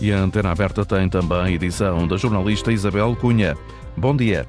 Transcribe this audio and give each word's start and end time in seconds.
E 0.00 0.12
a 0.12 0.18
Antena 0.18 0.52
Aberta 0.52 0.84
tem 0.84 1.08
também 1.08 1.54
edição 1.54 2.06
da 2.06 2.16
jornalista 2.16 2.70
Isabel 2.70 3.16
Cunha. 3.16 3.56
Bom 3.96 4.14
dia. 4.16 4.46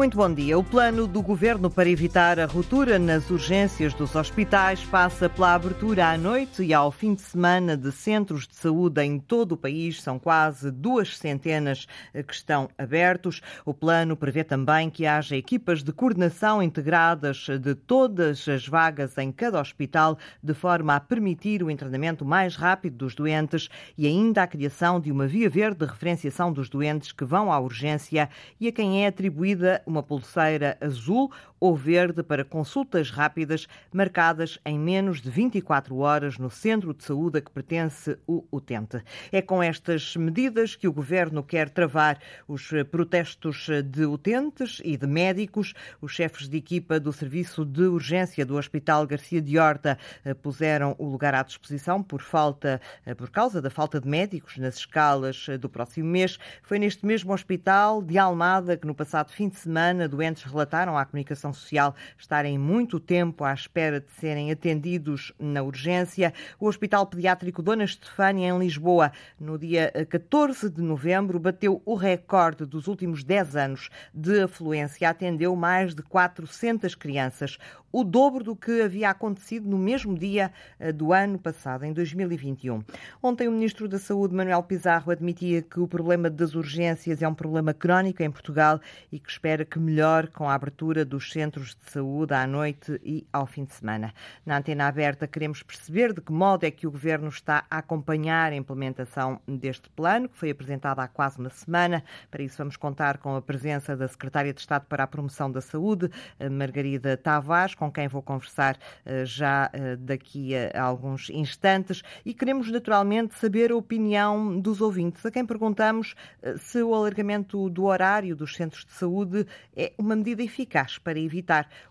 Muito 0.00 0.16
bom 0.16 0.32
dia. 0.32 0.58
O 0.58 0.64
plano 0.64 1.06
do 1.06 1.20
governo 1.20 1.68
para 1.68 1.86
evitar 1.86 2.40
a 2.40 2.46
ruptura 2.46 2.98
nas 2.98 3.28
urgências 3.28 3.92
dos 3.92 4.16
hospitais 4.16 4.82
passa 4.82 5.28
pela 5.28 5.52
abertura 5.52 6.08
à 6.08 6.16
noite 6.16 6.62
e 6.62 6.72
ao 6.72 6.90
fim 6.90 7.12
de 7.12 7.20
semana 7.20 7.76
de 7.76 7.92
centros 7.92 8.48
de 8.48 8.54
saúde 8.54 9.02
em 9.02 9.18
todo 9.18 9.52
o 9.52 9.56
país. 9.58 10.00
São 10.00 10.18
quase 10.18 10.70
duas 10.70 11.18
centenas 11.18 11.86
que 12.14 12.32
estão 12.32 12.70
abertos. 12.78 13.42
O 13.62 13.74
plano 13.74 14.16
prevê 14.16 14.42
também 14.42 14.88
que 14.88 15.04
haja 15.04 15.36
equipas 15.36 15.82
de 15.82 15.92
coordenação 15.92 16.62
integradas 16.62 17.46
de 17.60 17.74
todas 17.74 18.48
as 18.48 18.66
vagas 18.66 19.18
em 19.18 19.30
cada 19.30 19.60
hospital, 19.60 20.16
de 20.42 20.54
forma 20.54 20.94
a 20.94 21.00
permitir 21.00 21.62
o 21.62 21.70
internamento 21.70 22.24
mais 22.24 22.56
rápido 22.56 22.96
dos 22.96 23.14
doentes 23.14 23.68
e 23.98 24.06
ainda 24.06 24.44
a 24.44 24.46
criação 24.46 24.98
de 24.98 25.12
uma 25.12 25.26
via 25.26 25.50
verde 25.50 25.80
de 25.80 25.92
referenciação 25.92 26.50
dos 26.50 26.70
doentes 26.70 27.12
que 27.12 27.26
vão 27.26 27.52
à 27.52 27.60
urgência 27.60 28.30
e 28.58 28.66
a 28.66 28.72
quem 28.72 29.04
é 29.04 29.08
atribuída 29.08 29.82
uma 29.90 30.02
pulseira 30.02 30.78
azul 30.80 31.30
ou 31.60 31.76
verde 31.76 32.22
para 32.22 32.44
consultas 32.44 33.10
rápidas 33.10 33.68
marcadas 33.92 34.58
em 34.64 34.78
menos 34.78 35.20
de 35.20 35.30
24 35.30 35.96
horas 35.98 36.38
no 36.38 36.50
centro 36.50 36.94
de 36.94 37.04
saúde 37.04 37.38
a 37.38 37.40
que 37.40 37.50
pertence 37.50 38.18
o 38.26 38.44
utente. 38.50 39.02
É 39.30 39.42
com 39.42 39.62
estas 39.62 40.16
medidas 40.16 40.74
que 40.74 40.88
o 40.88 40.92
governo 40.92 41.42
quer 41.42 41.68
travar 41.68 42.18
os 42.48 42.70
protestos 42.90 43.68
de 43.84 44.04
utentes 44.06 44.80
e 44.84 44.96
de 44.96 45.06
médicos. 45.06 45.74
Os 46.00 46.12
chefes 46.12 46.48
de 46.48 46.56
equipa 46.56 46.98
do 46.98 47.12
Serviço 47.12 47.64
de 47.64 47.82
Urgência 47.82 48.46
do 48.46 48.56
Hospital 48.56 49.06
Garcia 49.06 49.42
de 49.42 49.58
Horta 49.58 49.98
eh, 50.24 50.34
puseram 50.34 50.94
o 50.98 51.06
lugar 51.06 51.34
à 51.34 51.42
disposição 51.42 52.02
por 52.02 52.22
falta, 52.22 52.80
eh, 53.04 53.14
por 53.14 53.30
causa 53.30 53.60
da 53.60 53.70
falta 53.70 54.00
de 54.00 54.08
médicos 54.08 54.56
nas 54.56 54.76
escalas 54.76 55.46
eh, 55.48 55.58
do 55.58 55.68
próximo 55.68 56.08
mês. 56.08 56.38
Foi 56.62 56.78
neste 56.78 57.04
mesmo 57.04 57.32
hospital 57.32 58.02
de 58.02 58.18
Almada 58.18 58.76
que 58.76 58.86
no 58.86 58.94
passado 58.94 59.30
fim 59.30 59.48
de 59.48 59.56
semana 59.56 60.08
doentes 60.08 60.42
relataram 60.44 60.96
à 60.96 61.04
comunicação 61.04 61.49
Social 61.52 61.94
estarem 62.18 62.58
muito 62.58 63.00
tempo 63.00 63.44
à 63.44 63.52
espera 63.52 64.00
de 64.00 64.10
serem 64.12 64.50
atendidos 64.50 65.32
na 65.38 65.62
urgência. 65.62 66.32
O 66.58 66.66
Hospital 66.66 67.06
Pediátrico 67.06 67.62
Dona 67.62 67.84
Estefânia, 67.84 68.48
em 68.48 68.58
Lisboa, 68.58 69.12
no 69.38 69.58
dia 69.58 69.92
14 70.08 70.70
de 70.70 70.82
novembro, 70.82 71.38
bateu 71.38 71.82
o 71.84 71.94
recorde 71.94 72.64
dos 72.64 72.86
últimos 72.86 73.24
10 73.24 73.56
anos 73.56 73.90
de 74.12 74.42
afluência. 74.42 75.08
Atendeu 75.08 75.54
mais 75.56 75.94
de 75.94 76.02
400 76.02 76.94
crianças 76.94 77.58
o 77.92 78.04
dobro 78.04 78.44
do 78.44 78.54
que 78.54 78.82
havia 78.82 79.10
acontecido 79.10 79.68
no 79.68 79.76
mesmo 79.76 80.16
dia 80.16 80.52
eh, 80.78 80.92
do 80.92 81.12
ano 81.12 81.38
passado, 81.38 81.84
em 81.84 81.92
2021. 81.92 82.84
Ontem, 83.22 83.48
o 83.48 83.52
Ministro 83.52 83.88
da 83.88 83.98
Saúde, 83.98 84.34
Manuel 84.34 84.62
Pizarro, 84.62 85.10
admitia 85.10 85.62
que 85.62 85.80
o 85.80 85.88
problema 85.88 86.30
das 86.30 86.54
urgências 86.54 87.20
é 87.20 87.28
um 87.28 87.34
problema 87.34 87.74
crónico 87.74 88.22
em 88.22 88.30
Portugal 88.30 88.80
e 89.10 89.18
que 89.18 89.30
espera 89.30 89.64
que 89.64 89.78
melhore 89.78 90.28
com 90.28 90.48
a 90.48 90.54
abertura 90.54 91.04
dos 91.04 91.32
centros 91.32 91.39
de 91.48 91.90
saúde 91.90 92.34
à 92.34 92.46
noite 92.46 93.00
e 93.02 93.26
ao 93.32 93.46
fim 93.46 93.64
de 93.64 93.72
semana. 93.72 94.12
Na 94.44 94.58
antena 94.58 94.86
aberta, 94.86 95.26
queremos 95.26 95.62
perceber 95.62 96.12
de 96.12 96.20
que 96.20 96.32
modo 96.32 96.64
é 96.64 96.70
que 96.70 96.86
o 96.86 96.90
Governo 96.90 97.28
está 97.28 97.64
a 97.70 97.78
acompanhar 97.78 98.52
a 98.52 98.56
implementação 98.56 99.40
deste 99.48 99.88
plano, 99.90 100.28
que 100.28 100.36
foi 100.36 100.50
apresentado 100.50 101.00
há 101.00 101.08
quase 101.08 101.38
uma 101.38 101.50
semana. 101.50 102.04
Para 102.30 102.42
isso, 102.42 102.58
vamos 102.58 102.76
contar 102.76 103.18
com 103.18 103.34
a 103.36 103.42
presença 103.42 103.96
da 103.96 104.06
Secretária 104.06 104.52
de 104.52 104.60
Estado 104.60 104.84
para 104.86 105.04
a 105.04 105.06
Promoção 105.06 105.50
da 105.50 105.60
Saúde, 105.60 106.10
Margarida 106.50 107.16
Tavares 107.16 107.74
com 107.74 107.90
quem 107.90 108.08
vou 108.08 108.22
conversar 108.22 108.76
uh, 108.76 109.24
já 109.24 109.70
uh, 109.74 109.96
daqui 109.96 110.54
a, 110.54 110.82
alguns 110.82 111.30
instantes. 111.30 112.02
E 112.24 112.34
queremos 112.34 112.70
naturalmente 112.70 113.34
saber 113.34 113.72
a 113.72 113.76
opinião 113.76 114.60
dos 114.60 114.80
ouvintes, 114.80 115.24
a 115.24 115.30
quem 115.30 115.46
perguntamos 115.46 116.14
se 116.58 116.82
o 116.82 116.94
alargamento 116.94 117.68
do 117.70 117.84
horário 117.84 118.36
dos 118.36 118.54
centros 118.54 118.84
de 118.84 118.92
saúde 118.92 119.46
é 119.76 119.92
uma 119.96 120.16
medida 120.16 120.42
eficaz 120.42 120.98
para 120.98 121.18
evitar 121.18 121.29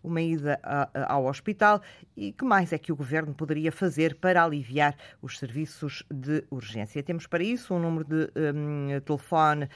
uma 0.04 0.22
ida 0.22 0.60
ao 1.08 1.26
hospital 1.26 1.82
e 2.16 2.32
que 2.32 2.44
mais 2.44 2.74
é 2.74 2.78
que 2.78 2.92
o 2.92 2.96
governo 2.96 3.34
poderia 3.34 3.72
fazer 3.72 4.16
para 4.16 4.44
aliviar 4.44 4.96
os 5.22 5.40
serviços 5.40 6.04
de 6.12 6.44
urgência. 6.50 7.02
Temos 7.02 7.26
para 7.28 7.44
isso 7.44 7.74
um 7.74 7.80
número 7.80 8.06
de 8.06 8.30
um, 8.36 9.00
telefone 9.02 9.70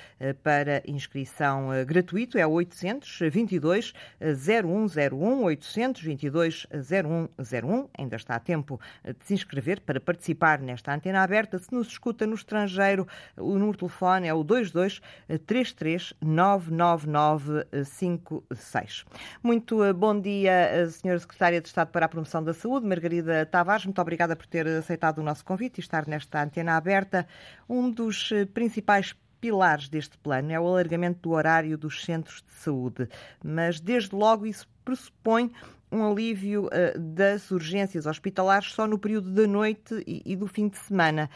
para 0.44 0.84
inscrição 0.86 1.70
gratuito, 1.86 2.38
é 2.38 2.46
822 2.46 3.94
0101 4.20 5.44
800 5.44 6.02
22 6.02 6.68
0101. 6.72 7.90
Ainda 7.98 8.16
está 8.16 8.36
a 8.36 8.40
tempo 8.40 8.80
de 9.04 9.26
se 9.26 9.34
inscrever 9.34 9.82
para 9.82 10.00
participar 10.00 10.60
nesta 10.60 10.94
antena 10.94 11.24
aberta. 11.24 11.58
Se 11.60 11.74
nos 11.74 11.88
escuta 11.88 12.28
no 12.28 12.36
estrangeiro, 12.36 13.08
o 13.38 13.54
número 13.54 13.72
de 13.74 13.80
telefone 13.80 14.28
é 14.28 14.34
o 14.34 14.44
22 14.44 15.02
33 15.46 16.14
99956. 16.22 19.06
Muito 19.42 19.53
eh, 19.54 19.94
bom 19.94 20.20
dia, 20.20 20.52
eh, 20.52 20.84
Sra. 20.86 21.20
Secretária 21.20 21.62
de 21.62 21.68
Estado 21.68 21.92
para 21.92 22.08
a 22.08 22.10
Promoção 22.10 22.44
da 22.44 22.54
Saúde, 22.54 22.88
Margarida 22.88 23.46
Tavares. 23.46 23.86
Muito 23.86 24.02
obrigada 24.02 24.36
por 24.36 24.48
ter 24.48 24.66
aceitado 24.68 25.20
o 25.20 25.24
nosso 25.24 25.46
convite 25.46 25.78
e 25.78 25.82
estar 25.82 26.08
nesta 26.08 26.42
antena 26.42 26.76
aberta. 26.76 27.28
Um 27.70 27.92
dos 27.92 28.32
eh, 28.32 28.46
principais 28.46 29.16
pilares 29.40 29.90
deste 29.90 30.18
plano 30.18 30.52
é 30.52 30.60
o 30.60 30.68
alargamento 30.68 31.20
do 31.22 31.32
horário 31.32 31.78
dos 31.78 32.04
centros 32.04 32.42
de 32.42 32.54
saúde, 32.54 33.08
mas 33.44 33.80
desde 33.80 34.16
logo 34.16 34.48
isso 34.48 34.68
pressupõe 34.84 35.52
um 35.92 36.10
alívio 36.10 36.70
das 36.98 37.52
urgências 37.52 38.08
hospitalares 38.08 38.72
só 38.72 38.88
no 38.88 38.98
período 38.98 39.30
da 39.32 39.46
noite 39.46 40.02
e, 40.08 40.36
do 40.36 40.48
fim 40.48 40.68
de 40.68 40.78
semana. 40.78 41.30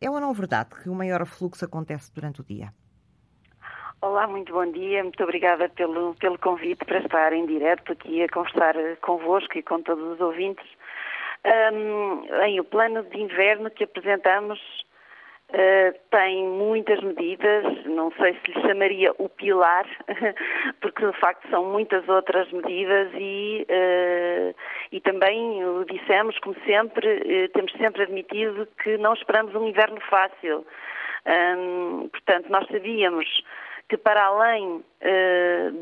É 0.00 0.08
ou 0.08 0.18
não 0.20 0.32
verdade 0.32 0.70
que 0.82 0.88
o 0.88 0.94
maior 0.94 1.26
fluxo 1.26 1.64
acontece 1.64 2.10
durante 2.14 2.40
o 2.40 2.44
dia? 2.44 2.72
Olá, 4.00 4.28
muito 4.28 4.52
bom 4.52 4.64
dia. 4.70 5.02
Muito 5.02 5.20
obrigada 5.24 5.68
pelo, 5.70 6.14
pelo 6.14 6.38
convite 6.38 6.84
para 6.84 7.00
estar 7.00 7.32
em 7.32 7.46
direto 7.46 7.90
aqui 7.90 8.22
a 8.22 8.28
conversar 8.28 8.76
eh, 8.76 8.94
convosco 9.00 9.58
e 9.58 9.62
com 9.62 9.82
todos 9.82 10.12
os 10.12 10.20
ouvintes. 10.20 10.64
Um, 11.44 12.22
em 12.44 12.60
o 12.60 12.64
plano 12.64 13.02
de 13.02 13.18
inverno 13.20 13.70
que 13.70 13.84
apresentamos 13.84 14.60
Uh, 15.50 15.96
tem 16.10 16.46
muitas 16.46 17.00
medidas, 17.00 17.64
não 17.86 18.12
sei 18.20 18.34
se 18.34 18.52
lhe 18.52 18.60
chamaria 18.68 19.14
o 19.16 19.30
pilar, 19.30 19.86
porque 20.82 21.06
de 21.06 21.18
facto 21.18 21.48
são 21.48 21.64
muitas 21.64 22.06
outras 22.06 22.52
medidas 22.52 23.08
e, 23.14 23.66
uh, 23.66 24.54
e 24.92 25.00
também 25.00 25.64
o 25.64 25.86
dissemos, 25.86 26.38
como 26.40 26.54
sempre, 26.66 27.08
uh, 27.08 27.48
temos 27.54 27.72
sempre 27.78 28.02
admitido 28.02 28.68
que 28.82 28.98
não 28.98 29.14
esperamos 29.14 29.54
um 29.54 29.66
inverno 29.66 29.98
fácil. 30.10 30.66
Um, 31.24 32.10
portanto, 32.10 32.50
nós 32.50 32.68
sabíamos 32.68 33.26
que 33.88 33.96
para 33.96 34.24
além 34.24 34.84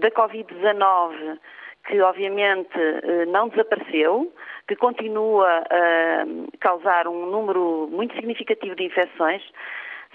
da 0.00 0.10
Covid-19, 0.10 1.38
que 1.86 2.00
obviamente 2.00 2.76
não 3.28 3.48
desapareceu, 3.48 4.32
que 4.68 4.76
continua 4.76 5.64
a 5.70 6.58
causar 6.60 7.08
um 7.08 7.26
número 7.26 7.88
muito 7.90 8.14
significativo 8.14 8.74
de 8.74 8.84
infecções, 8.84 9.42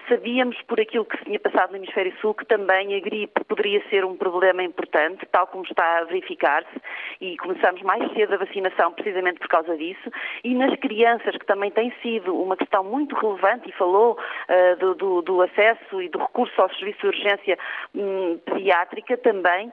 Sabíamos, 0.08 0.58
por 0.64 0.80
aquilo 0.80 1.06
que 1.06 1.18
se 1.18 1.26
tinha 1.26 1.40
passado 1.40 1.72
no 1.72 1.78
Hemisfério 1.78 2.14
Sul, 2.20 2.34
que 2.34 2.46
também 2.46 2.96
a 2.96 3.00
gripe 3.00 3.44
poderia 3.46 3.82
ser 3.90 4.04
um 4.04 4.16
problema 4.16 4.64
importante, 4.64 5.26
tal 5.32 5.48
como 5.48 5.64
está 5.64 6.00
a 6.00 6.04
verificar-se, 6.06 6.82
e 7.20 7.38
começamos 7.38 7.82
mais 7.82 8.12
cedo 8.14 8.34
a 8.34 8.38
vacinação 8.38 8.92
precisamente 8.94 9.40
por 9.40 9.48
causa 9.48 9.78
disso. 9.78 10.10
E 10.44 10.56
nas 10.56 10.78
crianças, 10.80 11.38
que 11.38 11.46
também 11.46 11.72
tem 11.72 11.94
sido 12.02 12.36
uma 12.36 12.58
questão 12.58 12.84
muito 12.84 13.16
relevante, 13.16 13.70
e 13.70 13.74
falou 13.74 14.18
uh, 14.18 14.76
do, 14.78 14.96
do, 14.96 15.22
do, 15.22 15.42
acesso 15.42 16.02
e 16.02 16.10
do 16.10 16.20
recurso 16.20 16.62
ao 16.62 16.70
serviço 16.76 17.00
de 17.02 17.08
urgência 17.08 17.60
um, 17.94 18.38
pediátrica 18.40 19.18
também, 19.18 19.72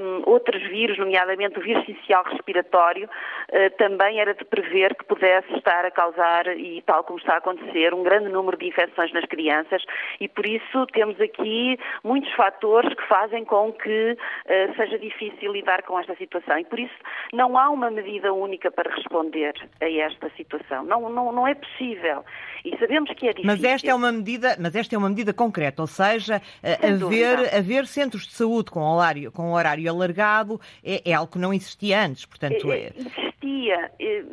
um, 0.00 0.30
outros 0.30 0.62
vírus, 0.62 0.98
nomeadamente 0.98 1.58
o 1.58 1.62
vírus 1.62 1.84
social 1.84 2.24
respiratório, 2.24 3.06
uh, 3.08 3.76
também 3.76 4.20
era 4.20 4.34
de 4.34 4.44
prever 4.44 4.94
que 4.94 5.04
pudesse 5.04 5.52
estar 5.54 5.84
a 5.84 5.90
causar, 5.90 6.46
e 6.56 6.82
tal 6.82 7.04
como 7.04 7.18
está 7.18 7.34
a 7.34 7.38
acontecer, 7.38 7.92
um 7.92 8.02
grande 8.02 8.28
número 8.28 8.56
de 8.56 8.66
infecções 8.66 9.12
nas 9.12 9.24
crianças 9.26 9.49
crianças 9.50 9.82
e 10.20 10.28
por 10.28 10.46
isso 10.46 10.86
temos 10.92 11.20
aqui 11.20 11.78
muitos 12.04 12.32
fatores 12.34 12.94
que 12.94 13.06
fazem 13.08 13.44
com 13.44 13.72
que 13.72 14.12
uh, 14.12 14.76
seja 14.76 14.98
difícil 14.98 15.52
lidar 15.52 15.82
com 15.82 15.98
esta 15.98 16.14
situação 16.16 16.58
e 16.58 16.64
por 16.64 16.78
isso 16.78 16.94
não 17.32 17.58
há 17.58 17.68
uma 17.70 17.90
medida 17.90 18.32
única 18.32 18.70
para 18.70 18.94
responder 18.94 19.54
a 19.80 19.90
esta 19.90 20.30
situação. 20.36 20.84
Não, 20.84 21.08
não, 21.10 21.32
não 21.32 21.46
é 21.46 21.54
possível. 21.54 22.24
E 22.64 22.76
sabemos 22.78 23.10
que 23.10 23.26
é 23.26 23.30
difícil. 23.30 23.46
Mas 23.46 23.64
esta 23.64 23.90
é 23.90 23.94
uma 23.94 24.12
medida, 24.12 24.56
mas 24.60 24.74
esta 24.74 24.94
é 24.94 24.98
uma 24.98 25.08
medida 25.08 25.32
concreta, 25.32 25.82
ou 25.82 25.86
seja, 25.86 26.40
haver, 26.62 27.54
haver 27.54 27.86
centros 27.86 28.26
de 28.26 28.34
saúde 28.34 28.70
com 28.70 28.80
horário, 28.80 29.32
com 29.32 29.52
horário 29.52 29.90
alargado 29.90 30.60
é, 30.84 31.10
é 31.10 31.14
algo 31.14 31.32
que 31.32 31.38
não 31.38 31.52
existia 31.52 32.00
antes, 32.00 32.26
portanto 32.26 32.70
é, 32.70 32.88
é 32.88 33.29
existia, 33.40 33.90
eh, 33.98 34.24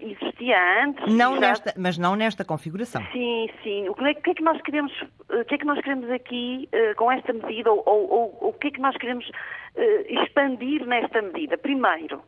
existia 0.00 0.84
antes. 0.84 1.14
Não 1.14 1.34
já... 1.34 1.40
nesta, 1.40 1.74
mas 1.76 1.98
não 1.98 2.14
nesta 2.14 2.44
configuração. 2.44 3.02
Sim, 3.12 3.48
sim. 3.62 3.88
O 3.88 3.94
que 3.94 4.04
é, 4.04 4.14
que 4.14 4.30
é 4.30 4.34
que 4.34 4.42
nós 4.42 4.60
queremos, 4.62 4.92
o 5.28 5.44
que 5.44 5.54
é 5.54 5.58
que 5.58 5.64
nós 5.64 5.80
queremos 5.80 6.10
aqui 6.10 6.68
uh, 6.72 6.94
com 6.96 7.10
esta 7.10 7.32
medida 7.32 7.70
ou, 7.72 7.82
ou, 7.86 8.10
ou, 8.10 8.48
o 8.50 8.52
que 8.52 8.68
é 8.68 8.70
que 8.70 8.80
nós 8.80 8.96
queremos 8.96 9.26
uh, 9.28 10.22
expandir 10.22 10.86
nesta 10.86 11.22
medida? 11.22 11.56
Primeiro, 11.56 12.22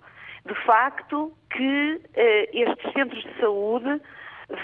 de 0.44 0.54
facto, 0.64 1.32
que 1.50 2.00
estes 2.52 2.92
centros 2.92 3.22
de 3.22 3.38
saúde 3.38 4.00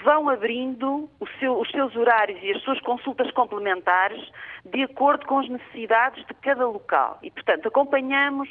vão 0.03 0.29
abrindo 0.29 1.09
seu, 1.38 1.59
os 1.59 1.71
seus 1.71 1.94
horários 1.94 2.38
e 2.43 2.50
as 2.50 2.61
suas 2.62 2.81
consultas 2.81 3.31
complementares 3.31 4.21
de 4.64 4.82
acordo 4.82 5.25
com 5.26 5.38
as 5.38 5.49
necessidades 5.49 6.26
de 6.26 6.35
cada 6.35 6.67
local. 6.67 7.21
E, 7.23 7.31
portanto, 7.31 7.69
acompanhamos 7.69 8.49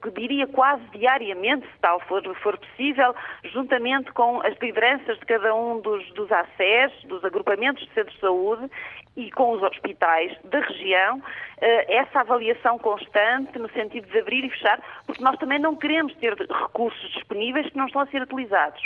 que 0.00 0.10
diria 0.12 0.46
quase 0.46 0.82
diariamente, 0.92 1.66
se 1.66 1.78
tal 1.80 2.00
for, 2.00 2.22
for 2.36 2.56
possível, 2.58 3.14
juntamente 3.44 4.12
com 4.12 4.40
as 4.42 4.56
lideranças 4.58 5.18
de 5.18 5.26
cada 5.26 5.54
um 5.54 5.80
dos, 5.80 6.08
dos 6.12 6.30
ACES, 6.30 6.92
dos 7.04 7.24
agrupamentos 7.24 7.84
de 7.84 7.92
centros 7.92 8.14
de 8.14 8.20
saúde 8.20 8.70
e 9.16 9.30
com 9.30 9.52
os 9.52 9.62
hospitais 9.62 10.36
da 10.44 10.60
região, 10.60 11.22
eh, 11.58 11.96
essa 11.96 12.20
avaliação 12.20 12.78
constante 12.78 13.58
no 13.58 13.68
sentido 13.70 14.06
de 14.08 14.18
abrir 14.18 14.44
e 14.44 14.50
fechar, 14.50 14.80
porque 15.06 15.24
nós 15.24 15.38
também 15.38 15.58
não 15.58 15.74
queremos 15.74 16.14
ter 16.16 16.34
recursos 16.34 17.10
disponíveis 17.12 17.68
que 17.70 17.78
não 17.78 17.86
estão 17.86 18.02
a 18.02 18.06
ser 18.06 18.22
utilizados. 18.22 18.82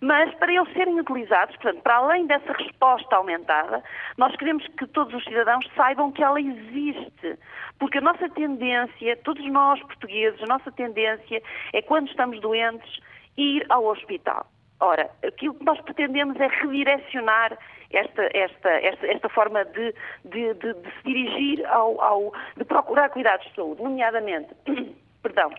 Mas 0.00 0.34
para 0.34 0.52
eles 0.52 0.72
serem 0.72 0.98
utilizados, 0.98 1.54
portanto, 1.56 1.82
para 1.82 1.96
além 1.96 2.26
dessa 2.26 2.52
resposta 2.52 3.14
aumentada, 3.16 3.82
nós 4.16 4.34
queremos 4.36 4.66
que 4.68 4.86
todos 4.86 5.14
os 5.14 5.24
cidadãos 5.24 5.68
saibam 5.76 6.10
que 6.10 6.22
ela 6.22 6.40
existe. 6.40 7.38
Porque 7.78 7.98
a 7.98 8.00
nossa 8.00 8.28
tendência, 8.30 9.16
todos 9.18 9.44
nós 9.46 9.80
portugueses, 9.80 10.42
a 10.42 10.46
nossa 10.46 10.72
tendência 10.72 11.42
é 11.72 11.82
quando 11.82 12.08
estamos 12.08 12.40
doentes 12.40 13.00
ir 13.36 13.64
ao 13.68 13.84
hospital. 13.84 14.46
Ora, 14.80 15.08
aquilo 15.24 15.54
que 15.54 15.64
nós 15.64 15.80
pretendemos 15.80 16.34
é 16.40 16.48
redirecionar 16.48 17.56
esta, 17.92 18.26
esta, 18.32 18.70
esta, 18.80 19.06
esta 19.06 19.28
forma 19.28 19.64
de, 19.64 19.94
de, 20.24 20.54
de, 20.54 20.74
de 20.74 20.90
se 20.90 21.02
dirigir 21.04 21.66
ao, 21.66 22.00
ao, 22.00 22.32
de 22.56 22.64
procurar 22.64 23.10
cuidados 23.10 23.46
de 23.46 23.54
saúde, 23.54 23.82
nomeadamente, 23.82 24.54
perdão, 25.22 25.52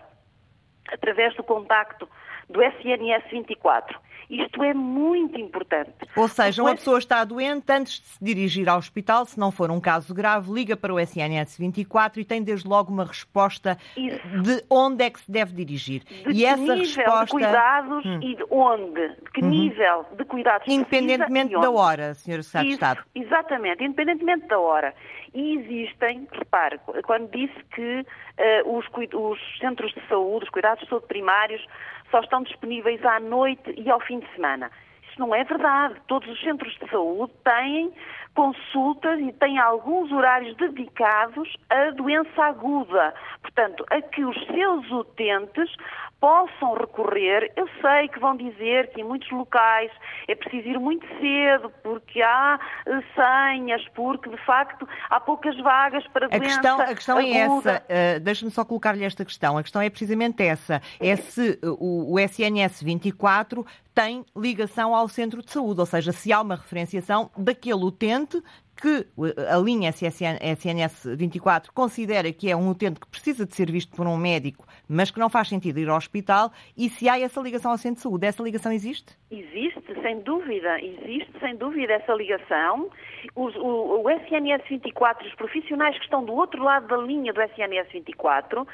através 0.92 1.34
do 1.36 1.44
contacto 1.44 2.08
do 2.48 2.62
SNS 2.62 3.24
24. 3.30 3.98
Isto 4.28 4.62
é 4.62 4.72
muito 4.72 5.38
importante. 5.38 5.92
Ou 6.16 6.28
seja, 6.28 6.62
uma 6.62 6.74
pessoa 6.74 6.98
está 6.98 7.24
doente, 7.24 7.64
antes 7.70 8.00
de 8.00 8.06
se 8.06 8.24
dirigir 8.24 8.68
ao 8.68 8.78
hospital, 8.78 9.26
se 9.26 9.38
não 9.38 9.50
for 9.50 9.70
um 9.70 9.80
caso 9.80 10.14
grave, 10.14 10.52
liga 10.52 10.76
para 10.76 10.92
o 10.92 10.98
SNS 10.98 11.58
24 11.58 12.20
e 12.20 12.24
tem 12.24 12.42
desde 12.42 12.66
logo 12.66 12.92
uma 12.92 13.04
resposta 13.04 13.78
Isso. 13.96 14.42
de 14.42 14.64
onde 14.70 15.04
é 15.04 15.10
que 15.10 15.20
se 15.20 15.30
deve 15.30 15.52
dirigir. 15.52 16.02
De 16.04 16.32
e 16.32 16.44
essa 16.44 16.56
nível 16.56 16.76
resposta... 16.76 17.24
de 17.24 17.30
cuidados 17.30 18.06
hum. 18.06 18.20
e 18.22 18.36
de 18.36 18.44
onde, 18.50 19.08
de 19.08 19.30
que 19.32 19.42
uhum. 19.42 19.50
nível 19.50 20.06
de 20.16 20.24
cuidados 20.24 20.66
Independentemente 20.68 21.52
da 21.52 21.70
hora, 21.70 22.14
Sr. 22.14 22.42
Secretário 22.42 22.68
de 22.68 22.74
Estado. 22.74 23.04
Exatamente, 23.14 23.84
independentemente 23.84 24.46
da 24.46 24.58
hora. 24.58 24.94
E 25.34 25.58
existem, 25.58 26.28
repare, 26.30 26.78
quando 27.04 27.28
disse 27.30 27.54
que 27.74 28.00
uh, 28.00 28.78
os, 28.78 28.86
os 29.14 29.58
centros 29.58 29.92
de 29.92 30.00
saúde, 30.08 30.44
os 30.44 30.50
cuidados 30.50 30.84
de 30.84 30.88
saúde 30.88 31.06
primários, 31.08 31.66
só 32.14 32.20
estão 32.20 32.44
disponíveis 32.44 33.04
à 33.04 33.18
noite 33.18 33.74
e 33.76 33.90
ao 33.90 33.98
fim 33.98 34.20
de 34.20 34.34
semana. 34.36 34.70
Isso 35.02 35.18
não 35.18 35.34
é 35.34 35.42
verdade. 35.42 35.96
Todos 36.06 36.28
os 36.28 36.40
centros 36.42 36.72
de 36.78 36.88
saúde 36.88 37.32
têm 37.42 37.92
consultas 38.36 39.18
e 39.18 39.32
têm 39.32 39.58
alguns 39.58 40.12
horários 40.12 40.56
dedicados 40.56 41.52
à 41.68 41.90
doença 41.90 42.44
aguda. 42.44 43.12
Portanto, 43.42 43.84
a 43.90 44.00
que 44.00 44.24
os 44.24 44.36
seus 44.46 44.88
utentes 44.92 45.74
possam 46.20 46.74
recorrer. 46.74 47.52
Eu 47.56 47.68
sei 47.80 48.08
que 48.08 48.18
vão 48.18 48.36
dizer 48.36 48.90
que 48.92 49.00
em 49.00 49.04
muitos 49.04 49.30
locais 49.30 49.90
é 50.26 50.34
preciso 50.34 50.68
ir 50.68 50.78
muito 50.78 51.06
cedo 51.20 51.70
porque 51.82 52.22
há 52.22 52.58
eh, 52.86 53.02
senhas, 53.14 53.86
porque 53.94 54.30
de 54.30 54.38
facto 54.44 54.88
há 55.10 55.20
poucas 55.20 55.56
vagas 55.60 56.06
para 56.08 56.26
a 56.26 56.28
doença 56.28 56.44
questão, 56.44 56.80
A 56.80 56.94
questão 56.94 57.18
aguda. 57.18 57.30
é 57.30 57.38
essa, 57.38 58.18
uh, 58.18 58.20
deixe-me 58.20 58.50
só 58.50 58.64
colocar-lhe 58.64 59.04
esta 59.04 59.24
questão, 59.24 59.58
a 59.58 59.62
questão 59.62 59.82
é 59.82 59.90
precisamente 59.90 60.42
essa, 60.42 60.80
é 61.00 61.16
se 61.16 61.58
o, 61.62 62.14
o 62.14 62.18
SNS 62.18 62.82
24 62.82 63.66
tem 63.94 64.24
ligação 64.36 64.94
ao 64.94 65.08
centro 65.08 65.40
de 65.42 65.50
saúde, 65.50 65.80
ou 65.80 65.86
seja, 65.86 66.10
se 66.10 66.32
há 66.32 66.40
uma 66.40 66.56
referenciação 66.56 67.30
daquele 67.36 67.84
utente 67.84 68.42
que 68.76 69.06
a 69.48 69.56
linha 69.58 69.90
SNS 69.90 71.16
24 71.16 71.72
considera 71.72 72.32
que 72.32 72.50
é 72.50 72.56
um 72.56 72.68
utente 72.68 73.00
que 73.00 73.06
precisa 73.06 73.46
de 73.46 73.54
ser 73.54 73.70
visto 73.70 73.94
por 73.94 74.06
um 74.06 74.16
médico, 74.16 74.66
mas 74.88 75.10
que 75.10 75.18
não 75.18 75.30
faz 75.30 75.48
sentido 75.48 75.78
ir 75.78 75.88
ao 75.88 75.96
hospital, 75.96 76.50
e 76.76 76.88
se 76.88 77.08
há 77.08 77.18
essa 77.18 77.40
ligação 77.40 77.70
ao 77.70 77.78
centro 77.78 77.96
de 77.96 78.02
saúde, 78.02 78.26
essa 78.26 78.42
ligação 78.42 78.72
existe? 78.72 79.16
Existe, 79.30 80.00
sem 80.02 80.20
dúvida, 80.20 80.80
existe 80.80 81.32
sem 81.40 81.56
dúvida 81.56 81.94
essa 81.94 82.12
ligação. 82.14 82.90
Os, 83.34 83.54
o, 83.56 84.02
o 84.02 84.10
SNS 84.10 84.62
24, 84.68 85.26
os 85.26 85.34
profissionais 85.34 85.96
que 85.96 86.04
estão 86.04 86.24
do 86.24 86.32
outro 86.32 86.62
lado 86.62 86.86
da 86.86 86.96
linha 86.96 87.32
do 87.32 87.40
SNS 87.40 87.90
24, 87.92 88.66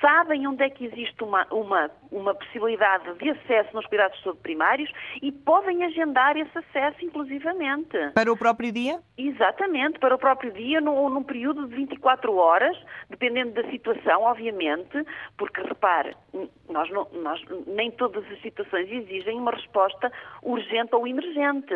sabem 0.00 0.46
onde 0.46 0.62
é 0.62 0.70
que 0.70 0.84
existe 0.84 1.22
uma, 1.22 1.46
uma, 1.50 1.90
uma 2.10 2.34
possibilidade 2.34 3.12
de 3.14 3.30
acesso 3.30 3.74
nos 3.74 3.86
cuidados 3.86 4.16
de 4.18 4.24
saúde 4.24 4.40
primários 4.40 4.90
e 5.22 5.32
podem 5.32 5.84
agendar 5.84 6.36
esse 6.36 6.56
acesso, 6.58 7.04
inclusivamente. 7.04 7.96
Para 8.14 8.32
o 8.32 8.36
próprio 8.36 8.72
dia? 8.72 9.00
Exatamente, 9.16 9.98
para 9.98 10.14
o 10.14 10.18
próprio 10.18 10.52
dia, 10.52 10.80
num, 10.80 11.08
num 11.08 11.22
período 11.22 11.66
de 11.66 11.74
24 11.74 12.34
horas, 12.36 12.76
dependendo 13.08 13.52
da 13.52 13.70
situação, 13.70 14.22
obviamente, 14.22 15.04
porque, 15.36 15.60
repare, 15.62 16.16
nós, 16.68 16.90
não, 16.90 17.08
nós 17.12 17.42
nem 17.66 17.90
todas 17.90 18.24
as 18.30 18.40
situações 18.42 18.90
exigem 18.90 19.38
uma 19.38 19.52
resposta 19.52 20.12
urgente 20.42 20.94
ou 20.94 21.06
emergente. 21.06 21.74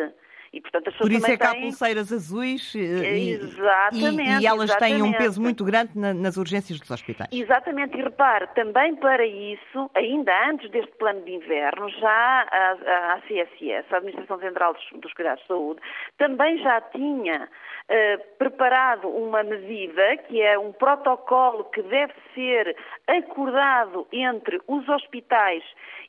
E, 0.52 0.60
portanto, 0.60 0.88
as 0.88 0.94
pessoas 0.94 1.10
Por 1.10 1.16
isso 1.16 1.30
é 1.30 1.36
que 1.36 1.42
há 1.42 1.50
têm... 1.50 1.60
pulseiras 1.62 2.12
azuis 2.12 2.74
eh, 2.74 3.18
e, 3.18 3.30
exatamente, 3.32 4.40
e, 4.40 4.42
e 4.42 4.46
elas 4.46 4.70
exatamente. 4.70 4.94
têm 4.94 5.02
um 5.02 5.12
peso 5.12 5.40
muito 5.40 5.64
grande 5.64 5.90
na, 5.94 6.14
nas 6.14 6.36
urgências 6.36 6.80
dos 6.80 6.90
hospitais. 6.90 7.28
Exatamente, 7.32 7.98
e 7.98 8.02
repare, 8.02 8.46
também 8.54 8.96
para 8.96 9.26
isso, 9.26 9.90
ainda 9.94 10.32
antes 10.48 10.70
deste 10.70 10.92
plano 10.92 11.20
de 11.22 11.32
inverno, 11.32 11.88
já 11.90 12.46
a, 12.50 12.76
a, 12.86 13.14
a 13.14 13.20
CSS, 13.22 13.92
a 13.92 13.96
Administração 13.98 14.38
Central 14.38 14.74
dos, 14.74 15.00
dos 15.00 15.12
Cuidados 15.12 15.42
de 15.42 15.48
Saúde, 15.48 15.80
também 16.16 16.58
já 16.58 16.80
tinha 16.80 17.48
Uh, 17.88 18.20
preparado 18.36 19.08
uma 19.08 19.42
medida 19.42 20.18
que 20.28 20.42
é 20.42 20.58
um 20.58 20.72
protocolo 20.72 21.64
que 21.72 21.80
deve 21.80 22.12
ser 22.34 22.76
acordado 23.06 24.06
entre 24.12 24.60
os 24.66 24.86
hospitais 24.90 25.64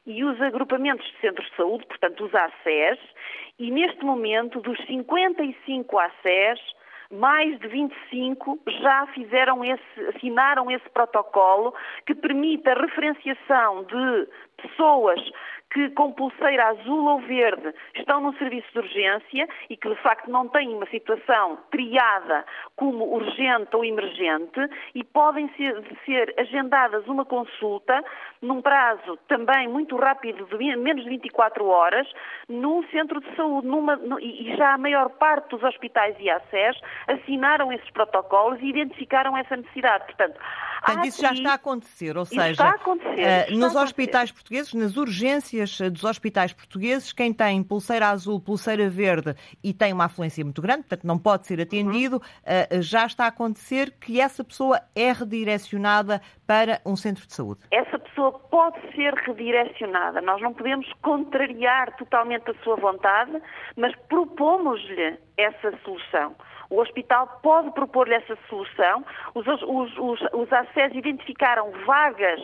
e 0.06 0.22
os 0.26 0.42
agrupamentos 0.42 1.06
de 1.06 1.22
centros 1.22 1.50
de 1.50 1.56
saúde, 1.56 1.86
portanto 1.86 2.26
os 2.26 2.36
ACES, 2.36 3.00
e 3.60 3.70
neste 3.70 4.04
momento, 4.06 4.62
dos 4.62 4.78
55 4.86 6.00
ACES, 6.00 6.60
mais 7.12 7.60
de 7.60 7.68
25 7.68 8.60
já 8.82 9.08
fizeram 9.08 9.66
esse, 9.66 10.00
assinaram 10.16 10.72
esse 10.72 10.88
protocolo 10.92 11.74
que 12.06 12.16
permite 12.16 12.70
a 12.70 12.76
referenciação 12.76 13.84
de 13.84 14.28
pessoas 14.62 15.20
que 15.72 15.90
com 15.92 16.12
pulseira 16.14 16.70
azul 16.70 17.06
ou 17.06 17.20
verde 17.22 17.74
estão 17.96 18.22
num 18.22 18.34
serviço 18.38 18.68
de 18.74 18.80
urgência 18.80 19.48
e 19.70 19.78
que 19.78 19.88
de 19.88 19.96
facto 20.02 20.30
não 20.30 20.48
têm 20.48 20.70
uma 20.70 20.88
situação 20.88 21.60
triada 21.70 22.46
como 22.76 23.14
urgente 23.14 23.76
ou 23.76 23.86
emergente 23.86 24.60
e 24.96 25.04
podem 25.04 25.50
ser, 25.56 25.84
ser 26.06 26.34
agendadas 26.40 27.06
uma 27.08 27.24
consulta 27.24 28.04
num 28.42 28.62
prazo 28.62 29.18
também 29.28 29.68
muito 29.68 29.96
rápido, 29.96 30.46
de 30.46 30.76
menos 30.78 31.04
de 31.04 31.10
24 31.10 31.66
horas, 31.66 32.08
num 32.48 32.84
centro 32.90 33.20
de 33.22 33.36
saúde. 33.36 33.68
Numa, 33.68 33.96
no, 33.96 34.20
e 34.20 34.56
já 34.58 34.74
a 34.74 34.78
maior 34.78 35.10
parte 35.10 35.50
dos 35.50 35.64
hospitais 35.64 36.16
e 36.20 36.30
ACES 36.30 36.80
assinaram 37.08 37.72
esses 37.72 37.90
protocolos 37.92 38.60
e 38.62 38.70
identificaram 38.70 39.38
essa 39.38 39.56
necessidade. 39.56 40.06
Portanto, 40.06 40.40
Portanto 40.80 41.08
isso 41.08 41.22
já 41.22 41.34
está 41.34 41.52
a 41.52 41.56
acontecer, 41.56 42.18
ou 42.18 42.26
seja, 42.26 42.64
a 42.64 42.70
acontecer, 42.70 43.10
uh, 43.10 43.52
está 43.52 43.56
nos 43.56 43.76
hospitais 43.76 44.32
portugueses, 44.32 44.74
nas 44.74 44.96
urgências 44.96 45.59
dos 45.92 46.04
hospitais 46.04 46.54
portugueses, 46.54 47.14
quem 47.14 47.34
tem 47.34 47.64
pulseira 47.64 48.10
azul, 48.10 48.40
pulseira 48.40 48.90
verde 48.90 49.36
e 49.64 49.74
tem 49.74 49.94
uma 49.94 50.06
afluência 50.06 50.44
muito 50.44 50.62
grande, 50.62 50.82
portanto 50.82 51.06
não 51.06 51.18
pode 51.18 51.48
ser 51.48 51.62
atendido, 51.62 52.18
uhum. 52.18 52.80
uh, 52.80 52.82
já 52.82 53.06
está 53.06 53.26
a 53.26 53.28
acontecer 53.28 53.92
que 54.00 54.20
essa 54.20 54.44
pessoa 54.44 54.82
é 54.96 55.12
redirecionada 55.12 56.22
para 56.46 56.82
um 56.86 56.96
centro 56.96 57.26
de 57.28 57.34
saúde. 57.34 57.62
Essa 57.72 58.00
pessoa 58.00 58.32
pode 58.32 58.80
ser 58.96 59.14
redirecionada. 59.14 60.22
Nós 60.22 60.42
não 60.42 60.54
podemos 60.54 60.92
contrariar 61.02 61.96
totalmente 61.98 62.50
a 62.50 62.54
sua 62.64 62.76
vontade, 62.76 63.42
mas 63.76 63.96
propomos-lhe 64.08 65.18
essa 65.38 65.72
solução. 65.84 66.36
O 66.70 66.80
hospital 66.80 67.40
pode 67.42 67.72
propor-lhe 67.72 68.14
essa 68.14 68.38
solução. 68.48 69.04
Os, 69.34 69.48
os, 69.48 69.98
os, 69.98 70.22
os 70.34 70.54
ACES 70.54 70.96
identificaram 70.96 71.72
vagas 71.86 72.42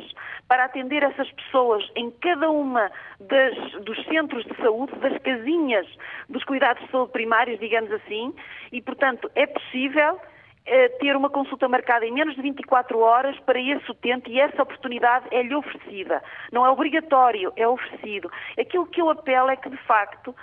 para 0.48 0.66
atender 0.66 1.04
essas 1.04 1.32
pessoas 1.32 1.88
em 1.96 2.10
cada 2.12 2.50
uma 2.50 2.92
das, 3.20 3.56
dos 3.84 4.04
centros 4.06 4.44
de 4.46 4.56
saúde, 4.58 4.96
das 4.96 5.18
casinhas 5.22 5.88
dos 6.28 6.44
cuidados 6.44 6.84
de 6.84 6.92
saúde 6.92 7.12
primários, 7.12 7.60
digamos 7.60 7.92
assim, 7.92 8.34
e, 8.72 8.82
portanto, 8.82 9.30
é 9.36 9.46
possível 9.46 10.20
eh, 10.68 10.90
ter 11.00 11.16
uma 11.16 11.30
consulta 11.30 11.68
marcada 11.68 12.08
em 12.08 12.12
menos 12.12 12.36
de 12.36 12.42
24 12.42 12.98
horas 12.98 13.40
para 13.42 13.60
esse 13.60 13.92
utente 13.92 14.32
e 14.32 14.40
essa 14.40 14.64
oportunidade 14.64 15.28
é-lhe 15.30 15.54
oferecida. 15.54 16.24
Não 16.52 16.66
é 16.66 16.70
obrigatório, 16.72 17.54
é 17.56 17.68
oferecido. 17.68 18.32
Aquilo 18.60 18.88
que 18.88 19.00
eu 19.00 19.10
apelo 19.12 19.50
é 19.50 19.56
que, 19.56 19.70
de 19.70 19.78
facto, 19.78 20.36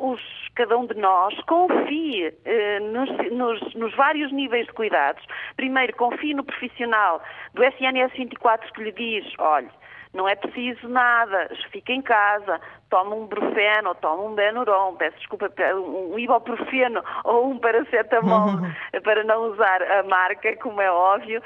os, 0.00 0.20
cada 0.54 0.76
um 0.76 0.86
de 0.86 0.94
nós 0.94 1.38
confie 1.42 2.32
eh, 2.44 2.80
nos, 2.80 3.10
nos, 3.30 3.74
nos, 3.74 3.94
vários 3.94 4.32
níveis 4.32 4.66
de 4.66 4.72
cuidados. 4.72 5.22
Primeiro, 5.56 5.94
confie 5.96 6.34
no 6.34 6.42
profissional 6.42 7.22
do 7.54 7.62
SNS 7.62 8.12
24 8.16 8.72
que 8.72 8.82
lhe 8.82 8.92
diz, 8.92 9.32
olhe, 9.38 9.68
não 10.12 10.28
é 10.28 10.34
preciso 10.34 10.88
nada, 10.88 11.48
fica 11.70 11.92
em 11.92 12.02
casa, 12.02 12.60
toma 12.88 13.14
um 13.14 13.26
brufeno 13.26 13.90
ou 13.90 13.94
toma 13.94 14.24
um 14.24 14.34
Benuron, 14.34 14.96
peço 14.96 15.16
desculpa, 15.18 15.48
um 15.74 16.18
ibuprofeno 16.18 17.02
ou 17.24 17.50
um 17.50 17.58
paracetamol, 17.58 18.58
para 19.04 19.22
não 19.22 19.52
usar 19.52 19.82
a 19.82 20.02
marca, 20.02 20.56
como 20.56 20.80
é 20.80 20.90
óbvio, 20.90 21.40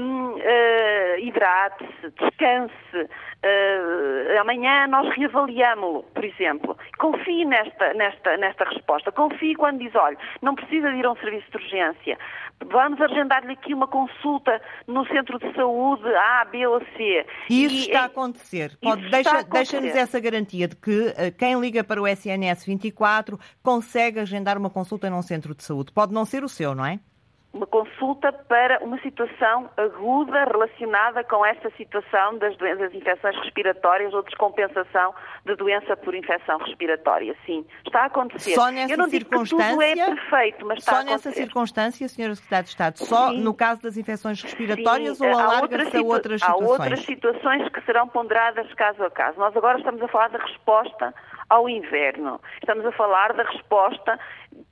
um, 0.00 0.32
uh, 0.32 0.38
eh, 0.40 1.20
hidrate-se, 1.20 2.10
descanse, 2.18 3.08
uh, 3.44 4.40
amanhã 4.40 4.86
nós 4.86 5.14
reavaliámo-lo, 5.14 6.02
por 6.14 6.24
exemplo. 6.24 6.76
Confie 6.98 7.44
nesta, 7.44 7.92
nesta, 7.94 8.36
nesta 8.36 8.64
resposta, 8.64 9.12
confie 9.12 9.54
quando 9.54 9.78
diz, 9.78 9.94
olha, 9.94 10.16
não 10.42 10.54
precisa 10.54 10.90
de 10.90 10.96
ir 10.96 11.06
a 11.06 11.12
um 11.12 11.16
serviço 11.16 11.50
de 11.50 11.56
urgência, 11.56 12.18
vamos 12.64 13.00
agendar-lhe 13.00 13.52
aqui 13.52 13.74
uma 13.74 13.86
consulta 13.86 14.60
no 14.86 15.06
centro 15.06 15.38
de 15.38 15.52
saúde 15.54 16.06
A, 16.14 16.44
B 16.46 16.66
ou 16.66 16.80
C. 16.96 17.26
E 17.50 17.64
isso 17.64 17.74
e, 17.74 17.80
está 17.80 18.02
a 18.02 18.04
acontecer. 18.06 18.76
Pode, 18.80 19.08
deixa, 19.10 19.42
deixa-nos 19.42 19.94
essa 19.94 20.18
garantia 20.18 20.68
de 20.68 20.76
que 20.76 21.08
uh, 21.08 21.32
quem 21.36 21.60
liga 21.60 21.84
para 21.84 22.00
o 22.00 22.06
SNS 22.06 22.64
24 22.64 23.38
consegue 23.62 24.20
agendar 24.20 24.56
uma 24.56 24.70
consulta 24.70 25.10
num 25.10 25.22
centro 25.22 25.54
de 25.54 25.62
saúde. 25.62 25.92
Pode 25.92 26.12
não 26.12 26.24
ser 26.24 26.42
o 26.44 26.48
seu, 26.48 26.74
não 26.74 26.84
é? 26.84 26.98
Uma 27.54 27.66
consulta 27.66 28.32
para 28.32 28.82
uma 28.82 28.98
situação 29.00 29.70
aguda 29.76 30.44
relacionada 30.44 31.22
com 31.22 31.46
esta 31.46 31.70
situação 31.76 32.36
das 32.38 32.56
doenças, 32.56 32.92
infecções 32.92 33.36
respiratórias 33.36 34.12
ou 34.12 34.22
descompensação 34.24 35.14
de 35.46 35.54
doença 35.54 35.96
por 35.96 36.14
infecção 36.14 36.58
respiratória. 36.58 37.34
Sim, 37.46 37.64
está 37.86 38.02
a 38.02 38.06
acontecer. 38.06 38.54
Só 38.54 38.70
nessa 38.70 38.92
Eu 38.92 38.98
não 38.98 39.08
circunstância, 39.08 39.68
digo 39.68 39.80
que 39.80 39.94
tudo 39.94 40.00
é 40.00 40.14
perfeito, 40.16 40.66
mas 40.66 40.78
está 40.78 40.92
só 40.92 40.98
a 40.98 41.00
acontecer. 41.00 41.22
Só 41.22 41.28
nessa 41.28 41.40
circunstância, 41.40 42.04
Sra. 42.06 42.34
Secretária 42.34 42.64
de 42.64 42.70
Estado, 42.70 42.98
só 42.98 43.30
Sim. 43.30 43.40
no 43.40 43.54
caso 43.54 43.82
das 43.82 43.96
infecções 43.96 44.42
respiratórias 44.42 45.18
Sim. 45.18 45.26
ou 45.26 45.38
alarga-se 45.38 45.96
a 45.96 46.02
outras 46.02 46.40
situações? 46.40 46.70
Há 46.70 46.72
outras 46.72 47.04
situações 47.04 47.68
que 47.68 47.80
serão 47.82 48.08
ponderadas 48.08 48.72
caso 48.74 49.04
a 49.04 49.10
caso. 49.10 49.38
Nós 49.38 49.56
agora 49.56 49.78
estamos 49.78 50.02
a 50.02 50.08
falar 50.08 50.28
da 50.28 50.38
resposta 50.38 51.14
ao 51.48 51.68
inverno. 51.68 52.40
Estamos 52.60 52.84
a 52.84 52.92
falar 52.92 53.32
da 53.32 53.44
resposta 53.44 54.18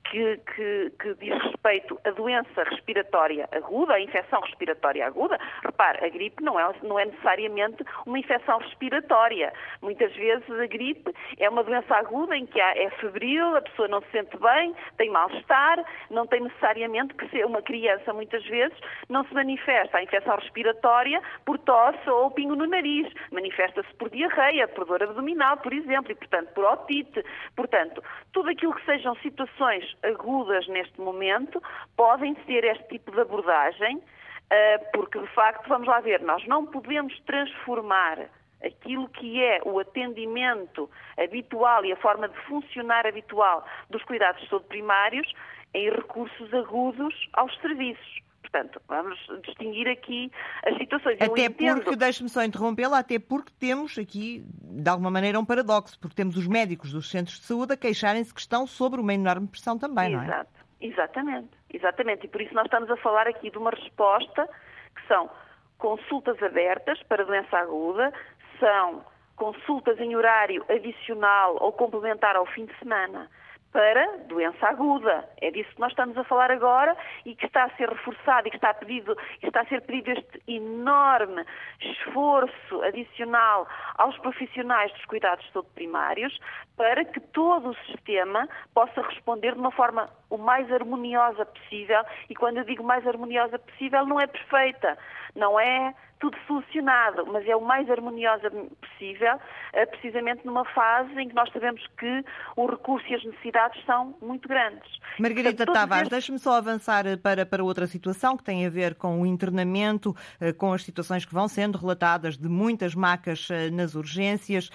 que, 0.09 0.37
que, 0.37 0.91
que, 0.99 1.15
diz 1.15 1.33
respeito 1.41 1.99
à 2.03 2.11
doença 2.11 2.63
respiratória 2.63 3.47
aguda, 3.51 3.95
à 3.95 3.99
infecção 3.99 4.41
respiratória 4.41 5.07
aguda. 5.07 5.39
Repare, 5.63 6.05
a 6.05 6.09
gripe 6.09 6.43
não 6.43 6.59
é, 6.59 6.71
não 6.83 6.99
é 6.99 7.05
necessariamente 7.05 7.83
uma 8.05 8.19
infecção 8.19 8.59
respiratória. 8.59 9.51
Muitas 9.81 10.13
vezes 10.15 10.49
a 10.49 10.67
gripe 10.67 11.11
é 11.39 11.49
uma 11.49 11.63
doença 11.63 11.95
aguda 11.95 12.37
em 12.37 12.45
que 12.45 12.61
há, 12.61 12.77
é 12.77 12.89
febril, 12.91 13.55
a 13.55 13.61
pessoa 13.61 13.87
não 13.87 14.01
se 14.01 14.11
sente 14.11 14.37
bem, 14.37 14.75
tem 14.97 15.09
mal-estar, 15.09 15.83
não 16.09 16.27
tem 16.27 16.41
necessariamente 16.41 17.13
que 17.15 17.27
ser 17.29 17.45
uma 17.45 17.61
criança, 17.61 18.13
muitas 18.13 18.45
vezes, 18.45 18.77
não 19.09 19.25
se 19.25 19.33
manifesta 19.33 19.97
a 19.97 20.03
infecção 20.03 20.35
respiratória 20.35 21.21
por 21.45 21.57
tosse 21.57 22.09
ou 22.09 22.29
pingo 22.31 22.55
no 22.55 22.67
nariz. 22.67 23.11
Manifesta-se 23.31 23.91
por 23.95 24.09
diarreia, 24.09 24.67
por 24.67 24.85
dor 24.85 25.01
abdominal, 25.01 25.57
por 25.57 25.73
exemplo, 25.73 26.11
e, 26.11 26.15
portanto, 26.15 26.53
por 26.53 26.65
otite. 26.65 27.23
Portanto, 27.55 28.03
tudo 28.31 28.49
aquilo 28.49 28.73
que 28.75 28.85
sejam 28.85 29.15
situações 29.15 29.72
agudas 30.03 30.67
neste 30.67 30.99
momento 30.99 31.61
podem 31.95 32.35
ser 32.45 32.63
este 32.63 32.87
tipo 32.89 33.11
de 33.11 33.21
abordagem, 33.21 34.01
eh, 34.49 34.77
porque 34.93 35.19
de 35.19 35.27
facto, 35.27 35.67
vamos 35.67 35.87
lá 35.87 35.99
ver, 35.99 36.21
nós 36.21 36.45
não 36.47 36.65
podemos 36.65 37.17
transformar 37.21 38.29
aquilo 38.63 39.09
que 39.09 39.43
é 39.43 39.61
o 39.65 39.79
atendimento 39.79 40.89
habitual 41.17 41.85
e 41.85 41.91
a 41.91 41.97
forma 41.97 42.29
de 42.29 42.37
funcionar 42.41 43.05
habitual 43.05 43.65
dos 43.89 44.03
cuidados 44.03 44.41
de 44.41 44.49
saúde 44.49 44.65
primários 44.67 45.31
em 45.73 45.89
recursos 45.89 46.53
agudos 46.53 47.13
aos 47.33 47.55
serviços. 47.59 48.22
Portanto, 48.53 48.79
vamos 48.87 49.17
distinguir 49.43 49.89
aqui 49.89 50.31
as 50.63 50.77
situações. 50.77 51.17
Até 51.19 51.49
porque, 51.49 51.95
deixe-me 51.95 52.29
só 52.29 52.43
interrompê-la, 52.43 52.99
até 52.99 53.17
porque 53.17 53.51
temos 53.59 53.97
aqui, 53.97 54.45
de 54.47 54.87
alguma 54.87 55.09
maneira, 55.09 55.39
um 55.39 55.45
paradoxo, 55.45 55.99
porque 55.99 56.15
temos 56.15 56.37
os 56.37 56.45
médicos 56.45 56.93
dos 56.93 57.09
centros 57.09 57.39
de 57.39 57.45
saúde 57.45 57.73
a 57.73 57.77
queixarem-se 57.77 58.31
que 58.31 58.39
estão 58.39 58.67
sobre 58.67 59.01
uma 59.01 59.11
enorme 59.11 59.47
pressão 59.47 59.75
também, 59.75 60.13
Exato. 60.13 60.27
não 60.27 60.33
é? 60.35 60.45
Exatamente, 60.81 61.49
exatamente. 61.73 62.25
E 62.27 62.29
por 62.29 62.41
isso 62.43 62.53
nós 62.53 62.65
estamos 62.65 62.91
a 62.91 62.97
falar 62.97 63.27
aqui 63.27 63.49
de 63.49 63.57
uma 63.57 63.71
resposta 63.71 64.47
que 64.95 65.07
são 65.07 65.31
consultas 65.79 66.41
abertas 66.43 67.01
para 67.09 67.25
doença 67.25 67.57
aguda, 67.57 68.13
são 68.59 69.03
consultas 69.35 69.99
em 69.99 70.15
horário 70.15 70.63
adicional 70.69 71.57
ou 71.59 71.71
complementar 71.71 72.35
ao 72.35 72.45
fim 72.45 72.65
de 72.65 72.77
semana 72.77 73.31
para 73.73 74.05
doença 74.27 74.67
aguda. 74.67 75.27
É 75.41 75.49
disso 75.49 75.69
que 75.73 75.81
nós 75.81 75.91
estamos 75.91 76.15
a 76.15 76.23
falar 76.23 76.51
agora 76.51 76.95
e 77.25 77.35
que 77.35 77.47
está 77.47 77.63
a 77.63 77.75
ser 77.75 77.89
reforçado 77.89 78.47
e 78.47 78.51
que 78.51 78.57
está 78.57 78.69
a, 78.69 78.73
pedido, 78.75 79.17
está 79.41 79.61
a 79.61 79.65
ser 79.65 79.81
pedido 79.81 80.11
este 80.11 80.41
enorme 80.47 81.43
esforço 81.81 82.83
adicional 82.83 83.67
aos 83.97 84.17
profissionais 84.19 84.91
dos 84.93 85.03
cuidados 85.05 85.43
de 85.45 85.51
saúde 85.51 85.69
primários 85.73 86.39
para 86.77 87.03
que 87.03 87.19
todo 87.19 87.69
o 87.69 87.75
sistema 87.87 88.47
possa 88.73 89.01
responder 89.01 89.53
de 89.53 89.59
uma 89.59 89.71
forma 89.71 90.09
o 90.33 90.37
mais 90.37 90.71
harmoniosa 90.71 91.45
possível. 91.45 92.03
E 92.27 92.33
quando 92.33 92.57
eu 92.57 92.63
digo 92.63 92.83
mais 92.83 93.05
harmoniosa 93.05 93.59
possível, 93.59 94.03
não 94.05 94.19
é 94.19 94.25
perfeita, 94.25 94.97
não 95.35 95.59
é 95.59 95.93
tudo 96.23 96.37
solucionado, 96.47 97.25
mas 97.27 97.45
é 97.45 97.53
o 97.53 97.59
mais 97.59 97.89
harmoniosa 97.89 98.49
possível, 98.49 99.37
eh, 99.73 99.85
precisamente 99.85 100.45
numa 100.45 100.63
fase 100.63 101.11
em 101.19 101.27
que 101.27 101.35
nós 101.35 101.51
sabemos 101.51 101.85
que 101.97 102.23
o 102.55 102.65
recurso 102.65 103.05
e 103.09 103.15
as 103.15 103.25
necessidades 103.25 103.83
são 103.83 104.15
muito 104.21 104.47
grandes. 104.47 104.89
Margarida 105.19 105.53
Portanto, 105.53 105.73
Tavares, 105.73 106.03
estes... 106.03 106.11
deixe-me 106.11 106.39
só 106.39 106.55
avançar 106.55 107.05
eh, 107.05 107.17
para, 107.17 107.45
para 107.45 107.61
outra 107.61 107.87
situação 107.87 108.37
que 108.37 108.43
tem 108.43 108.65
a 108.65 108.69
ver 108.69 108.95
com 108.95 109.21
o 109.21 109.25
internamento, 109.25 110.15
eh, 110.39 110.53
com 110.53 110.71
as 110.71 110.85
situações 110.85 111.25
que 111.25 111.33
vão 111.33 111.49
sendo 111.49 111.77
relatadas 111.77 112.37
de 112.37 112.47
muitas 112.47 112.95
macas 112.95 113.49
nas 113.73 113.93
urgências. 113.93 114.69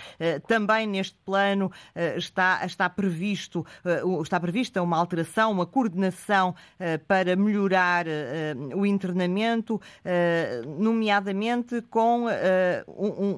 Também 0.47 0.87
neste 0.87 1.17
plano 1.25 1.71
está, 2.17 2.61
está, 2.65 2.91
previsto, 2.91 3.65
está 4.23 4.39
prevista 4.39 4.83
uma 4.83 4.99
alteração, 4.99 5.48
uma 5.51 5.67
coordenação 5.67 6.55
para 7.07 7.37
melhorar 7.37 8.07
o 8.75 8.85
internamento, 8.87 9.81
nomeadamente 10.79 11.83
com 11.83 12.27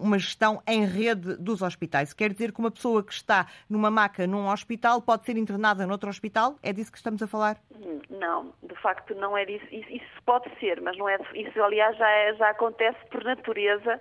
uma 0.02 0.18
gestão 0.18 0.62
em 0.66 0.84
rede 0.84 1.36
dos 1.36 1.62
hospitais. 1.62 2.12
Quer 2.12 2.32
dizer 2.32 2.52
que 2.52 2.60
uma 2.60 2.70
pessoa 2.70 3.02
que 3.02 3.12
está 3.12 3.46
numa 3.68 3.90
maca 3.90 4.26
num 4.26 4.48
hospital 4.48 5.00
pode 5.02 5.24
ser 5.24 5.36
internada 5.36 5.86
noutro 5.86 6.08
hospital? 6.08 6.56
É 6.62 6.72
disso 6.72 6.90
que 6.90 6.98
estamos 6.98 7.22
a 7.22 7.26
falar? 7.26 7.56
Não, 8.10 8.52
de 8.62 8.74
facto 8.80 9.14
não 9.14 9.36
é 9.36 9.44
disso. 9.44 9.66
Isso, 9.70 10.22
pode 10.24 10.48
ser, 10.58 10.80
mas 10.80 10.96
não 10.96 11.08
é. 11.08 11.18
Isso, 11.34 11.62
aliás, 11.62 11.96
já, 11.96 12.08
é, 12.08 12.34
já 12.34 12.50
acontece 12.50 12.98
por 13.10 13.24
natureza 13.24 14.00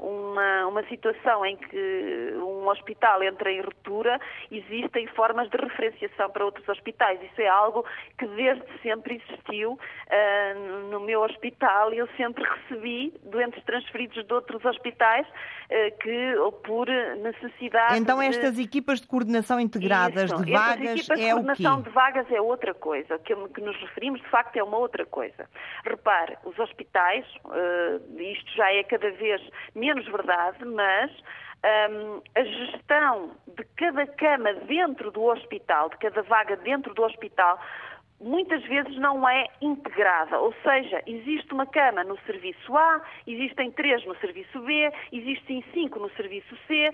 uma, 0.00 0.66
uma 0.66 0.82
situação 0.88 1.44
em 1.44 1.56
que 1.56 2.34
um 2.36 2.68
hospital 2.68 3.22
entra 3.22 3.50
em 3.50 3.60
ruptura, 3.60 4.20
existem 4.50 5.06
formas 5.08 5.48
de 5.50 5.56
referenciação 5.56 6.30
para 6.30 6.44
outros 6.44 6.68
hospitais. 6.68 7.20
Isso 7.22 7.40
é 7.40 7.48
algo 7.48 7.84
que 8.18 8.26
desde 8.26 8.64
sempre 8.82 9.16
existiu 9.16 9.72
uh, 9.72 10.90
no 10.90 11.00
meu 11.00 11.22
hospital 11.22 11.92
e 11.92 11.98
eu 11.98 12.08
sempre 12.16 12.44
recebi 12.44 13.14
doentes 13.24 13.62
transferidos 13.64 14.26
de 14.26 14.32
outros 14.32 14.64
hospitais 14.64 15.26
uh, 15.26 15.98
que, 15.98 16.34
por 16.64 16.88
necessidade. 16.88 17.98
Então, 17.98 18.20
estas 18.20 18.56
de... 18.56 18.62
equipas 18.62 19.00
de 19.00 19.06
coordenação 19.06 19.60
integradas 19.60 20.30
Isso. 20.30 20.44
de 20.44 20.52
vagas 20.52 21.08
é 21.10 21.14
o 21.14 21.16
quê? 21.16 21.16
de 21.16 21.32
coordenação 21.32 21.82
de 21.82 21.90
vagas 21.90 22.30
é 22.30 22.40
outra 22.40 22.74
coisa. 22.74 23.18
Que, 23.18 23.34
que 23.34 23.60
nos 23.60 23.76
referimos, 23.80 24.20
de 24.20 24.28
facto, 24.28 24.56
é 24.56 24.62
uma 24.62 24.78
outra 24.78 25.06
coisa. 25.06 25.48
Repare, 25.84 26.36
os 26.44 26.58
hospitais, 26.58 27.24
isto 28.18 28.56
já 28.56 28.72
é 28.72 28.82
cada 28.82 29.10
vez 29.12 29.27
menos 29.74 30.06
verdade, 30.06 30.64
mas 30.64 31.10
um, 31.90 32.22
a 32.34 32.44
gestão 32.44 33.32
de 33.48 33.64
cada 33.76 34.06
cama 34.06 34.52
dentro 34.66 35.10
do 35.10 35.24
hospital, 35.24 35.88
de 35.90 35.96
cada 35.98 36.22
vaga 36.22 36.56
dentro 36.56 36.94
do 36.94 37.02
hospital, 37.02 37.60
muitas 38.20 38.62
vezes 38.64 38.96
não 38.96 39.28
é 39.28 39.46
integrada, 39.60 40.38
ou 40.38 40.52
seja, 40.62 41.02
existe 41.06 41.52
uma 41.52 41.66
cama 41.66 42.02
no 42.04 42.18
serviço 42.20 42.76
A, 42.76 43.00
existem 43.26 43.70
três 43.70 44.04
no 44.04 44.16
serviço 44.16 44.60
B, 44.60 44.92
existem 45.12 45.64
cinco 45.72 45.98
no 45.98 46.10
serviço 46.10 46.56
C, 46.66 46.92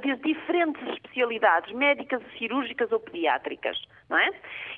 de, 0.00 0.16
diferentes 0.16 0.82
especialidades 0.88 1.72
médicas, 1.72 2.22
cirúrgicas 2.38 2.90
ou 2.90 3.00
pediátricas, 3.00 3.80
não 4.08 4.18
é? 4.18 4.30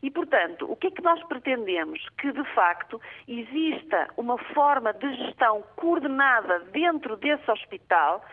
E, 0.03 0.11
portanto, 0.11 0.71
o 0.71 0.77
que 0.77 0.89
é 0.89 0.91
que 0.91 1.03
nós 1.03 1.23
pretendemos? 1.25 2.07
Que, 2.19 2.33
de 2.33 2.45
facto, 2.55 3.01
exista 3.27 4.09
uma 4.17 4.37
forma 4.39 4.93
de 4.93 5.15
gestão 5.17 5.63
coordenada 5.77 6.61
dentro 6.73 7.17
desse 7.17 7.51
hospital 7.51 8.25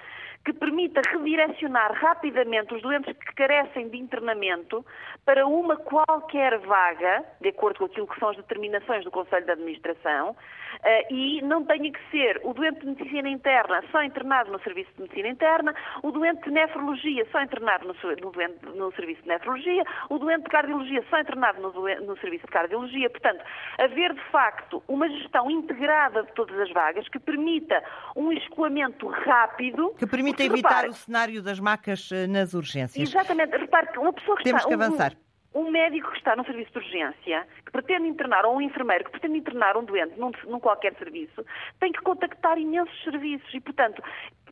que 0.48 0.54
permita 0.54 1.02
redirecionar 1.12 1.92
rapidamente 1.92 2.74
os 2.74 2.82
doentes 2.82 3.14
que 3.18 3.36
carecem 3.36 3.90
de 3.90 3.98
internamento 3.98 4.86
para 5.26 5.46
uma 5.46 5.76
qualquer 5.76 6.58
vaga, 6.60 7.22
de 7.42 7.50
acordo 7.50 7.80
com 7.80 7.86
aquilo 7.86 8.08
que 8.08 8.18
são 8.18 8.30
as 8.30 8.38
determinações 8.38 9.04
do 9.04 9.12
Conselho 9.12 9.44
de 9.44 9.52
Administração, 9.52 10.38
eh, 10.84 11.14
e 11.14 11.42
não 11.42 11.66
tenha 11.66 11.92
que 11.92 12.00
ser 12.12 12.40
o 12.44 12.54
doente 12.54 12.80
de 12.80 12.86
medicina 12.88 13.28
interna 13.28 13.84
só 13.92 14.02
internado 14.04 14.52
no 14.52 14.60
serviço 14.62 14.90
de 14.96 15.02
medicina 15.02 15.28
interna, 15.28 15.76
o 16.02 16.12
doente 16.12 16.44
de 16.44 16.52
nefrologia 16.52 17.28
só 17.32 17.42
internado 17.42 17.88
no, 17.88 18.74
no, 18.76 18.92
serviço 18.94 19.22
de 19.24 19.28
nefrologia, 19.28 19.84
o 20.10 20.18
doente 20.18 20.44
de 20.44 20.50
cardiologia 20.50 21.04
só 21.10 21.20
internado 21.20 21.62
no, 21.62 21.72
no 22.06 22.18
serviço 22.20 22.46
de 22.46 22.52
cardiologia. 22.52 23.10
Portanto, 23.10 23.44
haver 23.78 24.14
de 24.14 24.24
facto 24.32 24.82
uma 24.88 25.10
gestão 25.10 25.52
integrada 25.52 26.24
de 26.24 26.32
todas 26.34 26.58
as 26.60 26.72
vagas 26.72 27.08
que 27.10 27.20
permita 27.20 27.84
um 28.16 28.32
escoamento 28.32 29.08
rápido. 29.08 29.94
Que 29.98 30.08
permita 30.08 30.37
Tenta 30.38 30.54
evitar 30.54 30.70
repare, 30.70 30.90
o 30.90 30.94
cenário 30.94 31.42
das 31.42 31.60
macas 31.60 32.10
eh, 32.12 32.28
nas 32.28 32.54
urgências. 32.54 33.10
Exatamente. 33.10 33.58
Repare 33.58 33.88
que 33.88 34.00
uma 34.00 34.14
pessoa 34.14 34.38
que 34.38 34.44
Temos 34.44 34.62
está... 34.62 34.70
que 34.70 34.84
avançar. 34.84 35.14
Um, 35.54 35.62
um, 35.62 35.72
médico 35.72 36.12
que 36.12 36.18
está 36.18 36.36
num 36.36 36.46
serviço 36.46 36.72
de 36.72 36.78
urgência, 36.78 37.48
que 37.66 37.72
pretende 37.72 38.08
internar, 38.08 38.46
ou 38.46 38.56
um 38.56 38.62
enfermeiro 38.62 39.06
que 39.06 39.12
pretende 39.12 39.40
internar 39.40 39.76
um 39.76 39.84
doente 39.84 40.18
num, 40.20 40.32
num 40.46 40.60
qualquer 40.60 40.94
serviço, 40.96 41.44
tem 41.80 41.92
que 41.92 42.02
contactar 42.02 42.58
imensos 42.60 43.04
serviços 43.04 43.52
e, 43.54 43.60
portanto, 43.60 44.04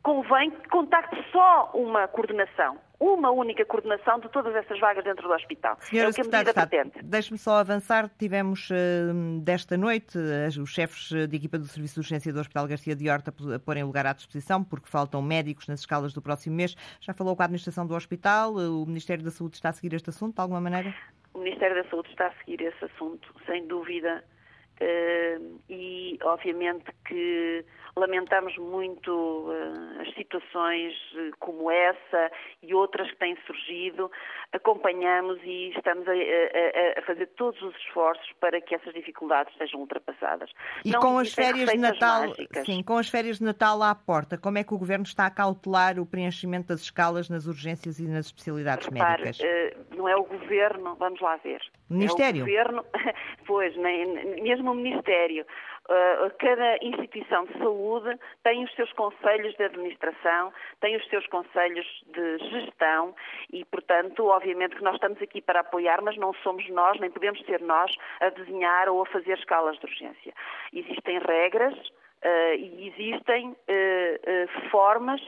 convém 0.01 0.51
que 0.51 0.69
contacte 0.69 1.15
só 1.31 1.71
uma 1.73 2.07
coordenação 2.07 2.77
uma 2.99 3.29
única 3.29 3.65
coordenação 3.65 4.19
de 4.19 4.29
todas 4.29 4.55
essas 4.55 4.79
vagas 4.79 5.03
dentro 5.03 5.27
do 5.27 5.33
hospital. 5.33 5.77
Senhora 5.81 6.09
é 6.09 6.11
o 6.11 6.13
que 6.13 6.21
a 6.21 6.23
medida 6.23 6.53
pretende. 6.53 6.91
Deixe-me 7.03 7.37
só 7.37 7.57
avançar. 7.57 8.09
Tivemos 8.17 8.69
uh, 8.69 9.41
desta 9.41 9.77
noite 9.77 10.17
os 10.61 10.69
chefes 10.69 11.09
de 11.27 11.35
equipa 11.35 11.57
do 11.57 11.65
Serviço 11.65 11.95
de 11.95 11.99
Urgência 11.99 12.31
do 12.31 12.39
Hospital 12.39 12.67
Garcia 12.67 12.95
de 12.95 13.09
Horta 13.09 13.33
a 13.53 13.59
porem 13.59 13.83
lugar 13.83 14.05
à 14.05 14.13
disposição, 14.13 14.63
porque 14.63 14.87
faltam 14.87 15.21
médicos 15.21 15.67
nas 15.67 15.81
escalas 15.81 16.13
do 16.13 16.21
próximo 16.21 16.55
mês. 16.55 16.75
Já 17.01 17.13
falou 17.13 17.35
com 17.35 17.41
a 17.41 17.45
administração 17.45 17.85
do 17.85 17.95
hospital? 17.95 18.53
O 18.53 18.85
Ministério 18.85 19.23
da 19.23 19.31
Saúde 19.31 19.55
está 19.55 19.69
a 19.69 19.73
seguir 19.73 19.93
este 19.93 20.09
assunto 20.09 20.35
de 20.35 20.41
alguma 20.41 20.61
maneira? 20.61 20.93
O 21.33 21.39
Ministério 21.39 21.75
da 21.75 21.89
Saúde 21.89 22.09
está 22.09 22.27
a 22.27 22.31
seguir 22.43 22.61
esse 22.61 22.85
assunto, 22.85 23.33
sem 23.45 23.67
dúvida. 23.67 24.23
E, 25.69 26.17
obviamente, 26.23 26.85
que 27.07 27.65
lamentamos 27.97 28.57
muito 28.57 29.09
uh, 29.09 30.01
as 30.01 30.13
situações 30.15 30.93
uh, 31.13 31.31
como 31.39 31.71
essa 31.71 32.31
e 32.61 32.73
outras 32.73 33.09
que 33.09 33.17
têm 33.17 33.37
surgido. 33.47 34.11
Acompanhamos 34.51 35.39
e 35.43 35.69
estamos 35.69 36.05
a, 36.07 36.11
a, 36.11 36.99
a, 36.99 37.01
fazer 37.03 37.27
todos 37.37 37.61
os 37.61 37.75
esforços 37.77 38.31
para 38.39 38.59
que 38.59 38.75
essas 38.75 38.93
dificuldades 38.93 39.55
sejam 39.57 39.79
ultrapassadas. 39.79 40.51
E 40.83 40.91
Não 40.91 40.99
com 40.99 41.17
as 41.17 41.33
férias 41.33 41.69
de 41.69 41.77
Natal, 41.77 42.27
mágicas. 42.27 42.65
sim, 42.65 42.83
com 42.83 42.97
as 42.97 43.09
férias 43.09 43.39
de 43.39 43.45
Natal 43.45 43.81
à 43.81 43.95
porta, 43.95 44.37
como 44.37 44.57
é 44.57 44.63
que 44.63 44.73
o 44.73 44.77
governo 44.77 45.05
está 45.05 45.25
a 45.25 45.31
cautelar 45.31 45.99
o 45.99 46.05
preenchimento 46.05 46.67
das 46.67 46.81
escalas 46.81 47.29
nas 47.29 47.47
urgências 47.47 47.99
e 47.99 48.07
nas 48.07 48.27
especialidades 48.27 48.87
Repare, 48.87 49.23
médicas? 49.23 49.39
Uh, 49.39 49.95
não 49.95 50.07
é 50.07 50.15
o 50.15 50.23
governo, 50.23 50.95
vamos 50.95 51.19
lá 51.21 51.37
ver. 51.37 51.61
Ministério? 51.89 52.39
É 52.39 52.43
o 52.43 52.45
governo, 52.45 52.85
pois, 53.45 53.75
nem, 53.77 54.41
mesmo 54.41 54.71
o 54.71 54.75
Ministério. 54.75 55.45
Uh, 55.87 56.31
cada 56.39 56.77
instituição 56.81 57.45
de 57.45 57.59
saúde 57.59 58.17
tem 58.43 58.63
os 58.63 58.73
seus 58.73 58.91
conselhos 58.93 59.55
de 59.55 59.65
administração, 59.65 60.51
tem 60.81 60.95
os 60.95 61.07
seus 61.09 61.27
conselhos 61.27 61.85
de 62.07 62.39
gestão 62.49 63.13
e, 63.53 63.63
portanto, 63.65 64.25
obviamente 64.25 64.75
que 64.75 64.83
nós 64.83 64.95
estamos 64.95 65.21
aqui 65.21 65.41
para 65.41 65.59
apoiar, 65.59 66.01
mas 66.01 66.17
não 66.17 66.33
somos 66.41 66.67
nós, 66.69 66.99
nem 66.99 67.11
podemos 67.11 67.39
ser 67.45 67.61
nós 67.61 67.95
a 68.19 68.29
desenhar 68.29 68.89
ou 68.89 69.03
a 69.03 69.05
fazer 69.05 69.37
escalas 69.37 69.77
de 69.77 69.85
urgência. 69.85 70.33
Existem 70.73 71.19
regras 71.19 71.77
uh, 72.25 72.55
e 72.55 72.87
existem 72.87 73.51
uh, 73.51 74.69
formas 74.71 75.21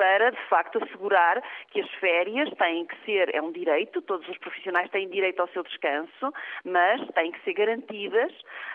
para, 0.00 0.30
de 0.30 0.40
facto, 0.48 0.82
assegurar 0.82 1.42
que 1.70 1.78
as 1.78 1.90
férias 1.96 2.48
têm 2.54 2.86
que 2.86 2.96
ser, 3.04 3.34
é 3.34 3.42
um 3.42 3.52
direito, 3.52 4.00
todos 4.00 4.26
os 4.30 4.38
profissionais 4.38 4.90
têm 4.90 5.10
direito 5.10 5.40
ao 5.40 5.48
seu 5.48 5.62
descanso, 5.62 6.32
mas 6.64 7.06
têm 7.08 7.30
que 7.30 7.44
ser 7.44 7.52
garantidas 7.52 8.32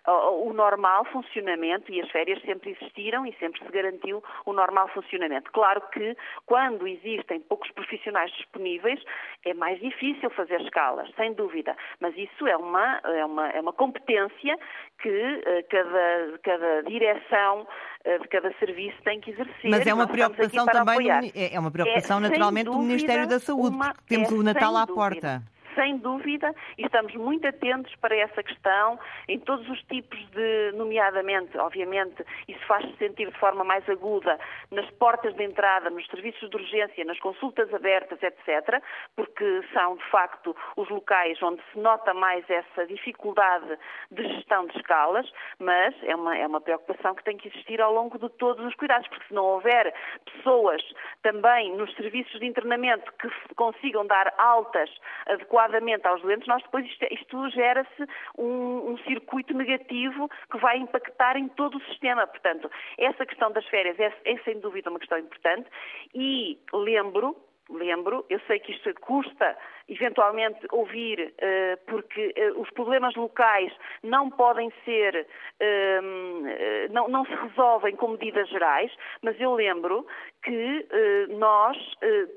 o, 0.07 0.53
normal 0.53 1.03
funcionamento 1.05 1.91
e 1.91 1.99
as 1.99 2.11
férias 2.11 2.39
sempre 2.43 2.71
existiram 2.71 3.25
e 3.25 3.33
sempre 3.39 3.59
se 3.59 3.71
garantiu 3.71 4.23
o 4.45 4.53
normal 4.53 4.87
funcionamento. 4.89 5.51
Claro 5.51 5.81
que 5.91 6.15
quando 6.45 6.87
existem 6.87 7.39
poucos 7.39 7.71
profissionais 7.71 8.31
disponíveis 8.33 9.01
é 9.43 9.53
mais 9.55 9.79
difícil 9.79 10.29
fazer 10.29 10.61
escalas, 10.61 11.09
sem 11.15 11.33
dúvida, 11.33 11.75
mas 11.99 12.15
isso 12.15 12.47
é 12.47 12.55
uma, 12.55 13.01
é 13.03 13.25
uma, 13.25 13.49
é 13.49 13.59
uma 13.59 13.73
competência 13.73 14.59
que 14.99 15.09
uh, 15.09 15.67
cada, 15.69 16.39
cada 16.43 16.83
direção 16.83 17.64
uh, 17.65 18.21
de 18.21 18.27
cada 18.27 18.51
serviço 18.59 18.97
tem 19.03 19.19
que 19.19 19.31
exercer. 19.31 19.69
Mas 19.69 19.85
é 19.85 19.93
uma 19.93 20.07
preocupação 20.07 20.65
também 20.65 21.09
é, 21.11 21.55
é 21.55 21.59
uma 21.59 21.71
preocupação, 21.71 22.17
é, 22.17 22.21
naturalmente, 22.21 22.65
do 22.65 22.79
Ministério 22.79 23.27
da 23.27 23.39
Saúde, 23.39 23.75
uma, 23.75 23.93
porque 23.93 24.15
temos 24.15 24.31
é, 24.31 24.33
o 24.33 24.43
Natal 24.43 24.75
à 24.75 24.85
dúvida. 24.85 24.95
porta 24.95 25.54
sem 25.75 25.97
dúvida, 25.97 26.53
e 26.77 26.85
estamos 26.85 27.13
muito 27.15 27.47
atentos 27.47 27.93
para 27.97 28.15
essa 28.15 28.41
questão, 28.41 28.97
em 29.27 29.39
todos 29.39 29.67
os 29.69 29.81
tipos 29.83 30.17
de, 30.31 30.71
nomeadamente, 30.73 31.57
obviamente, 31.57 32.23
isso 32.47 32.65
faz-se 32.65 32.95
sentir 32.97 33.29
de 33.29 33.37
forma 33.37 33.63
mais 33.63 33.87
aguda 33.89 34.39
nas 34.71 34.89
portas 34.91 35.35
de 35.35 35.43
entrada, 35.43 35.89
nos 35.89 36.05
serviços 36.07 36.49
de 36.49 36.55
urgência, 36.55 37.05
nas 37.05 37.19
consultas 37.19 37.71
abertas, 37.73 38.21
etc., 38.23 38.81
porque 39.15 39.61
são, 39.73 39.97
de 39.97 40.03
facto, 40.09 40.55
os 40.77 40.89
locais 40.89 41.41
onde 41.43 41.61
se 41.71 41.79
nota 41.79 42.13
mais 42.13 42.49
essa 42.49 42.85
dificuldade 42.87 43.77
de 44.11 44.27
gestão 44.35 44.65
de 44.67 44.77
escalas, 44.77 45.29
mas 45.59 45.93
é 46.03 46.15
uma, 46.15 46.37
é 46.37 46.47
uma 46.47 46.61
preocupação 46.61 47.13
que 47.15 47.23
tem 47.23 47.37
que 47.37 47.49
existir 47.49 47.81
ao 47.81 47.93
longo 47.93 48.17
de 48.17 48.29
todos 48.37 48.65
os 48.65 48.75
cuidados, 48.75 49.07
porque 49.09 49.27
se 49.27 49.33
não 49.33 49.45
houver 49.45 49.93
pessoas 50.25 50.81
também 51.21 51.75
nos 51.75 51.93
serviços 51.95 52.39
de 52.39 52.45
internamento 52.45 53.11
que 53.19 53.29
consigam 53.55 54.05
dar 54.05 54.33
altas 54.37 54.89
adequadas 55.25 55.64
aos 56.05 56.21
doentes, 56.21 56.47
nós 56.47 56.61
depois 56.63 56.85
isto, 56.85 57.05
isto 57.11 57.49
gera-se 57.49 58.07
um, 58.37 58.91
um, 58.91 58.97
circuito 58.99 59.53
negativo 59.53 60.29
que 60.51 60.57
vai 60.57 60.77
impactar 60.77 61.37
em 61.37 61.47
todo 61.49 61.77
o 61.77 61.81
sistema. 61.85 62.27
Portanto, 62.27 62.69
essa 62.97 63.25
questão 63.25 63.51
das 63.51 63.65
férias 63.67 63.99
é, 63.99 64.13
é 64.25 64.37
sem 64.39 64.59
dúvida 64.59 64.89
uma 64.89 64.99
questão 64.99 65.17
importante 65.17 65.69
e 66.13 66.57
lembro 66.73 67.35
lembro, 67.69 68.25
eu 68.29 68.39
sei 68.41 68.59
que 68.59 68.71
isto 68.71 68.93
custa 69.01 69.57
eventualmente 69.87 70.65
ouvir, 70.71 71.19
uh, 71.21 71.85
porque 71.85 72.33
uh, 72.37 72.59
os 72.59 72.69
problemas 72.71 73.15
locais 73.15 73.71
não 74.01 74.29
podem 74.29 74.71
ser, 74.83 75.27
uh, 75.61 76.91
não, 76.91 77.07
não, 77.07 77.25
se 77.25 77.35
resolvem 77.35 77.95
com 77.95 78.09
medidas 78.09 78.49
gerais, 78.49 78.91
mas 79.21 79.39
eu 79.39 79.53
lembro 79.53 80.05
que 80.43 80.87
nós 81.29 81.75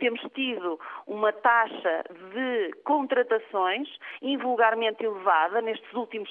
temos 0.00 0.20
tido 0.32 0.80
uma 1.06 1.30
taxa 1.30 2.04
de 2.32 2.72
contratações 2.82 3.86
invulgarmente 4.22 5.04
elevada 5.04 5.60
nestes 5.60 5.92
últimos 5.92 6.30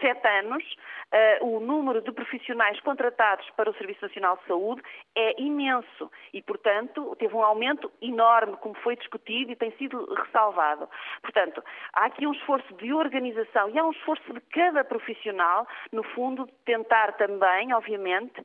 sete 0.00 0.26
anos. 0.26 0.64
o 1.42 1.60
número 1.60 2.00
de 2.00 2.10
profissionais 2.10 2.80
contratados 2.80 3.48
para 3.50 3.68
o 3.68 3.74
Serviço 3.74 4.00
Nacional 4.02 4.38
de 4.38 4.46
Saúde 4.46 4.82
é 5.14 5.38
imenso 5.42 6.10
e, 6.32 6.40
portanto, 6.40 7.14
teve 7.16 7.34
um 7.34 7.42
aumento 7.42 7.92
enorme, 8.00 8.56
como 8.56 8.74
foi 8.76 8.96
discutido 8.96 9.52
e 9.52 9.56
tem 9.56 9.72
sido 9.72 10.06
salvado. 10.34 10.88
Portanto, 11.22 11.62
há 11.92 12.06
aqui 12.06 12.26
um 12.26 12.32
esforço 12.32 12.74
de 12.74 12.92
organização 12.92 13.70
e 13.70 13.78
há 13.78 13.84
um 13.86 13.92
esforço 13.92 14.32
de 14.32 14.40
cada 14.52 14.82
profissional, 14.82 15.66
no 15.92 16.02
fundo, 16.02 16.44
de 16.46 16.52
tentar 16.64 17.12
também, 17.12 17.72
obviamente, 17.72 18.44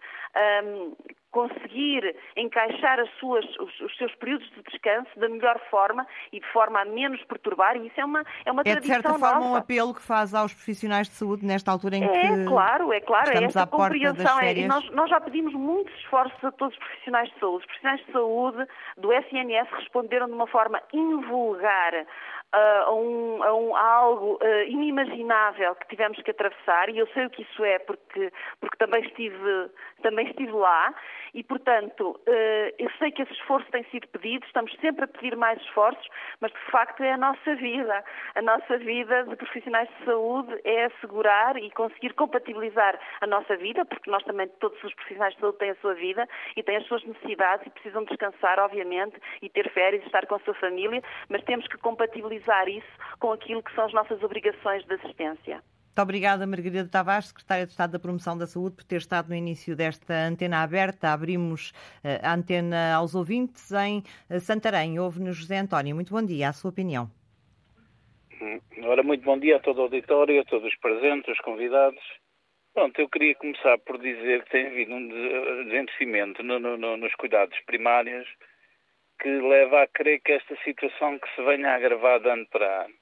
um, 0.63 0.95
conseguir 1.32 2.15
encaixar 2.36 2.99
suas, 3.19 3.45
os, 3.60 3.80
os, 3.82 3.97
seus 3.97 4.13
períodos 4.15 4.49
de 4.52 4.63
descanso 4.63 5.10
da 5.17 5.30
melhor 5.30 5.60
forma 5.69 6.06
e 6.32 6.39
de 6.39 6.47
forma 6.47 6.82
a 6.82 6.86
menos 6.86 7.23
perturbar, 7.25 7.78
e 7.78 7.88
isso 7.88 8.02
é 8.02 8.06
uma, 8.06 8.23
é 8.45 8.52
uma 8.52 8.62
é, 8.62 8.71
tradição 8.71 8.97
de 8.97 9.04
certa 9.04 9.19
forma, 9.19 9.45
um 9.45 9.56
apelo 9.56 9.93
que 9.93 10.02
faz 10.02 10.34
aos 10.34 10.54
profissionais 10.54 11.08
de 11.08 11.13
saúde 11.13 11.45
nesta 11.45 11.71
altura 11.71 11.97
em 11.97 12.04
é, 12.04 12.08
que 12.08 12.17
É, 12.17 12.45
claro, 12.45 12.91
é 12.91 12.99
claro, 12.99 13.32
é 13.32 13.43
essa 13.43 13.67
compreensão. 13.67 14.39
É, 14.39 14.54
nós, 14.65 14.89
nós 14.91 15.10
já 15.10 15.21
pedimos 15.21 15.54
muitos 15.54 15.93
esforços 15.99 16.43
a 16.43 16.52
todos 16.52 16.75
os 16.75 16.80
profissionais 16.80 17.30
de 17.30 17.39
saúde. 17.39 17.60
Os 17.60 17.65
profissionais 17.65 18.06
de 18.06 18.12
saúde 18.12 18.67
do 18.97 19.13
SNS 19.13 19.69
responderam 19.71 20.28
de 20.28 20.34
uma 20.34 20.47
forma 20.47 20.82
invulgar 20.93 21.78
a, 22.51 22.91
um, 22.91 23.43
a, 23.43 23.53
um, 23.53 23.75
a 23.75 23.81
algo 23.81 24.39
uh, 24.41 24.63
inimaginável 24.67 25.75
que 25.75 25.87
tivemos 25.87 26.21
que 26.21 26.31
atravessar, 26.31 26.89
e 26.89 26.97
eu 26.97 27.07
sei 27.07 27.25
o 27.25 27.29
que 27.29 27.43
isso 27.43 27.63
é 27.63 27.79
porque, 27.79 28.31
porque 28.59 28.77
também, 28.77 29.03
estive, 29.05 29.69
também 30.01 30.27
estive 30.27 30.51
lá, 30.51 30.93
e 31.33 31.43
portanto 31.43 32.19
uh, 32.27 32.75
eu 32.77 32.89
sei 32.97 33.11
que 33.11 33.21
esse 33.21 33.33
esforço 33.33 33.69
tem 33.71 33.83
sido 33.85 34.07
pedido, 34.07 34.45
estamos 34.45 34.71
sempre 34.79 35.05
a 35.05 35.07
pedir 35.07 35.35
mais 35.35 35.59
esforços, 35.61 36.07
mas 36.39 36.51
de 36.51 36.71
facto 36.71 37.01
é 37.03 37.13
a 37.13 37.17
nossa 37.17 37.55
vida. 37.55 38.03
A 38.35 38.41
nossa 38.41 38.77
vida 38.77 39.23
de 39.23 39.35
profissionais 39.35 39.89
de 39.89 40.05
saúde 40.05 40.59
é 40.63 40.85
assegurar 40.85 41.57
e 41.57 41.69
conseguir 41.71 42.13
compatibilizar 42.13 42.99
a 43.21 43.27
nossa 43.27 43.55
vida, 43.57 43.85
porque 43.85 44.09
nós 44.09 44.23
também, 44.23 44.47
todos 44.59 44.81
os 44.83 44.93
profissionais 44.93 45.33
de 45.35 45.39
saúde 45.39 45.57
têm 45.57 45.71
a 45.71 45.75
sua 45.75 45.93
vida 45.93 46.27
e 46.55 46.63
têm 46.63 46.77
as 46.77 46.85
suas 46.87 47.03
necessidades 47.03 47.65
e 47.65 47.69
precisam 47.69 48.03
descansar, 48.03 48.59
obviamente, 48.59 49.17
e 49.41 49.49
ter 49.49 49.69
férias 49.71 50.03
estar 50.05 50.25
com 50.25 50.35
a 50.35 50.39
sua 50.39 50.53
família, 50.55 51.01
mas 51.29 51.43
temos 51.43 51.67
que 51.67 51.77
compatibilizar 51.77 52.67
isso 52.67 52.87
com 53.19 53.31
aquilo 53.31 53.63
que 53.63 53.73
são 53.73 53.85
as 53.85 53.93
nossas 53.93 54.21
obrigações 54.23 54.85
de 54.85 54.93
assistência. 54.95 55.61
Muito 55.99 56.07
obrigada, 56.07 56.47
Margarida 56.47 56.88
Tavares, 56.88 57.27
Secretária 57.27 57.65
de 57.65 57.71
Estado 57.73 57.91
da 57.91 57.99
Promoção 57.99 58.38
da 58.38 58.47
Saúde, 58.47 58.77
por 58.77 58.85
ter 58.85 58.95
estado 58.95 59.27
no 59.27 59.35
início 59.35 59.75
desta 59.75 60.13
antena 60.13 60.63
aberta. 60.63 61.12
Abrimos 61.12 61.73
eh, 62.01 62.21
a 62.23 62.35
antena 62.35 62.93
aos 62.95 63.15
ouvintes 63.15 63.69
em 63.73 64.01
eh, 64.29 64.39
Santarém. 64.39 64.97
Ouve-nos 64.97 65.35
José 65.35 65.57
António. 65.57 65.93
Muito 65.93 66.13
bom 66.13 66.25
dia, 66.25 66.47
a 66.47 66.53
sua 66.53 66.69
opinião. 66.69 67.12
Hum, 68.41 68.62
ora, 68.83 69.03
muito 69.03 69.25
bom 69.25 69.38
dia 69.38 69.57
a 69.57 69.59
todo 69.59 69.79
o 69.79 69.81
auditório, 69.81 70.39
a 70.39 70.45
todos 70.45 70.71
os 70.71 70.79
presentes, 70.79 71.33
os 71.33 71.39
convidados. 71.41 72.01
Pronto, 72.73 72.97
eu 72.97 73.09
queria 73.09 73.35
começar 73.35 73.77
por 73.79 73.97
dizer 73.99 74.45
que 74.45 74.51
tem 74.51 74.67
havido 74.67 74.93
um 74.93 75.05
desenvolvimento 75.65 76.41
no, 76.43 76.59
no, 76.59 76.95
nos 76.95 77.13
cuidados 77.15 77.59
primários 77.65 78.25
que 79.21 79.27
leva 79.27 79.83
a 79.83 79.88
crer 79.88 80.21
que 80.21 80.31
esta 80.31 80.55
situação 80.63 81.19
que 81.19 81.27
se 81.35 81.43
venha 81.43 81.71
a 81.71 81.75
agravar 81.75 82.21
de 82.21 82.29
ano 82.29 82.47
para 82.49 82.85
ano. 82.85 82.98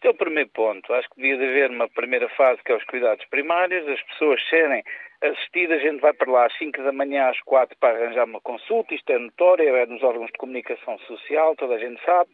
Este 0.00 0.06
é 0.06 0.10
o 0.12 0.14
primeiro 0.14 0.48
ponto. 0.54 0.94
Acho 0.94 1.10
que 1.10 1.20
devia 1.20 1.34
haver 1.34 1.70
uma 1.70 1.86
primeira 1.86 2.26
fase 2.30 2.62
que 2.64 2.72
é 2.72 2.74
os 2.74 2.84
cuidados 2.84 3.22
primários, 3.26 3.86
as 3.86 4.00
pessoas 4.04 4.40
serem 4.48 4.82
assistida, 5.20 5.74
a 5.74 5.78
gente 5.78 6.00
vai 6.00 6.14
para 6.14 6.32
lá 6.32 6.46
às 6.46 6.56
5 6.56 6.82
da 6.82 6.90
manhã, 6.90 7.28
às 7.28 7.38
4 7.40 7.76
para 7.78 7.98
arranjar 7.98 8.24
uma 8.24 8.40
consulta, 8.40 8.94
isto 8.94 9.12
é 9.12 9.18
notório, 9.18 9.76
é 9.76 9.84
nos 9.84 10.02
órgãos 10.02 10.28
de 10.28 10.38
comunicação 10.38 10.98
social, 11.00 11.54
toda 11.54 11.74
a 11.74 11.78
gente 11.78 12.02
sabe. 12.02 12.30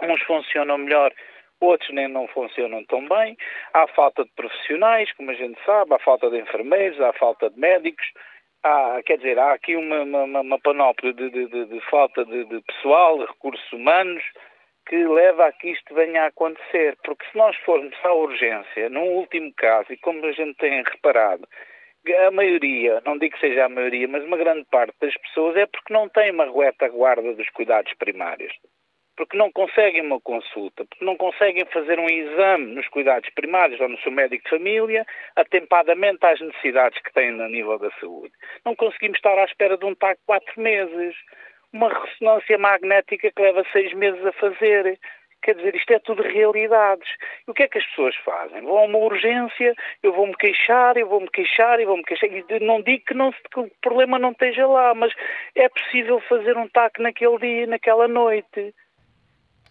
Uns 0.00 0.22
funcionam 0.22 0.78
melhor, 0.78 1.12
outros 1.60 1.90
nem 1.90 2.08
não 2.08 2.26
funcionam 2.28 2.82
tão 2.86 3.06
bem. 3.06 3.36
Há 3.74 3.86
falta 3.88 4.24
de 4.24 4.30
profissionais, 4.34 5.12
como 5.12 5.30
a 5.30 5.34
gente 5.34 5.62
sabe, 5.66 5.92
há 5.92 5.98
falta 5.98 6.30
de 6.30 6.38
enfermeiros, 6.38 6.98
há 7.02 7.12
falta 7.12 7.50
de 7.50 7.60
médicos. 7.60 8.06
Há, 8.62 9.02
quer 9.04 9.18
dizer, 9.18 9.38
há 9.38 9.52
aqui 9.52 9.76
uma, 9.76 10.04
uma, 10.04 10.40
uma 10.40 10.58
panóplia 10.58 11.12
de, 11.12 11.28
de, 11.28 11.48
de, 11.48 11.66
de 11.66 11.80
falta 11.90 12.24
de, 12.24 12.62
pessoal, 12.62 13.18
de 13.18 13.26
recursos 13.26 13.72
humanos, 13.74 14.22
que 14.86 14.96
leva 14.96 15.46
a 15.46 15.52
que 15.52 15.70
isto 15.70 15.94
venha 15.94 16.24
a 16.24 16.26
acontecer. 16.26 16.96
Porque 17.04 17.24
se 17.30 17.36
nós 17.36 17.56
formos 17.58 17.94
à 18.04 18.12
urgência, 18.12 18.88
num 18.88 19.08
último 19.14 19.52
caso, 19.56 19.92
e 19.92 19.96
como 19.96 20.24
a 20.26 20.32
gente 20.32 20.56
tem 20.58 20.82
reparado, 20.82 21.46
a 22.12 22.30
maioria, 22.30 23.02
não 23.06 23.16
digo 23.18 23.34
que 23.34 23.40
seja 23.40 23.64
a 23.64 23.68
maioria, 23.68 24.06
mas 24.06 24.24
uma 24.24 24.36
grande 24.36 24.64
parte 24.70 24.94
das 25.00 25.16
pessoas 25.16 25.56
é 25.56 25.66
porque 25.66 25.92
não 25.92 26.08
tem 26.08 26.30
uma 26.30 26.44
retaguarda 26.44 27.34
dos 27.34 27.48
cuidados 27.50 27.92
primários. 27.94 28.52
Porque 29.16 29.36
não 29.36 29.50
conseguem 29.52 30.02
uma 30.02 30.20
consulta, 30.20 30.84
porque 30.84 31.04
não 31.04 31.16
conseguem 31.16 31.64
fazer 31.66 31.98
um 32.00 32.10
exame 32.10 32.74
nos 32.74 32.88
cuidados 32.88 33.30
primários 33.30 33.80
ou 33.80 33.88
no 33.88 33.98
seu 34.00 34.10
médico 34.10 34.44
de 34.44 34.50
família, 34.50 35.06
atempadamente 35.36 36.26
às 36.26 36.40
necessidades 36.40 37.00
que 37.00 37.12
têm 37.12 37.30
no 37.30 37.48
nível 37.48 37.78
da 37.78 37.90
saúde. 38.00 38.32
Não 38.64 38.74
conseguimos 38.74 39.16
estar 39.16 39.38
à 39.38 39.44
espera 39.44 39.78
de 39.78 39.84
um 39.86 39.94
TAC 39.94 40.18
quatro 40.26 40.60
meses. 40.60 41.14
Uma 41.74 41.88
ressonância 41.88 42.56
magnética 42.56 43.32
que 43.32 43.42
leva 43.42 43.66
seis 43.72 43.92
meses 43.94 44.24
a 44.24 44.32
fazer. 44.32 44.96
Quer 45.42 45.56
dizer, 45.56 45.74
isto 45.74 45.92
é 45.92 45.98
tudo 45.98 46.22
realidades. 46.22 47.08
E 47.46 47.50
o 47.50 47.52
que 47.52 47.64
é 47.64 47.68
que 47.68 47.78
as 47.78 47.86
pessoas 47.88 48.14
fazem? 48.24 48.62
Vão 48.62 48.78
a 48.78 48.84
uma 48.84 48.98
urgência, 48.98 49.74
eu 50.00 50.12
vou-me 50.12 50.36
queixar, 50.36 50.96
eu 50.96 51.08
vou-me 51.08 51.28
queixar, 51.28 51.80
eu 51.80 51.88
vou-me 51.88 52.04
queixar. 52.04 52.30
E 52.30 52.60
não 52.60 52.80
digo 52.80 53.04
que, 53.04 53.14
não, 53.14 53.32
que 53.32 53.58
o 53.58 53.68
problema 53.82 54.20
não 54.20 54.30
esteja 54.30 54.68
lá, 54.68 54.94
mas 54.94 55.12
é 55.56 55.68
possível 55.68 56.20
fazer 56.20 56.56
um 56.56 56.68
taque 56.68 57.02
naquele 57.02 57.38
dia, 57.38 57.66
naquela 57.66 58.06
noite. 58.06 58.72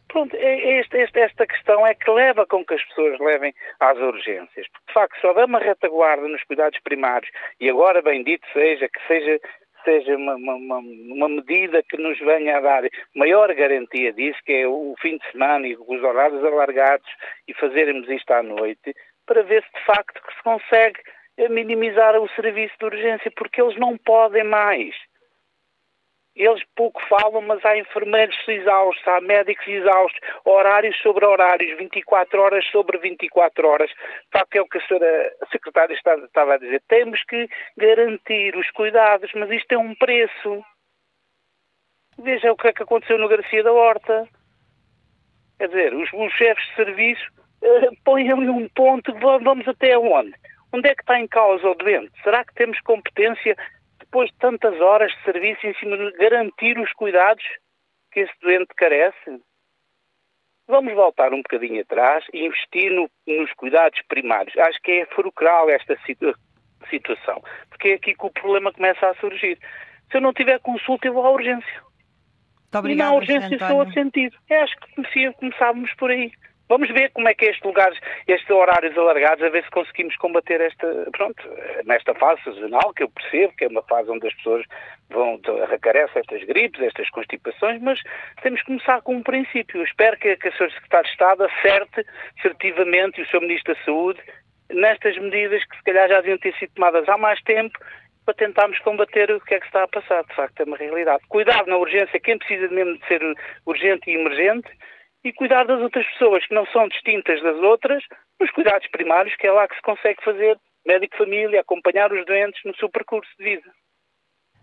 Pronto, 0.09 0.35
é, 0.35 0.59
é 0.59 0.79
esta, 0.79 0.97
esta 1.19 1.47
questão 1.47 1.87
é 1.87 1.95
que 1.95 2.11
leva 2.11 2.45
com 2.45 2.63
que 2.65 2.73
as 2.73 2.83
pessoas 2.83 3.17
levem 3.19 3.51
às 3.79 3.97
urgências. 3.97 4.67
Porque, 4.67 4.87
de 4.87 4.93
facto, 4.93 5.21
só 5.21 5.31
dá 5.31 5.45
uma 5.45 5.57
retaguarda 5.57 6.27
nos 6.27 6.43
cuidados 6.43 6.79
primários, 6.81 7.31
e 7.59 7.69
agora, 7.69 8.01
bendito 8.01 8.45
seja, 8.53 8.89
que 8.89 9.07
seja 9.07 9.39
seja 9.83 10.15
uma, 10.15 10.35
uma, 10.35 10.77
uma, 10.77 11.29
medida 11.29 11.83
que 11.83 11.97
nos 11.97 12.17
venha 12.19 12.57
a 12.57 12.61
dar 12.61 12.83
maior 13.15 13.53
garantia 13.53 14.13
disso, 14.13 14.39
que 14.45 14.53
é 14.53 14.67
o 14.67 14.95
fim 15.01 15.17
de 15.17 15.31
semana 15.31 15.67
e 15.67 15.75
os 15.75 16.03
horários 16.03 16.43
alargados 16.43 17.07
e 17.47 17.53
fazermos 17.53 18.09
isto 18.09 18.31
à 18.31 18.41
noite, 18.43 18.95
para 19.25 19.43
ver 19.43 19.63
se 19.63 19.79
de 19.79 19.85
facto 19.85 20.21
que 20.21 20.33
se 20.33 20.43
consegue 20.43 20.99
minimizar 21.49 22.19
o 22.19 22.29
serviço 22.29 22.73
de 22.79 22.85
urgência, 22.85 23.31
porque 23.35 23.61
eles 23.61 23.77
não 23.77 23.97
podem 23.97 24.43
mais. 24.43 24.95
Eles 26.35 26.63
pouco 26.75 26.99
falam, 27.07 27.41
mas 27.41 27.63
há 27.63 27.77
enfermeiros 27.77 28.35
exaustos, 28.47 29.07
há 29.07 29.21
médicos 29.21 29.67
exaustos, 29.67 30.19
horários 30.43 30.97
sobre 31.01 31.25
horários, 31.25 31.77
24 31.77 32.41
horas 32.41 32.65
sobre 32.71 32.97
24 32.97 33.67
horas. 33.67 33.91
Sabe 34.35 34.49
que 34.49 34.57
é 34.57 34.61
o 34.61 34.67
que 34.67 34.79
a 34.79 34.87
senhora 34.87 35.35
secretária 35.51 35.93
estava 35.93 36.55
a 36.55 36.57
dizer? 36.57 36.81
Temos 36.87 37.23
que 37.25 37.47
garantir 37.77 38.55
os 38.55 38.69
cuidados, 38.71 39.31
mas 39.35 39.51
isto 39.51 39.71
é 39.73 39.77
um 39.77 39.93
preço. 39.93 40.65
Veja 42.17 42.51
o 42.51 42.57
que 42.57 42.67
é 42.67 42.73
que 42.73 42.83
aconteceu 42.83 43.19
no 43.19 43.27
Garcia 43.27 43.63
da 43.63 43.71
Horta. 43.71 44.27
Quer 45.59 45.67
dizer, 45.67 45.93
os, 45.93 46.11
os 46.13 46.33
chefes 46.33 46.65
de 46.69 46.75
serviço 46.75 47.31
uh, 47.61 47.95
põem 48.03 48.31
ali 48.31 48.49
um 48.49 48.67
ponto, 48.69 49.13
vamos 49.19 49.67
até 49.67 49.95
onde? 49.97 50.33
Onde 50.73 50.89
é 50.89 50.95
que 50.95 51.03
está 51.03 51.19
em 51.19 51.27
causa 51.27 51.69
o 51.69 51.75
doente? 51.75 52.11
Será 52.23 52.43
que 52.43 52.55
temos 52.55 52.79
competência 52.81 53.55
depois 54.13 54.29
de 54.29 54.37
tantas 54.37 54.79
horas 54.79 55.11
de 55.11 55.23
serviço 55.23 55.65
em 55.65 55.73
cima 55.73 55.97
de 55.97 56.11
garantir 56.17 56.77
os 56.77 56.93
cuidados 56.93 57.43
que 58.11 58.19
esse 58.19 58.33
doente 58.43 58.71
carece? 58.77 59.41
Vamos 60.67 60.93
voltar 60.93 61.33
um 61.33 61.41
bocadinho 61.41 61.81
atrás 61.81 62.23
e 62.31 62.45
investir 62.45 62.91
no, 62.91 63.09
nos 63.27 63.51
cuidados 63.53 63.99
primários. 64.07 64.55
Acho 64.55 64.79
que 64.83 64.91
é 64.91 65.05
fulcral 65.07 65.67
esta 65.71 65.97
situa 66.05 66.35
situação, 66.91 67.41
porque 67.69 67.89
é 67.89 67.93
aqui 67.95 68.13
que 68.13 68.25
o 68.25 68.29
problema 68.29 68.71
começa 68.71 69.09
a 69.09 69.15
surgir. 69.15 69.57
Se 70.11 70.17
eu 70.17 70.21
não 70.21 70.31
tiver 70.31 70.59
consulta, 70.59 71.07
eu 71.07 71.13
vou 71.13 71.25
à 71.25 71.31
urgência. 71.31 71.81
Muito 72.71 72.89
e 72.89 72.95
na 72.95 73.13
urgência 73.13 73.55
estou 73.55 73.81
a 73.81 73.91
sentir. 73.93 74.31
Eu 74.47 74.61
acho 74.61 74.75
que 74.77 75.33
começávamos 75.33 75.91
por 75.95 76.11
aí. 76.11 76.31
Vamos 76.73 76.89
ver 76.89 77.11
como 77.11 77.27
é 77.29 77.35
que 77.35 77.45
é 77.45 77.49
estes 77.51 77.63
lugares, 77.63 77.99
estes 78.27 78.49
horários 78.49 78.97
alargados, 78.97 79.43
a 79.43 79.49
ver 79.49 79.63
se 79.63 79.69
conseguimos 79.69 80.15
combater 80.17 80.59
esta, 80.59 80.87
pronto, 81.11 81.47
nesta 81.85 82.15
fase 82.15 82.41
sazonal, 82.43 82.91
que 82.95 83.03
eu 83.03 83.09
percebo 83.11 83.53
que 83.55 83.65
é 83.65 83.67
uma 83.67 83.83
fase 83.83 84.09
onde 84.09 84.25
as 84.25 84.33
pessoas 84.33 84.65
vão, 85.07 85.39
recarecem 85.69 86.19
estas 86.19 86.43
gripes, 86.45 86.81
estas 86.81 87.07
constipações, 87.11 87.79
mas 87.79 88.01
temos 88.41 88.59
que 88.61 88.65
começar 88.65 89.03
com 89.03 89.17
um 89.17 89.21
princípio. 89.21 89.81
Eu 89.81 89.83
espero 89.83 90.17
que, 90.17 90.35
que 90.35 90.47
a 90.47 90.51
Sra. 90.51 90.67
Secretária 90.71 91.03
de 91.03 91.11
Estado 91.11 91.43
acerte 91.43 92.05
assertivamente 92.39 93.21
e 93.21 93.23
o 93.23 93.27
Sr. 93.27 93.41
Ministro 93.41 93.75
da 93.75 93.85
Saúde 93.85 94.19
nestas 94.71 95.15
medidas 95.19 95.63
que 95.65 95.77
se 95.77 95.83
calhar 95.83 96.09
já 96.09 96.21
deviam 96.21 96.39
ter 96.39 96.55
sido 96.55 96.73
tomadas 96.73 97.07
há 97.07 97.19
mais 97.19 97.39
tempo 97.43 97.77
para 98.25 98.33
tentarmos 98.33 98.79
combater 98.79 99.29
o 99.29 99.39
que 99.41 99.53
é 99.53 99.59
que 99.59 99.65
está 99.67 99.83
a 99.83 99.87
passar. 99.87 100.23
De 100.23 100.33
facto, 100.33 100.59
é 100.59 100.63
uma 100.63 100.77
realidade. 100.77 101.21
Cuidado 101.29 101.67
na 101.67 101.77
urgência, 101.77 102.19
quem 102.19 102.39
precisa 102.39 102.67
mesmo 102.69 102.97
de 102.97 103.05
ser 103.05 103.21
urgente 103.67 104.09
e 104.09 104.15
emergente, 104.15 104.71
e 105.23 105.31
cuidar 105.31 105.65
das 105.65 105.79
outras 105.81 106.05
pessoas 106.07 106.45
que 106.45 106.53
não 106.53 106.65
são 106.67 106.87
distintas 106.87 107.41
das 107.41 107.55
outras, 107.57 108.03
nos 108.39 108.51
cuidados 108.51 108.87
primários, 108.89 109.35
que 109.37 109.47
é 109.47 109.51
lá 109.51 109.67
que 109.67 109.75
se 109.75 109.81
consegue 109.81 110.23
fazer 110.23 110.59
médico-família, 110.85 111.61
acompanhar 111.61 112.11
os 112.11 112.25
doentes 112.25 112.61
no 112.65 112.75
seu 112.75 112.89
percurso 112.89 113.31
de 113.37 113.43
vida. 113.43 113.73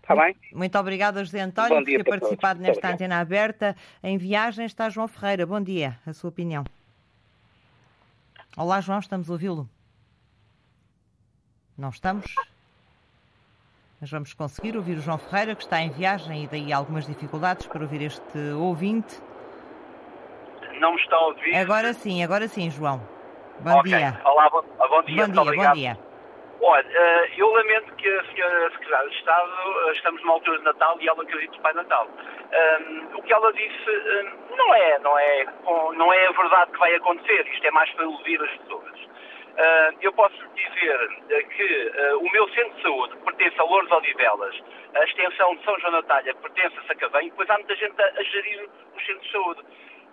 Está 0.01 0.15
bem? 0.15 0.35
Muito 0.53 0.77
obrigada, 0.77 1.23
José 1.23 1.39
António, 1.41 1.77
por 1.77 1.85
ter 1.85 2.03
participado 2.03 2.59
todos. 2.59 2.67
nesta 2.67 2.89
antena 2.89 3.19
aberta. 3.19 3.75
Em 4.03 4.17
viagem 4.17 4.65
está 4.65 4.89
João 4.89 5.07
Ferreira. 5.07 5.45
Bom 5.45 5.61
dia, 5.61 5.97
a 6.05 6.13
sua 6.13 6.29
opinião. 6.29 6.63
Olá, 8.57 8.81
João, 8.81 8.99
estamos 8.99 9.29
a 9.29 9.33
ouvi-lo? 9.33 9.69
Não 11.77 11.89
estamos? 11.89 12.35
Mas 13.99 14.09
vamos 14.09 14.33
conseguir 14.33 14.75
ouvir 14.75 14.97
o 14.97 15.01
João 15.01 15.17
Ferreira, 15.17 15.55
que 15.55 15.63
está 15.63 15.79
em 15.79 15.89
viagem 15.89 16.43
e 16.43 16.47
daí 16.47 16.73
algumas 16.73 17.05
dificuldades 17.05 17.67
para 17.67 17.81
ouvir 17.81 18.01
este 18.01 18.37
ouvinte 18.57 19.21
não 20.81 20.93
me 20.93 20.99
está 20.99 21.15
a 21.15 21.27
ouvir. 21.27 21.55
Agora 21.55 21.93
sim, 21.93 22.23
agora 22.23 22.47
sim, 22.47 22.69
João. 22.69 22.99
Bom 23.59 23.79
okay. 23.79 23.93
dia. 23.93 24.19
Olá, 24.25 24.49
bom, 24.49 24.63
bom 24.63 25.03
dia. 25.03 25.27
Bom 25.27 25.43
dia, 25.43 25.63
bom 25.63 25.73
dia. 25.73 25.97
Olha, 26.63 26.87
eh, 26.87 27.31
eu 27.37 27.51
lamento 27.51 27.95
que 27.95 28.07
a 28.07 28.23
senhora 28.25 28.71
Secretária 28.71 29.09
de 29.09 29.15
Estado, 29.15 29.51
eh, 29.87 29.91
estamos 29.93 30.21
numa 30.21 30.33
altura 30.33 30.57
de 30.59 30.63
Natal 30.63 30.97
e 30.99 31.07
ela 31.07 31.23
acredita 31.23 31.55
no 31.55 31.61
Pai 31.61 31.73
Natal. 31.73 32.07
Um, 32.07 33.17
o 33.17 33.23
que 33.23 33.33
ela 33.33 33.51
disse 33.53 33.89
um, 33.89 34.55
não, 34.55 34.73
é, 34.75 34.99
não, 34.99 35.17
é, 35.17 35.45
não 35.95 36.13
é 36.13 36.27
a 36.27 36.31
verdade 36.31 36.71
que 36.71 36.79
vai 36.79 36.93
acontecer, 36.95 37.47
isto 37.47 37.65
é 37.65 37.71
mais 37.71 37.89
para 37.93 38.03
iludir 38.03 38.41
as 38.43 38.51
pessoas. 38.57 38.99
Uh, 39.51 39.97
eu 40.01 40.13
posso 40.13 40.35
dizer 40.55 41.47
que 41.55 41.91
uh, 42.13 42.19
o 42.19 42.31
meu 42.31 42.47
centro 42.49 42.75
de 42.75 42.81
saúde 42.83 43.17
pertence 43.17 43.59
a 43.59 43.63
Louros 43.63 43.91
Odivelas, 43.91 44.55
a 44.95 45.03
extensão 45.03 45.55
de 45.55 45.63
São 45.63 45.79
João 45.79 45.93
Natália 45.93 46.35
pertence 46.35 46.77
a 46.77 46.83
Sacavém, 46.83 47.27
e 47.27 47.29
depois 47.31 47.49
há 47.49 47.55
muita 47.55 47.75
gente 47.75 48.01
a, 48.01 48.05
a 48.05 48.23
gerir 48.23 48.69
os 48.95 49.05
centros 49.05 49.25
de 49.25 49.31
saúde. 49.31 49.61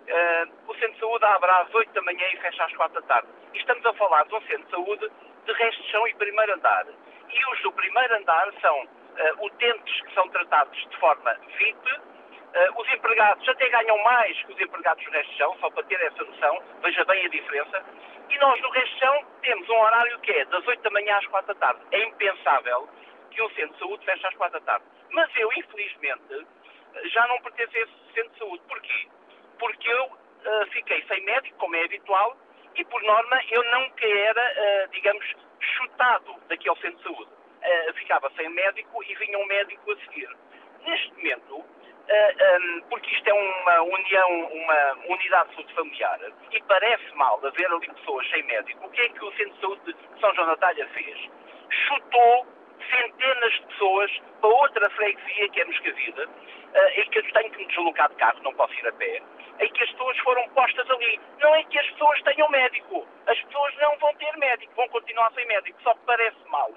Uh, 0.09 0.49
o 0.67 0.73
centro 0.73 0.93
de 0.93 0.99
saúde 1.01 1.23
abre 1.23 1.51
às 1.51 1.71
8 1.71 1.93
da 1.93 2.01
manhã 2.01 2.25
e 2.33 2.37
fecha 2.37 2.63
às 2.63 2.73
4 2.75 2.99
da 2.99 3.07
tarde. 3.07 3.27
E 3.53 3.59
estamos 3.59 3.85
a 3.85 3.93
falar 3.93 4.25
de 4.25 4.33
um 4.33 4.41
centro 4.41 4.65
de 4.65 4.71
saúde 4.71 5.11
de 5.45 5.53
resto 5.53 5.83
de 5.83 5.89
chão 5.91 6.07
e 6.07 6.15
primeiro 6.15 6.55
andar. 6.55 6.87
E 7.29 7.53
os 7.53 7.61
do 7.61 7.71
primeiro 7.73 8.15
andar 8.15 8.51
são 8.59 8.83
uh, 8.85 9.45
utentes 9.45 10.01
que 10.01 10.13
são 10.15 10.27
tratados 10.29 10.75
de 10.89 10.97
forma 10.97 11.31
VIP, 11.59 11.91
uh, 11.93 12.81
os 12.81 12.91
empregados 12.91 13.47
até 13.47 13.69
ganham 13.69 13.97
mais 13.99 14.35
que 14.41 14.51
os 14.51 14.59
empregados 14.59 15.03
do 15.05 15.11
resto 15.11 15.29
de 15.31 15.37
chão, 15.37 15.55
só 15.59 15.69
para 15.69 15.83
ter 15.83 16.01
essa 16.01 16.23
noção, 16.23 16.63
veja 16.81 17.05
bem 17.05 17.25
a 17.27 17.29
diferença. 17.29 17.83
E 18.31 18.37
nós 18.39 18.59
no 18.61 18.69
resto 18.71 18.93
de 18.95 18.99
chão 18.99 19.25
temos 19.43 19.69
um 19.69 19.79
horário 19.79 20.19
que 20.21 20.31
é 20.31 20.45
das 20.45 20.65
8 20.65 20.81
da 20.81 20.89
manhã 20.89 21.17
às 21.17 21.27
4 21.27 21.53
da 21.53 21.59
tarde. 21.59 21.81
É 21.91 22.03
impensável 22.03 22.89
que 23.29 23.43
um 23.43 23.49
centro 23.51 23.73
de 23.73 23.79
saúde 23.79 24.05
feche 24.05 24.25
às 24.25 24.33
4 24.33 24.59
da 24.59 24.65
tarde. 24.65 24.85
Mas 25.11 25.29
eu, 25.35 25.53
infelizmente, 25.53 26.47
já 27.05 27.27
não 27.27 27.39
pertenço 27.41 27.77
a 27.77 27.79
esse 27.79 28.13
centro 28.15 28.31
de 28.31 28.39
saúde. 28.39 28.63
Porquê? 28.67 29.07
Porque 29.59 29.89
eu 29.89 30.05
uh, 30.05 30.65
fiquei 30.71 31.03
sem 31.07 31.23
médico, 31.23 31.57
como 31.57 31.75
é 31.75 31.83
habitual, 31.83 32.37
e 32.75 32.83
por 32.85 33.01
norma 33.03 33.41
eu 33.51 33.63
nunca 33.63 34.07
era, 34.07 34.41
uh, 34.41 34.91
digamos, 34.91 35.25
chutado 35.59 36.35
daquele 36.47 36.75
centro 36.77 36.97
de 36.97 37.03
saúde. 37.03 37.31
Uh, 37.31 37.93
ficava 37.93 38.31
sem 38.37 38.49
médico 38.49 39.03
e 39.03 39.15
vinha 39.15 39.37
um 39.37 39.45
médico 39.45 39.91
a 39.91 39.97
seguir. 39.97 40.29
Neste 40.85 41.13
momento, 41.13 41.57
um, 41.57 42.81
porque 42.89 43.13
isto 43.13 43.29
é 43.29 43.33
uma 43.33 43.81
união, 43.81 44.45
uma 44.45 44.93
unidade 45.09 45.49
de 45.49 45.55
saúde 45.55 45.73
familiar, 45.75 46.19
e 46.51 46.63
parece 46.63 47.13
mal 47.15 47.39
haver 47.45 47.67
ali 47.67 47.87
pessoas 47.93 48.27
sem 48.29 48.41
médico, 48.43 48.87
o 48.87 48.89
que 48.89 49.01
é 49.01 49.09
que 49.09 49.23
o 49.23 49.31
Centro 49.33 49.53
de 49.53 49.61
Saúde 49.61 49.93
de 49.93 50.19
São 50.19 50.33
João 50.33 50.47
Natália 50.47 50.87
fez? 50.87 51.29
Chutou 51.69 52.47
centenas 52.89 53.53
de 53.53 53.61
pessoas 53.67 54.11
para 54.41 54.49
outra 54.49 54.89
freguesia, 54.91 55.49
que 55.49 55.61
é 55.61 55.65
Moscavida, 55.65 56.29
em 56.95 57.09
que 57.09 57.19
eu 57.19 57.31
tenho 57.33 57.51
que 57.51 57.57
me 57.57 57.65
deslocar 57.67 58.09
de 58.09 58.15
carro, 58.15 58.39
não 58.43 58.53
posso 58.53 58.73
ir 58.73 58.87
a 58.87 58.93
pé, 58.93 59.21
em 59.59 59.73
que 59.73 59.83
as 59.83 59.91
pessoas 59.91 60.17
foram 60.19 60.47
postas 60.49 60.89
ali. 60.89 61.19
Não 61.39 61.55
é 61.55 61.63
que 61.63 61.79
as 61.79 61.89
pessoas 61.91 62.21
tenham 62.23 62.49
médico. 62.49 63.07
As 63.27 63.39
pessoas 63.41 63.75
não 63.77 63.97
vão 63.97 64.13
ter 64.15 64.37
médico, 64.37 64.73
vão 64.75 64.87
continuar 64.89 65.31
sem 65.33 65.45
médico. 65.47 65.81
Só 65.81 65.93
que 65.93 65.99
parece 66.05 66.37
mal 66.49 66.71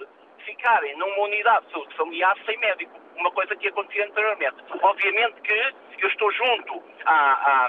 ficarem 0.44 0.96
numa 0.96 1.18
unidade 1.20 1.66
de 1.66 1.72
saúde 1.72 1.96
familiar 1.96 2.36
sem 2.44 2.58
médico, 2.58 2.98
uma 3.16 3.30
coisa 3.30 3.54
que 3.56 3.68
acontecia 3.68 4.04
anteriormente. 4.04 4.56
Obviamente 4.82 5.40
que 5.42 5.74
eu 6.00 6.08
estou 6.08 6.32
junto 6.32 6.82
à, 7.04 7.68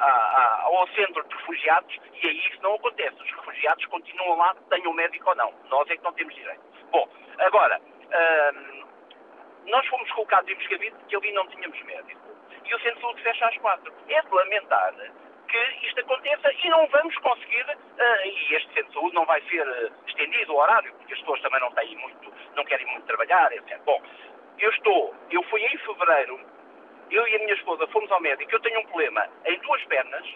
à, 0.00 0.62
ao 0.62 0.88
centro 0.88 1.22
de 1.28 1.36
refugiados 1.36 1.98
e 2.22 2.26
aí 2.26 2.38
isso 2.38 2.62
não 2.62 2.74
acontece. 2.74 3.16
Os 3.22 3.30
refugiados 3.30 3.84
continuam 3.86 4.38
lá, 4.38 4.54
tenham 4.70 4.92
médico 4.92 5.28
ou 5.28 5.36
não. 5.36 5.52
Nós 5.68 5.88
é 5.90 5.96
que 5.96 6.04
não 6.04 6.12
temos 6.12 6.34
direito. 6.34 6.75
Bom, 6.90 7.08
agora, 7.38 7.80
hum, 7.80 8.84
nós 9.66 9.86
fomos 9.86 10.10
colocados 10.12 10.48
em 10.50 10.54
Moscavide 10.54 10.96
que 11.08 11.16
ali 11.16 11.32
não 11.32 11.46
tínhamos 11.48 11.80
médico. 11.82 12.20
E 12.64 12.74
o 12.74 12.80
centro 12.80 12.96
de 12.96 13.00
saúde 13.02 13.22
fecha 13.22 13.46
às 13.46 13.56
quatro. 13.58 13.92
É 14.08 14.20
de 14.22 14.34
lamentar 14.34 14.94
que 15.46 15.86
isto 15.86 16.00
aconteça 16.00 16.52
e 16.52 16.68
não 16.68 16.86
vamos 16.88 17.16
conseguir, 17.18 17.64
uh, 17.64 18.26
e 18.26 18.54
este 18.54 18.68
centro 18.74 18.88
de 18.88 18.94
saúde 18.94 19.14
não 19.14 19.24
vai 19.24 19.40
ser 19.42 19.66
uh, 19.66 19.92
estendido 20.06 20.52
o 20.52 20.56
horário, 20.56 20.92
porque 20.94 21.14
as 21.14 21.20
pessoas 21.20 21.40
também 21.40 21.60
não 21.60 21.70
têm 21.72 21.96
muito, 21.96 22.32
não 22.54 22.64
querem 22.64 22.86
muito 22.86 23.06
trabalhar, 23.06 23.52
etc. 23.52 23.80
Bom, 23.84 24.02
eu 24.58 24.70
estou, 24.70 25.14
eu 25.30 25.42
fui 25.44 25.64
em 25.64 25.78
fevereiro, 25.78 26.40
eu 27.10 27.26
e 27.28 27.36
a 27.36 27.38
minha 27.38 27.54
esposa 27.54 27.86
fomos 27.88 28.10
ao 28.10 28.20
médico, 28.20 28.52
eu 28.52 28.60
tenho 28.60 28.80
um 28.80 28.86
problema 28.86 29.28
em 29.44 29.58
duas 29.60 29.82
pernas, 29.84 30.26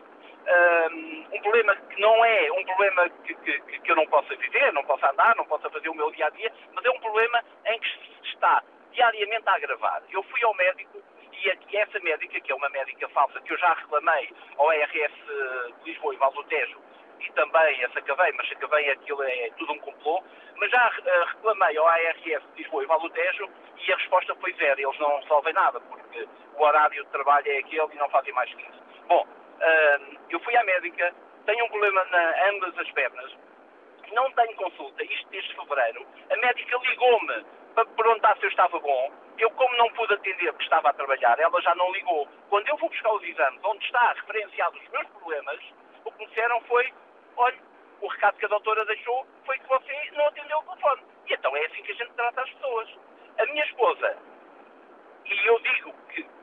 um, 1.33 1.41
problema 1.43 1.77
que 1.77 2.01
não 2.01 2.25
é 2.25 2.53
um 2.53 2.65
problema 2.65 3.09
que, 3.25 3.35
que, 3.35 3.61
que 3.61 3.91
eu 3.91 3.97
não 3.97 4.07
possa 4.07 4.35
viver, 4.37 4.73
não 4.73 4.85
possa 4.85 5.11
andar, 5.11 5.37
não 5.37 5.45
possa 5.45 5.71
fazer 5.71 5.89
o 5.89 5.95
meu 5.95 6.11
dia 6.11 6.27
a 6.27 6.31
dia, 6.31 6.53
mas 6.73 6.85
é 6.85 6.91
um 6.91 7.01
problema 7.01 7.43
em 7.67 7.79
que 7.79 7.89
se 7.89 8.35
está 8.35 8.63
diariamente 8.93 9.49
a 9.49 9.55
agravar. 9.55 10.03
Eu 10.11 10.23
fui 10.25 10.43
ao 10.45 10.55
médico 10.55 11.03
e 11.43 11.77
essa 11.77 11.99
médica, 12.01 12.39
que 12.41 12.53
é 12.53 12.55
uma 12.55 12.69
médica 12.69 13.09
falsa, 13.09 13.41
que 13.41 13.53
eu 13.53 13.59
já 13.59 13.73
reclamei 13.73 14.31
ao 14.59 14.73
ERS 14.73 15.13
de 15.25 15.91
Lisboa 15.91 16.15
e 16.15 16.19
Valdotejo, 16.19 16.79
e 17.21 17.33
também 17.33 17.85
a 17.85 17.91
Sacavém, 17.91 18.33
mas 18.37 18.49
Sacavém 18.49 18.91
aquilo 18.91 19.23
é 19.23 19.51
tudo 19.57 19.73
um 19.73 19.79
complô, 19.79 20.23
mas 20.57 20.71
já 20.71 20.89
uh, 20.89 21.25
reclamei 21.27 21.77
ao 21.77 21.87
ARS 21.87 22.23
de 22.23 22.41
Lisboa 22.57 22.83
e 22.83 22.87
Valdotejo 22.87 23.49
e 23.77 23.93
a 23.93 23.97
resposta 23.97 24.35
foi 24.37 24.53
zero, 24.55 24.81
eles 24.81 24.99
não 24.99 25.21
resolvem 25.21 25.53
nada, 25.55 25.81
porque 25.81 26.29
o 26.55 26.63
horário 26.63 27.05
de 27.05 27.11
trabalho 27.11 27.51
é 27.51 27.59
aquele 27.59 27.93
e 27.93 27.97
não 27.97 28.09
fazem 28.11 28.33
mais 28.33 28.53
que 28.53 28.63
isso. 28.63 28.83
Bom, 29.07 29.27
uh, 29.61 30.19
eu 30.31 30.41
fui 30.41 30.57
à 30.57 30.65
médica, 30.65 31.15
tenho 31.47 31.65
um 31.65 31.69
problema 31.69 32.05
na 32.07 32.51
ambas 32.51 32.79
as 32.79 32.91
pernas, 32.93 33.33
não 34.13 34.31
tenho 34.33 34.55
consulta, 34.57 35.03
isto 35.05 35.29
desde 35.29 35.55
fevereiro, 35.55 36.07
a 36.31 36.37
médica 36.37 36.77
ligou-me 36.79 37.45
para 37.75 37.85
perguntar 37.87 38.37
se 38.39 38.45
eu 38.45 38.51
estava 38.51 38.79
bom, 38.81 39.13
eu, 39.39 39.51
como 39.53 39.77
não 39.77 39.91
pude 39.93 40.13
atender 40.13 40.53
porque 40.53 40.65
estava 40.65 40.91
a 40.91 40.93
trabalhar, 40.93 41.39
ela 41.39 41.61
já 41.63 41.75
não 41.75 41.91
ligou. 41.93 42.29
Quando 42.49 42.69
eu 42.69 42.77
vou 42.77 42.91
buscar 42.91 43.13
os 43.13 43.23
exames, 43.23 43.61
onde 43.65 43.85
está 43.85 44.13
referenciado 44.13 44.77
os 44.77 44.89
meus 44.89 45.07
problemas, 45.09 45.61
o 46.05 46.13
que 46.13 46.19
me 46.19 46.27
disseram 46.27 46.61
foi, 46.63 46.93
olha, 47.37 47.59
o 48.01 48.09
recado 48.09 48.37
que 48.39 48.45
a 48.45 48.49
doutora 48.49 48.85
deixou 48.85 49.27
foi 49.47 49.59
que 49.59 49.69
você 49.69 50.11
não 50.13 50.27
atendeu 50.27 50.59
o 50.59 50.63
telefone. 50.63 51.03
E 51.27 51.35
então 51.35 51.57
é 51.57 51.67
assim 51.67 51.83
que 51.83 51.93
a 51.93 51.95
gente 51.95 52.13
trata 52.13 52.43
as 52.43 52.51
pessoas. 52.51 52.89
A 53.39 53.47
minha 53.47 53.65
esposa, 53.65 54.17
e 55.25 55.47
eu 55.47 55.59
digo 55.61 55.70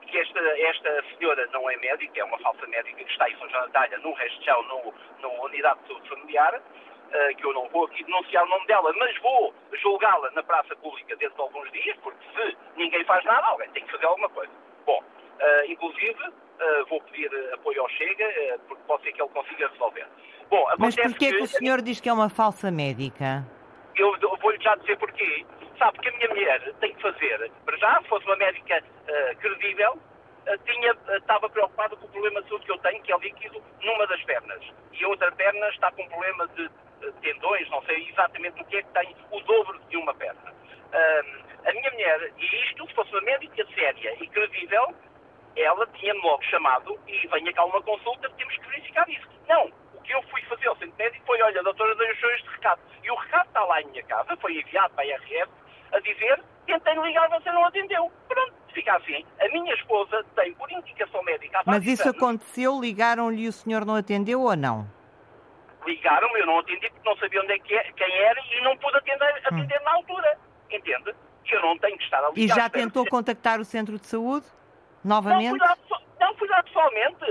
que, 0.08 0.18
esta, 0.18 0.40
esta 0.40 1.04
senhora 1.18 1.48
não 1.52 1.70
é 1.70 1.78
médica, 1.78 2.20
é 2.20 2.24
uma 2.24 2.38
falsa 2.40 2.66
médica 2.68 3.04
que 3.04 3.12
está 3.12 3.30
em 3.30 3.38
São 3.38 3.50
João 3.50 3.64
da 3.64 3.70
Talha, 3.70 3.98
no 4.00 4.14
Restão, 4.14 4.64
no, 4.64 4.94
no 5.22 5.44
Unidade 5.46 5.80
de 5.82 5.88
Saúde 5.88 6.10
Familiar, 6.10 6.56
uh, 6.56 7.36
que 7.36 7.46
eu 7.46 7.54
não 7.54 7.68
vou 7.70 7.86
aqui 7.86 8.04
denunciar 8.04 8.44
o 8.44 8.50
nome 8.50 8.66
dela, 8.68 8.92
mas 8.98 9.18
vou 9.22 9.54
julgá-la 9.82 10.32
na 10.32 10.44
praça 10.44 10.76
pública 10.78 11.16
dentro 11.16 11.36
de 11.36 11.42
alguns 11.42 11.72
dias, 11.72 11.98
porque 12.02 12.24
se 12.36 12.58
ninguém 12.76 13.04
faz 13.06 13.24
nada, 13.26 13.46
alguém 13.48 13.70
tem 13.72 13.86
que 13.86 13.92
fazer 13.92 14.06
alguma 14.06 14.30
coisa. 14.30 14.52
Bom, 14.86 15.00
uh, 15.02 15.72
inclusive 15.72 16.28
uh, 16.28 16.86
vou 16.90 17.02
pedir 17.04 17.30
apoio 17.54 17.82
ao 17.82 17.90
Chega, 17.90 18.60
porque 18.68 18.84
pode 18.88 19.04
ser 19.04 19.12
que 19.14 19.22
ele 19.22 19.30
consiga 19.30 19.68
resolver. 19.68 20.08
Bom, 20.50 20.66
mas 20.80 20.96
porquê 20.96 21.32
que, 21.32 21.38
que 21.38 21.44
o 21.44 21.48
senhor 21.48 21.82
diz 21.82 22.00
que 22.00 22.08
é 22.08 22.14
uma 22.14 22.30
falsa 22.30 22.72
médica? 22.72 23.46
Eu 23.98 24.16
vou-lhe 24.40 24.64
já 24.64 24.76
dizer 24.76 24.98
porquê. 24.98 25.46
Sabe 25.78 26.00
que 26.00 26.10
a 26.10 26.12
minha 26.14 26.30
mulher 26.30 26.74
tem 26.80 26.94
que 26.94 27.02
fazer, 27.02 27.52
para 27.66 27.78
já, 27.78 28.02
se 28.02 28.08
fosse 28.08 28.26
uma 28.26 28.36
médica 28.36 28.84
credível, 29.40 30.00
tinha, 30.66 30.96
estava 31.18 31.50
preocupada 31.50 31.96
com 31.96 32.06
o 32.06 32.10
problema 32.10 32.42
de 32.42 32.50
saúde 32.50 32.66
que 32.66 32.72
eu 32.72 32.78
tenho, 32.80 33.04
que 33.04 33.14
é 33.14 33.18
líquido, 33.18 33.62
numa 33.82 34.08
das 34.08 34.24
pernas. 34.24 34.64
E 34.94 35.04
a 35.04 35.08
outra 35.08 35.32
perna 35.34 35.68
está 35.70 35.92
com 35.92 36.04
um 36.04 36.10
problema 36.10 36.48
de 36.48 36.70
tendões, 37.22 37.70
não 37.70 37.82
sei 37.84 38.10
exatamente 38.10 38.62
o 38.62 38.66
que 38.66 38.78
é 38.78 38.82
que 38.82 38.94
tem 38.94 39.16
o 39.32 39.40
dobro 39.42 39.80
de 39.90 39.98
uma 39.98 40.14
perna. 40.16 40.54
a 41.66 41.74
minha 41.74 41.92
mulher, 41.92 42.32
e 42.38 42.64
isto, 42.64 42.88
se 42.88 42.94
fosse 42.94 43.12
uma 43.12 43.22
médica 43.22 43.66
séria 43.76 44.16
e 44.24 44.28
credível, 44.28 44.96
ela 45.56 45.86
tinha-me 45.88 46.22
logo 46.22 46.44
chamado 46.44 47.00
e 47.08 47.28
venha 47.28 47.54
cá 47.54 47.66
uma 47.66 47.82
consulta, 47.82 48.30
temos 48.32 48.56
que 48.56 48.68
verificar 48.68 49.10
isso. 49.10 49.28
Não, 49.48 49.72
o 49.94 50.02
que 50.02 50.14
eu 50.14 50.22
fui 50.24 50.42
fazer 50.44 50.68
ao 50.68 50.78
centro 50.78 50.96
médico 50.98 51.26
foi, 51.26 51.42
olha, 51.42 51.64
doutora 51.64 51.96
deixou 51.96 52.30
este 52.32 52.48
recado. 52.50 52.82
E 53.04 53.12
o 53.12 53.16
recado 53.16 53.48
está 53.48 53.64
lá 53.64 53.82
em 53.82 53.88
minha 53.88 54.04
casa, 54.04 54.38
foi 54.38 54.58
enviado 54.58 54.94
para 54.94 55.04
a 55.04 55.08
IRS, 55.08 55.52
a 55.92 56.00
dizer, 56.00 56.44
tentei 56.66 56.96
ligar, 56.96 57.30
você 57.30 57.52
não 57.52 57.66
atendeu. 57.66 58.12
Pronto, 58.28 58.54
fica 58.74 58.96
assim. 58.96 59.26
A 59.40 59.48
minha 59.50 59.74
esposa 59.74 60.24
tem, 60.36 60.54
por 60.54 60.72
indicação 60.72 61.24
médica... 61.24 61.62
Mas 61.66 61.86
isso 61.86 62.04
anos, 62.04 62.18
aconteceu, 62.18 62.80
ligaram-lhe 62.80 63.44
e 63.44 63.48
o 63.48 63.54
senhor 63.54 63.86
não 63.86 63.96
atendeu 63.96 64.42
ou 64.42 64.56
não? 64.56 64.88
Ligaram-me, 65.86 66.40
eu 66.40 66.46
não 66.46 66.60
atendi 66.60 66.90
porque 66.90 67.10
não 67.10 67.18
sabia 67.18 67.42
onde 67.42 67.54
é 67.54 67.60
que 67.60 67.74
é, 67.74 67.92
quem 67.94 68.18
era 68.20 68.40
e 68.40 68.62
não 68.62 68.78
pude 68.78 68.98
atender, 68.98 69.34
hum. 69.34 69.40
atender 69.46 69.80
hum. 69.80 69.84
na 69.84 69.92
altura. 69.94 70.40
Entende? 70.70 71.16
Eu 71.50 71.62
não 71.62 71.78
tenho 71.78 71.98
que 71.98 72.04
estar 72.04 72.24
a 72.24 72.30
ligar. 72.30 72.38
E 72.38 72.48
já 72.48 72.70
tentou 72.70 73.06
contactar 73.08 73.60
o 73.60 73.66
centro 73.66 73.98
de 73.98 74.06
saúde? 74.06 74.46
Novamente? 75.04 75.58
Não, 75.58 75.58
fui 75.58 75.68
lá, 75.68 76.02
não, 76.20 76.36
fui 76.36 76.48
lá 76.50 76.64
pessoalmente. 76.64 77.26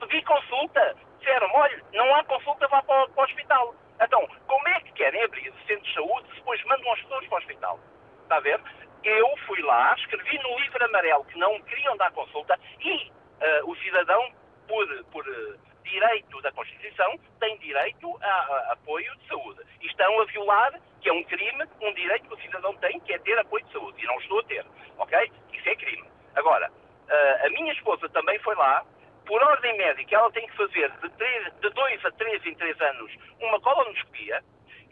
Pedi 0.00 0.22
consulta. 0.24 0.96
Disseram, 1.18 1.48
olha, 1.54 1.82
não 1.94 2.14
há 2.14 2.24
consulta, 2.24 2.68
vá 2.68 2.82
para, 2.82 3.08
para 3.08 3.22
o 3.22 3.24
hospital. 3.24 3.74
Então, 4.00 4.26
como 4.46 4.68
é 4.68 4.80
que 4.80 4.92
querem 4.92 5.22
abrir 5.22 5.52
centro 5.66 5.84
de 5.84 5.94
saúde 5.94 6.28
se 6.28 6.34
depois 6.36 6.64
mandam 6.64 6.92
as 6.92 7.00
pessoas 7.02 7.26
para 7.26 7.34
o 7.34 7.38
hospital? 7.38 7.80
Está 8.22 8.36
a 8.36 8.40
ver? 8.40 8.60
Eu 9.04 9.36
fui 9.46 9.60
lá, 9.62 9.94
escrevi 9.98 10.38
no 10.38 10.58
livro 10.58 10.84
amarelo 10.84 11.24
que 11.24 11.38
não 11.38 11.60
queriam 11.62 11.96
dar 11.96 12.10
consulta 12.12 12.58
e 12.80 13.10
uh, 13.10 13.70
o 13.70 13.76
cidadão, 13.76 14.32
por, 14.66 14.86
por 15.06 15.26
uh, 15.26 15.58
direito 15.84 16.40
da 16.42 16.52
Constituição, 16.52 17.18
tem 17.38 17.58
direito 17.58 18.18
a, 18.22 18.26
a, 18.26 18.72
apoio 18.72 19.14
de 19.16 19.28
saúde. 19.28 19.60
E 19.80 19.86
estão 19.86 20.20
a 20.20 20.24
violar, 20.26 20.80
que 21.00 21.08
é 21.08 21.12
um 21.12 21.24
crime, 21.24 21.64
um 21.80 21.92
direito 21.94 22.28
que 22.28 22.34
o 22.34 22.40
cidadão 22.40 22.74
tem, 22.76 23.00
que 23.00 23.12
é 23.12 23.18
ter 23.18 23.38
apoio 23.38 23.64
de 23.64 23.72
saúde. 23.72 24.02
E 24.02 24.06
não 24.06 24.18
estou 24.20 24.40
a 24.40 24.44
ter. 24.44 24.64
Ok? 24.98 25.32
Isso 25.52 25.68
é 25.68 25.76
crime. 25.76 26.08
Agora, 26.36 26.70
uh, 26.70 27.46
a 27.46 27.50
minha 27.50 27.72
esposa 27.72 28.08
também 28.10 28.38
foi 28.40 28.54
lá, 28.54 28.84
por 29.26 29.42
ordem 29.42 29.76
médica, 29.76 30.16
ela 30.16 30.30
tem 30.32 30.46
que 30.46 30.56
fazer 30.56 30.90
de, 31.02 31.08
três, 31.10 31.52
de 31.60 31.70
dois 31.70 32.04
a 32.04 32.10
três 32.12 32.44
em 32.44 32.54
três 32.54 32.80
anos 32.80 33.12
uma 33.40 33.60
colonoscopia. 33.60 34.42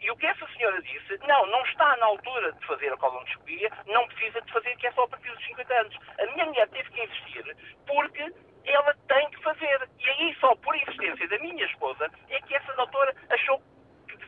E 0.01 0.09
o 0.09 0.15
que 0.15 0.25
essa 0.25 0.47
senhora 0.47 0.81
disse, 0.81 1.17
não, 1.27 1.45
não 1.47 1.61
está 1.65 1.97
na 1.97 2.05
altura 2.05 2.53
de 2.53 2.65
fazer 2.65 2.91
a 2.93 2.97
colonoscopia, 2.97 3.69
não 3.87 4.07
precisa 4.07 4.41
de 4.41 4.51
fazer, 4.51 4.75
que 4.77 4.87
é 4.87 4.91
só 4.93 5.03
a 5.03 5.07
partir 5.09 5.29
dos 5.29 5.45
50 5.45 5.73
anos. 5.73 5.97
A 6.19 6.25
minha 6.27 6.45
mulher 6.45 6.69
teve 6.69 6.89
que 6.89 7.03
investir 7.03 7.57
porque 7.85 8.33
ela 8.65 8.95
tem 9.07 9.29
que 9.29 9.43
fazer. 9.43 9.89
E 9.99 10.09
aí, 10.09 10.35
só 10.39 10.55
por 10.55 10.75
insistência 10.75 11.27
da 11.27 11.39
minha 11.39 11.65
esposa, 11.65 12.09
é 12.29 12.39
que 12.41 12.55
essa 12.55 12.73
doutora 12.73 13.13
achou 13.29 13.61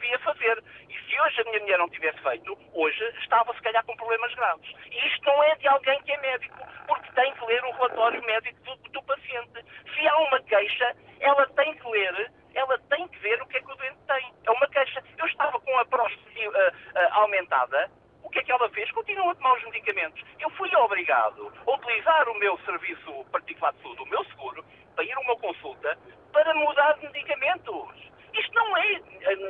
devia 0.02 0.20
fazer. 0.20 0.64
E 0.90 0.94
se 0.94 1.22
hoje 1.22 1.42
a 1.42 1.44
minha 1.46 1.60
mulher 1.60 1.78
não 1.78 1.90
tivesse 1.90 2.20
feito, 2.20 2.58
hoje 2.74 3.04
estava 3.20 3.54
se 3.54 3.62
calhar 3.62 3.84
com 3.86 3.96
problemas 3.96 4.34
graves. 4.36 4.70
E 4.92 5.08
isto 5.08 5.26
não 5.26 5.44
é 5.44 5.56
de 5.56 5.68
alguém 5.68 6.02
que 6.04 6.12
é 6.12 6.18
médico, 6.18 6.58
porque 6.88 7.12
tem 7.14 7.34
que 7.34 7.46
ler 7.46 7.64
o 7.64 7.72
relatório 7.72 8.22
médico 8.24 8.60
do, 8.64 8.90
do 8.90 9.04
paciente. 9.04 9.66
Se 9.94 10.08
há 10.08 10.18
uma 10.18 10.42
queixa, 10.42 10.96
ela 11.20 11.48
tem 11.48 11.74
que 11.76 11.88
ler, 11.88 12.32
ela 12.56 12.78
tem 12.90 13.08
que 13.08 13.20
ver 13.20 13.42
o 13.42 13.48
que 13.48 13.58
é 13.58 13.62
que 13.62 13.72
o 13.72 13.76
doente 13.76 14.00
tem. 14.08 14.34
É 14.46 14.52
uma 14.52 14.68
queixa. 14.68 15.04
Eu 15.18 15.26
estava 15.28 15.60
com 15.60 15.78
a 15.78 15.86
próstata 15.86 16.22
uh, 16.40 16.50
uh, 16.50 17.14
aumentada, 17.22 17.92
o 18.24 18.30
que 18.30 18.40
é 18.40 18.44
que 18.44 18.52
ela 18.52 18.70
fez? 18.70 18.90
Continua 18.92 19.32
a 19.32 19.36
tomar 19.36 19.54
os 19.58 19.64
medicamentos. 19.66 20.22
Eu 20.40 20.50
fui 20.52 20.74
obrigado 20.76 21.52
a 21.66 21.72
utilizar 21.72 22.30
o 22.30 22.40
meu 22.40 22.58
serviço 22.60 23.26
particular 23.32 23.74
de 23.74 23.82
saúde, 23.82 24.02
o 24.02 24.06
meu 24.06 24.24
seguro, 24.26 24.64
para 24.96 25.04
ir 25.04 25.14
a 25.14 25.20
uma 25.20 25.36
consulta, 25.38 25.98
para 26.32 26.54
mudar 26.54 26.94
de 26.94 27.08
medicamentos. 27.08 28.11
Isto 28.34 28.54
não 28.54 28.78
é 28.78 28.94
eh, 28.94 29.02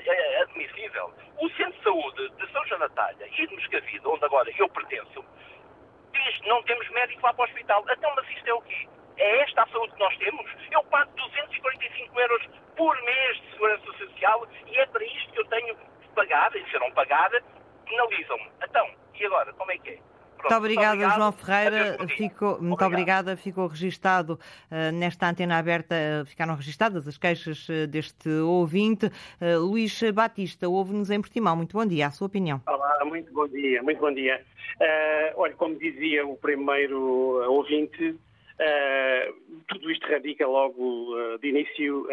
eh, 0.06 0.42
admissível. 0.42 1.14
O 1.40 1.50
Centro 1.52 1.74
de 1.74 1.84
Saúde 1.84 2.30
de 2.30 2.52
São 2.52 2.66
João 2.68 2.80
da 2.80 2.90
Talha 2.90 3.28
e 3.28 3.48
de 3.48 3.56
Moscavide, 3.56 4.08
onde 4.08 4.26
agora 4.26 4.50
eu 4.58 4.70
pertenço, 4.70 5.26
diz 6.12 6.42
não 6.48 6.64
temos 6.64 6.90
médico 6.90 7.22
lá 7.24 7.34
para 7.34 7.44
o 7.44 7.46
hospital. 7.46 7.86
Então, 7.90 8.12
mas 8.16 8.28
isto 8.30 8.48
é 8.48 8.54
o 8.54 8.62
quê? 8.62 8.88
É 9.18 9.42
esta 9.42 9.64
a 9.64 9.68
saúde 9.68 9.94
que 9.94 10.00
nós 10.00 10.18
temos? 10.18 10.46
Eu 10.72 10.84
pago 10.86 11.12
245 11.16 12.20
euros 12.20 12.50
por 12.76 13.02
mês 13.04 13.42
de 13.42 13.52
segurança 13.52 13.94
social 13.94 14.48
e 14.68 14.78
é 14.78 14.86
para 14.88 15.04
isto 15.04 15.34
que 15.34 15.40
eu 15.40 15.46
tenho 15.46 15.78
pagar, 16.16 16.56
e 16.56 16.70
se 16.70 16.80
não 16.80 16.92
pagar, 16.92 17.30
penalizam-me. 17.86 18.52
Então, 18.64 18.90
e 19.14 19.26
agora? 19.26 19.54
Como 19.54 19.72
é 19.72 19.78
que 19.78 19.92
é? 19.92 20.11
Muito 20.42 20.56
obrigada, 20.56 21.10
João 21.12 21.32
Ferreira. 21.32 21.98
Ficou, 22.08 22.62
muito 22.62 22.84
obrigada. 22.84 23.38
Ficou 23.38 23.68
registado 23.68 24.34
uh, 24.34 24.92
nesta 24.94 25.30
antena 25.30 25.58
aberta, 25.58 25.96
uh, 25.96 26.26
ficaram 26.26 26.56
registadas 26.56 27.08
as 27.08 27.18
queixas 27.18 27.70
uh, 27.70 27.88
deste 27.88 28.30
ouvinte. 28.30 29.10
Luís 29.60 30.02
Batista, 30.14 30.68
ouve-nos 30.68 31.10
em 31.10 31.22
Portimão. 31.22 31.56
Muito 31.56 31.78
bom 31.78 31.86
dia, 31.86 32.08
a 32.08 32.12
sua 32.12 32.28
opinião. 32.28 32.62
Olá, 32.68 33.06
muito 33.06 33.32
bom 33.32 33.48
dia, 33.48 33.82
muito 33.84 34.00
bom 34.00 34.14
dia. 34.14 34.42
olha, 35.36 35.54
como 35.54 35.76
dizia 35.76 36.26
o 36.26 36.36
primeiro 36.38 37.00
ouvinte, 37.52 38.16
tudo 39.68 39.92
isto 39.92 40.08
radica 40.08 40.48
logo 40.48 41.16
de 41.40 41.50
início 41.50 42.08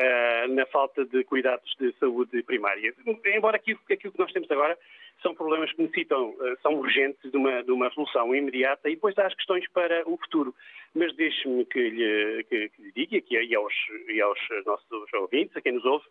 na 0.51 0.67
falta 0.67 1.05
de 1.05 1.25
cuidados 1.25 1.75
de 1.79 1.93
saúde 2.01 2.43
primária. 2.43 2.95
Embora 3.35 3.57
aquilo, 3.57 3.79
aquilo, 3.91 4.13
que 4.13 4.19
nós 4.19 4.33
temos 4.33 4.51
agora 4.51 4.77
são 5.23 5.35
problemas 5.35 5.73
que 5.73 5.83
necessitam, 5.83 6.35
são 6.63 6.75
urgentes 6.75 7.31
de 7.31 7.37
uma, 7.37 7.63
de 7.63 7.71
uma 7.71 7.91
solução 7.91 8.35
imediata 8.35 8.89
e 8.89 8.95
depois 8.95 9.19
há 9.19 9.27
as 9.27 9.35
questões 9.35 9.69
para 9.73 10.09
o 10.09 10.17
futuro. 10.19 10.55
Mas 10.95 11.15
deixe-me 11.17 11.65
que 11.67 11.91
lhe, 11.91 12.45
que, 12.45 12.69
que 12.71 12.83
lhe 12.83 12.93
diga, 12.93 13.19
aqui, 13.19 13.37
e, 13.37 13.55
aos, 13.55 13.75
e 14.09 14.21
aos 14.21 14.39
nossos 14.65 15.13
ouvintes, 15.15 15.57
a 15.57 15.61
quem 15.61 15.73
nos 15.73 15.85
ouve, 15.85 16.05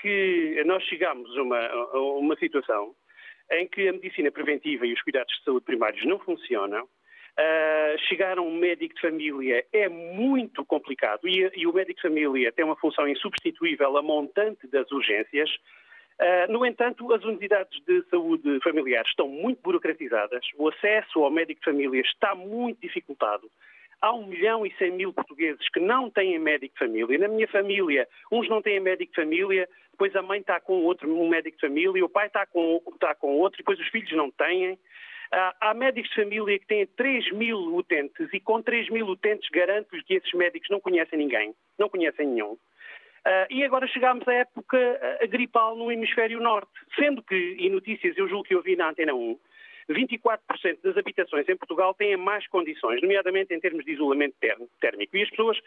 que 0.00 0.62
nós 0.66 0.82
chegamos 0.84 1.36
a 1.36 1.42
uma, 1.42 1.66
a 1.66 2.00
uma 2.00 2.36
situação 2.36 2.94
em 3.50 3.66
que 3.66 3.88
a 3.88 3.92
medicina 3.92 4.30
preventiva 4.30 4.86
e 4.86 4.92
os 4.92 5.02
cuidados 5.02 5.34
de 5.38 5.44
saúde 5.44 5.64
primários 5.64 6.04
não 6.04 6.18
funcionam 6.18 6.88
Uh, 7.38 7.96
chegar 8.08 8.36
a 8.36 8.42
um 8.42 8.52
médico 8.52 8.96
de 8.96 9.00
família 9.00 9.64
é 9.72 9.88
muito 9.88 10.64
complicado 10.64 11.20
e, 11.28 11.48
e, 11.54 11.68
o 11.68 11.72
médico 11.72 11.94
de 11.94 12.08
família 12.08 12.50
tem 12.50 12.64
uma 12.64 12.74
função 12.74 13.06
insubstituível 13.06 13.96
a 13.96 14.02
montante 14.02 14.66
das 14.66 14.90
urgências. 14.90 15.48
Uh, 16.20 16.50
no 16.52 16.66
entanto, 16.66 17.12
as 17.12 17.24
unidades 17.24 17.80
de 17.84 18.02
saúde 18.10 18.58
familiar 18.60 19.04
estão 19.06 19.28
muito 19.28 19.62
burocratizadas, 19.62 20.44
o 20.56 20.68
acesso 20.68 21.22
ao 21.22 21.30
médico 21.30 21.60
de 21.60 21.64
família 21.64 22.00
está 22.00 22.34
muito 22.34 22.80
dificultado. 22.80 23.48
Há 24.00 24.12
um 24.12 24.26
milhão 24.26 24.66
e 24.66 24.72
cem 24.78 24.92
mil 24.92 25.12
portugueses 25.12 25.68
que 25.70 25.78
não 25.78 26.10
têm 26.10 26.38
médico 26.38 26.74
de 26.74 26.86
família. 26.86 27.18
Na 27.18 27.28
minha 27.28 27.46
família, 27.48 28.06
uns 28.32 28.48
não 28.48 28.60
têm 28.60 28.80
médico 28.80 29.12
de 29.12 29.22
família, 29.22 29.68
depois 29.92 30.14
a 30.14 30.22
mãe 30.22 30.40
está 30.40 30.60
com 30.60 30.84
outro, 30.84 31.12
um 31.12 31.28
médico 31.28 31.56
de 31.56 31.66
família, 31.66 32.04
o 32.04 32.08
pai 32.08 32.26
está 32.28 32.46
com, 32.46 32.80
está 32.94 33.14
com 33.14 33.36
outro, 33.38 33.58
depois 33.58 33.78
os 33.78 33.88
filhos 33.88 34.12
não 34.12 34.30
têm. 34.30 34.78
Há 35.30 35.74
médicos 35.74 36.10
de 36.10 36.22
família 36.22 36.58
que 36.58 36.66
têm 36.66 36.86
3 36.86 37.32
mil 37.32 37.58
utentes 37.76 38.32
e 38.32 38.40
com 38.40 38.62
3 38.62 38.88
mil 38.90 39.06
utentes 39.06 39.48
garanto-lhes 39.50 40.04
que 40.04 40.14
esses 40.14 40.32
médicos 40.32 40.70
não 40.70 40.80
conhecem 40.80 41.18
ninguém, 41.18 41.54
não 41.78 41.88
conhecem 41.88 42.26
nenhum. 42.26 42.56
Uh, 43.26 43.46
e 43.50 43.64
agora 43.64 43.86
chegamos 43.88 44.26
à 44.26 44.32
época 44.32 44.76
uh, 44.78 45.28
gripal 45.28 45.76
no 45.76 45.90
hemisfério 45.90 46.40
norte, 46.40 46.70
sendo 46.96 47.22
que, 47.22 47.56
e 47.58 47.68
notícias 47.68 48.16
eu 48.16 48.28
julgo 48.28 48.44
que 48.44 48.54
eu 48.54 48.62
vi 48.62 48.76
na 48.76 48.90
Antena 48.90 49.14
1, 49.14 49.38
24% 49.90 50.78
das 50.82 50.96
habitações 50.96 51.48
em 51.48 51.56
Portugal 51.56 51.94
têm 51.94 52.16
mais 52.16 52.46
condições, 52.48 53.00
nomeadamente 53.00 53.54
em 53.54 53.60
termos 53.60 53.84
de 53.84 53.92
isolamento 53.92 54.36
térmico. 54.80 55.16
E 55.16 55.22
as 55.22 55.30
pessoas 55.30 55.58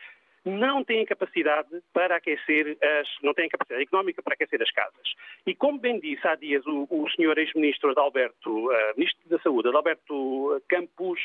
não 0.45 0.83
têm 0.83 1.05
capacidade 1.05 1.69
para 1.93 2.15
aquecer 2.15 2.77
as, 2.81 3.07
não 3.21 3.33
têm 3.33 3.49
capacidade 3.49 3.83
económica 3.83 4.21
para 4.21 4.33
aquecer 4.33 4.61
as 4.61 4.71
casas. 4.71 5.13
E 5.45 5.55
como 5.55 5.79
bem 5.79 5.99
disse 5.99 6.25
há 6.27 6.35
dias 6.35 6.65
o, 6.65 6.87
o 6.89 7.09
senhor 7.11 7.37
ex-ministro 7.37 7.91
Adalberto, 7.91 8.49
uh, 8.49 8.73
ministro 8.95 9.27
da 9.29 9.39
Saúde, 9.39 9.69
Adalberto 9.69 10.61
Campos 10.67 11.19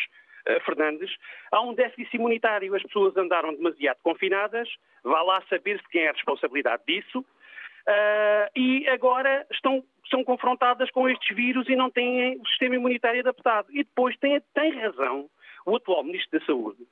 Fernandes, 0.65 1.15
há 1.51 1.61
um 1.61 1.75
déficit 1.75 2.17
imunitário. 2.17 2.75
As 2.75 2.83
pessoas 2.83 3.17
andaram 3.17 3.55
demasiado 3.55 3.99
confinadas, 4.03 4.69
vá 5.03 5.23
lá 5.23 5.43
saber-se 5.49 5.89
quem 5.89 6.03
é 6.03 6.11
a 6.11 6.13
responsabilidade 6.13 6.83
disso. 6.87 7.25
Uh, 7.89 8.51
e 8.57 8.89
agora 8.89 9.47
estão, 9.53 9.85
são 10.11 10.25
confrontadas 10.25 10.91
com 10.91 11.09
estes 11.09 11.37
vírus 11.37 11.69
e 11.69 11.77
não 11.77 11.89
têm 11.89 12.37
o 12.37 12.47
sistema 12.49 12.75
imunitário 12.75 13.21
adaptado. 13.21 13.69
E 13.71 13.85
depois 13.85 14.17
tem, 14.19 14.41
tem 14.55 14.73
razão 14.81 15.31
o 15.65 15.77
atual 15.77 16.03
Ministro 16.03 16.39
da 16.39 16.47
Saúde, 16.47 16.87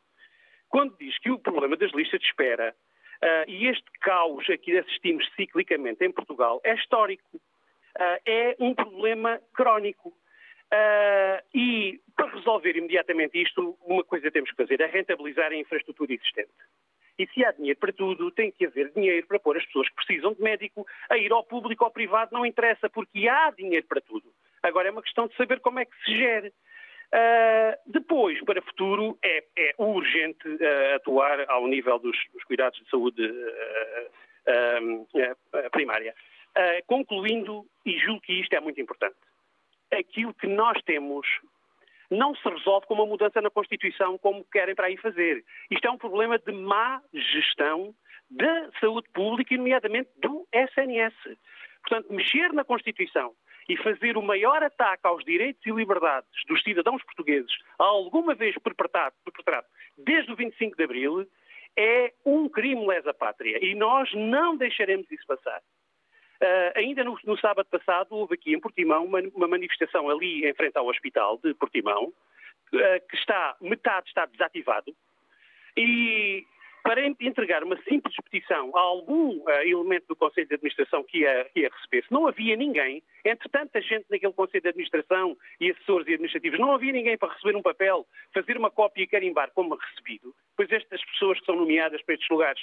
quando 0.68 0.96
diz 0.98 1.16
que 1.18 1.30
o 1.30 1.38
problema 1.38 1.76
das 1.76 1.92
listas 1.92 2.20
de 2.20 2.26
espera 2.26 2.74
uh, 3.22 3.50
e 3.50 3.66
este 3.66 3.84
caos 4.00 4.48
a 4.48 4.56
que 4.56 4.78
assistimos 4.78 5.28
ciclicamente 5.34 6.04
em 6.04 6.12
Portugal 6.12 6.60
é 6.64 6.74
histórico. 6.74 7.36
Uh, 7.36 8.20
é 8.26 8.56
um 8.58 8.74
problema 8.74 9.40
crónico. 9.52 10.12
Uh, 10.72 11.38
e 11.54 12.00
para 12.16 12.34
resolver 12.34 12.76
imediatamente 12.76 13.40
isto, 13.40 13.76
uma 13.84 14.02
coisa 14.02 14.30
temos 14.30 14.50
que 14.50 14.56
fazer 14.56 14.80
é 14.80 14.86
rentabilizar 14.86 15.52
a 15.52 15.56
infraestrutura 15.56 16.12
existente. 16.12 16.50
E 17.18 17.26
se 17.28 17.44
há 17.44 17.52
dinheiro 17.52 17.78
para 17.78 17.92
tudo, 17.92 18.30
tem 18.30 18.50
que 18.50 18.66
haver 18.66 18.90
dinheiro 18.92 19.26
para 19.26 19.38
pôr 19.38 19.56
as 19.56 19.64
pessoas 19.66 19.88
que 19.88 19.94
precisam 19.94 20.32
de 20.32 20.42
médico 20.42 20.84
a 21.08 21.16
ir 21.16 21.30
ao 21.30 21.44
público 21.44 21.84
ou 21.84 21.86
ao 21.86 21.92
privado, 21.92 22.32
não 22.32 22.44
interessa, 22.44 22.90
porque 22.90 23.28
há 23.28 23.50
dinheiro 23.52 23.86
para 23.86 24.00
tudo. 24.00 24.32
Agora 24.62 24.88
é 24.88 24.90
uma 24.90 25.02
questão 25.02 25.28
de 25.28 25.36
saber 25.36 25.60
como 25.60 25.78
é 25.78 25.84
que 25.84 25.96
se 26.04 26.16
gere. 26.16 26.48
Uh, 26.48 27.78
depois, 27.86 28.42
para 28.44 28.58
o 28.58 28.64
futuro, 28.64 29.16
é, 29.22 29.44
é 29.56 29.74
urgente 29.78 30.48
uh, 30.48 30.94
atuar 30.96 31.48
ao 31.48 31.68
nível 31.68 31.98
dos, 32.00 32.16
dos 32.32 32.42
cuidados 32.44 32.80
de 32.80 32.90
saúde 32.90 33.22
primária. 35.70 36.14
concluindo, 36.86 37.64
e 37.86 37.96
julgo 37.98 38.20
que 38.20 38.40
isto 38.40 38.52
é 38.54 38.60
muito 38.60 38.80
importante, 38.80 39.16
aquilo 39.98 40.34
que 40.34 40.46
nós 40.46 40.80
temos 40.82 41.26
não 42.10 42.34
se 42.34 42.48
resolve 42.48 42.86
com 42.86 42.94
uma 42.94 43.06
mudança 43.06 43.40
na 43.40 43.50
Constituição 43.50 44.18
como 44.18 44.44
querem 44.44 44.74
para 44.74 44.86
aí 44.86 44.96
fazer. 44.96 45.44
Isto 45.70 45.86
é 45.86 45.90
um 45.90 45.98
problema 45.98 46.38
de 46.38 46.52
má 46.52 47.02
gestão 47.12 47.94
da 48.30 48.70
saúde 48.80 49.08
pública 49.12 49.54
e, 49.54 49.58
nomeadamente, 49.58 50.10
do 50.16 50.46
SNS. 50.52 51.14
Portanto, 51.82 52.12
mexer 52.12 52.52
na 52.52 52.64
Constituição 52.64 53.34
e 53.68 53.76
fazer 53.78 54.16
o 54.16 54.22
maior 54.22 54.62
ataque 54.62 55.06
aos 55.06 55.24
direitos 55.24 55.64
e 55.66 55.70
liberdades 55.70 56.30
dos 56.46 56.62
cidadãos 56.62 57.02
portugueses, 57.02 57.52
alguma 57.78 58.34
vez 58.34 58.56
perpetrado, 58.58 59.14
perpetrado 59.24 59.66
desde 59.96 60.32
o 60.32 60.36
25 60.36 60.76
de 60.76 60.84
Abril, 60.84 61.26
é 61.76 62.12
um 62.24 62.48
crime 62.48 62.86
lesa 62.86 63.12
pátria 63.12 63.64
e 63.64 63.74
nós 63.74 64.12
não 64.14 64.56
deixaremos 64.56 65.10
isso 65.10 65.26
passar. 65.26 65.60
Uh, 66.44 66.76
ainda 66.76 67.02
no, 67.02 67.18
no, 67.24 67.38
sábado 67.38 67.66
passado 67.70 68.08
houve 68.10 68.34
aqui 68.34 68.54
em 68.54 68.60
Portimão 68.60 69.06
uma, 69.06 69.18
uma, 69.34 69.48
manifestação 69.48 70.10
ali 70.10 70.46
em 70.46 70.52
frente 70.52 70.76
ao 70.76 70.86
hospital 70.86 71.40
de 71.42 71.54
Portimão, 71.54 72.04
uh, 72.04 73.08
que 73.08 73.16
está, 73.16 73.56
metade 73.62 74.08
está 74.08 74.26
desativado, 74.26 74.94
e 75.74 76.44
para 76.82 77.06
entregar 77.06 77.64
uma 77.64 77.80
simples 77.88 78.14
petição 78.16 78.70
a 78.76 78.80
algum 78.80 79.38
uh, 79.38 79.50
elemento 79.64 80.06
do 80.06 80.16
Conselho 80.16 80.46
de 80.46 80.54
Administração 80.56 81.02
que 81.02 81.20
ia, 81.20 81.50
ia 81.56 81.70
receber, 81.70 82.04
se 82.04 82.12
não 82.12 82.26
havia 82.26 82.56
ninguém, 82.56 83.02
entre 83.24 83.48
tanta 83.48 83.80
gente 83.80 84.04
naquele 84.10 84.34
Conselho 84.34 84.64
de 84.64 84.68
Administração 84.68 85.34
e 85.58 85.70
assessores 85.70 86.06
e 86.08 86.12
administrativos, 86.12 86.60
não 86.60 86.74
havia 86.74 86.92
ninguém 86.92 87.16
para 87.16 87.32
receber 87.32 87.56
um 87.56 87.62
papel, 87.62 88.06
fazer 88.34 88.58
uma 88.58 88.70
cópia 88.70 89.04
e 89.04 89.06
carimbar 89.06 89.50
como 89.54 89.76
recebido, 89.76 90.34
pois 90.58 90.70
estas 90.70 91.02
pessoas 91.06 91.40
que 91.40 91.46
são 91.46 91.56
nomeadas 91.56 92.02
para 92.02 92.16
estes 92.16 92.28
lugares 92.28 92.62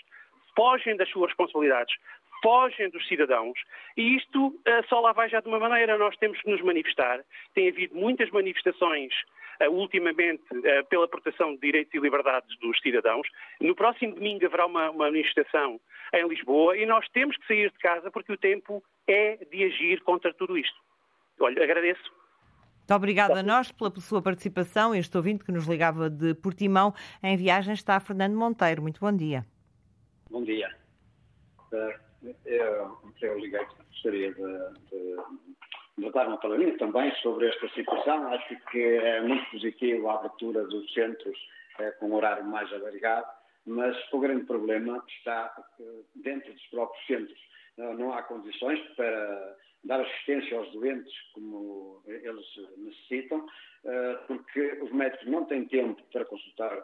fogem 0.55 0.95
das 0.97 1.09
suas 1.09 1.29
responsabilidades, 1.29 1.95
fogem 2.41 2.89
dos 2.89 3.07
cidadãos 3.07 3.57
e 3.95 4.17
isto 4.17 4.47
uh, 4.47 4.87
só 4.89 4.99
lá 4.99 5.13
vai 5.13 5.29
já 5.29 5.39
de 5.39 5.47
uma 5.47 5.59
maneira. 5.59 5.97
Nós 5.97 6.15
temos 6.17 6.39
que 6.41 6.49
nos 6.49 6.61
manifestar. 6.61 7.23
Tem 7.53 7.69
havido 7.69 7.95
muitas 7.95 8.29
manifestações 8.31 9.13
uh, 9.61 9.71
ultimamente 9.71 10.43
uh, 10.51 10.85
pela 10.89 11.07
proteção 11.07 11.53
de 11.55 11.61
direitos 11.61 11.93
e 11.93 11.99
liberdades 11.99 12.57
dos 12.59 12.79
cidadãos. 12.81 13.27
No 13.59 13.75
próximo 13.75 14.15
domingo 14.15 14.45
haverá 14.45 14.65
uma, 14.65 14.89
uma 14.89 15.05
manifestação 15.05 15.79
em 16.13 16.27
Lisboa 16.27 16.77
e 16.77 16.85
nós 16.85 17.07
temos 17.09 17.37
que 17.37 17.47
sair 17.47 17.71
de 17.71 17.77
casa 17.77 18.11
porque 18.11 18.33
o 18.33 18.37
tempo 18.37 18.83
é 19.07 19.37
de 19.51 19.63
agir 19.63 20.01
contra 20.01 20.33
tudo 20.33 20.57
isto. 20.57 20.77
Olha, 21.39 21.63
agradeço. 21.63 22.11
Muito 22.91 22.93
obrigada 22.95 23.39
a 23.39 23.43
nós 23.43 23.71
pela 23.71 23.89
sua 24.01 24.21
participação. 24.21 24.93
Este 24.93 25.15
ouvinte 25.15 25.45
que 25.45 25.51
nos 25.51 25.65
ligava 25.65 26.09
de 26.09 26.33
Portimão 26.35 26.93
em 27.23 27.37
viagem 27.37 27.73
está 27.73 27.99
Fernando 27.99 28.35
Monteiro. 28.35 28.81
Muito 28.81 28.99
bom 28.99 29.15
dia. 29.15 29.45
Bom 30.29 30.43
dia. 30.43 30.69
Eu, 32.45 32.97
eu 33.21 33.39
liguei, 33.39 33.65
gostaria 33.89 34.31
de, 34.33 36.11
dar 36.13 36.27
uma 36.27 36.37
palavrinha 36.37 36.77
também 36.77 37.11
sobre 37.15 37.47
esta 37.47 37.67
situação. 37.69 38.27
Acho 38.27 38.55
que 38.67 38.79
é 38.79 39.21
muito 39.21 39.49
positivo 39.49 40.07
a 40.09 40.15
abertura 40.15 40.63
dos 40.65 40.93
centros 40.93 41.37
é, 41.79 41.91
com 41.91 42.13
horário 42.13 42.45
mais 42.45 42.71
alargado, 42.73 43.27
mas 43.65 43.97
o 44.11 44.19
grande 44.19 44.45
problema 44.45 45.03
está 45.07 45.53
eh, 45.79 45.83
dentro 46.15 46.51
dos 46.51 46.65
próprios 46.67 47.05
centros. 47.07 47.51
Não 47.77 48.13
há 48.13 48.21
condições 48.23 48.79
para 48.95 49.57
dar 49.83 50.01
assistência 50.01 50.57
aos 50.57 50.71
doentes 50.73 51.13
como 51.33 52.03
eles 52.05 52.45
necessitam, 52.77 53.47
eh, 53.85 54.19
porque 54.27 54.79
os 54.81 54.91
médicos 54.91 55.27
não 55.27 55.45
têm 55.45 55.65
tempo 55.67 56.03
para 56.11 56.25
consultar 56.25 56.77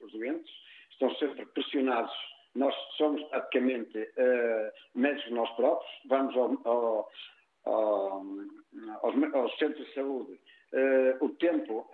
os 0.00 0.12
doentes, 0.12 0.52
estão 0.90 1.14
sempre 1.16 1.46
pressionados 1.46 2.12
nós 2.54 2.74
somos 2.96 3.22
praticamente 3.24 3.98
uh, 3.98 4.70
médicos 4.94 5.32
nós 5.32 5.50
próprios, 5.56 5.90
vamos 6.06 6.36
ao, 6.36 6.60
ao, 6.64 7.10
ao, 7.64 8.24
aos, 9.34 9.58
centros 9.58 9.86
de 9.86 9.94
saúde. 9.94 10.40
Uh, 10.72 11.24
o 11.24 11.28
tempo 11.30 11.88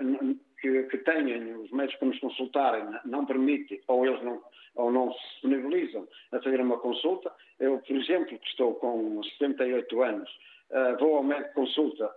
que, 0.60 0.84
que 0.84 0.98
têm 0.98 1.54
os 1.54 1.70
médicos 1.70 1.98
para 1.98 2.08
nos 2.08 2.20
consultarem 2.20 2.84
não 3.04 3.26
permite, 3.26 3.82
ou 3.88 4.06
eles 4.06 4.22
não, 4.22 4.42
ou 4.76 4.90
não 4.90 5.12
se 5.12 5.20
disponibilizam 5.32 6.06
a 6.32 6.40
fazer 6.40 6.61
uma 6.61 6.78
consulta. 6.78 7.32
Eu, 7.58 7.78
por 7.78 7.96
exemplo, 7.96 8.38
que 8.38 8.48
estou 8.48 8.74
com 8.74 9.22
78 9.22 10.02
anos, 10.02 10.30
Uh, 10.70 10.96
vou 11.00 11.16
ao 11.16 11.24
médico 11.24 11.52
consulta, 11.54 12.08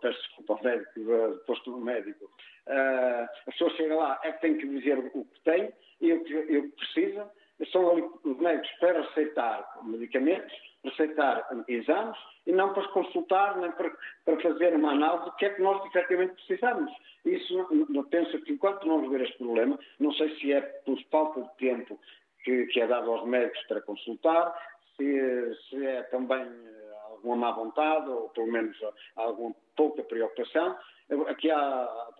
peço 0.00 0.18
desculpa 0.18 0.54
ao 0.54 0.64
médico, 0.64 1.00
uh, 1.02 1.38
posto 1.46 1.76
médico, 1.78 2.24
uh, 2.66 3.28
a 3.46 3.50
pessoa 3.52 3.70
chega 3.76 3.94
lá, 3.94 4.20
é 4.24 4.32
que 4.32 4.40
tem 4.40 4.58
que 4.58 4.66
dizer 4.66 4.98
o 4.98 5.24
que 5.24 5.40
tem 5.44 5.72
e 6.00 6.12
o 6.12 6.24
que, 6.24 6.32
e 6.32 6.58
o 6.58 6.62
que 6.64 6.76
precisa, 6.76 7.30
são 7.66 8.12
os 8.24 8.36
médicos 8.38 8.70
para 8.80 9.02
receitar 9.02 9.78
medicamentos, 9.84 10.52
receitar 10.84 11.46
exames 11.68 12.16
e 12.46 12.52
não 12.52 12.72
para 12.72 12.88
consultar, 12.88 13.56
nem 13.58 13.70
para, 13.72 13.92
para 14.24 14.40
fazer 14.40 14.74
uma 14.74 14.92
análise 14.92 15.24
do 15.26 15.36
que 15.36 15.46
é 15.46 15.50
que 15.50 15.62
nós 15.62 15.84
efetivamente 15.86 16.34
precisamos. 16.34 16.92
Isso, 17.24 17.86
eu 17.94 18.04
penso 18.04 18.40
que 18.42 18.52
enquanto 18.52 18.86
não 18.86 19.00
resolver 19.00 19.22
este 19.24 19.38
problema, 19.38 19.78
não 19.98 20.12
sei 20.14 20.34
se 20.36 20.52
é 20.52 20.60
por 20.60 20.98
falta 21.10 21.42
de 21.42 21.56
tempo 21.56 21.98
que, 22.44 22.66
que 22.66 22.80
é 22.80 22.86
dado 22.86 23.10
aos 23.10 23.26
médicos 23.28 23.62
para 23.66 23.82
consultar, 23.82 24.54
se, 24.96 25.54
se 25.68 25.86
é 25.86 26.02
também 26.04 26.42
eh, 26.42 26.94
alguma 27.10 27.36
má 27.36 27.50
vontade 27.52 28.08
ou 28.08 28.28
pelo 28.30 28.50
menos 28.50 28.76
alguma 29.16 29.54
pouca 29.76 30.02
preocupação. 30.02 30.76
Aqui 31.28 31.50
há, 31.50 31.58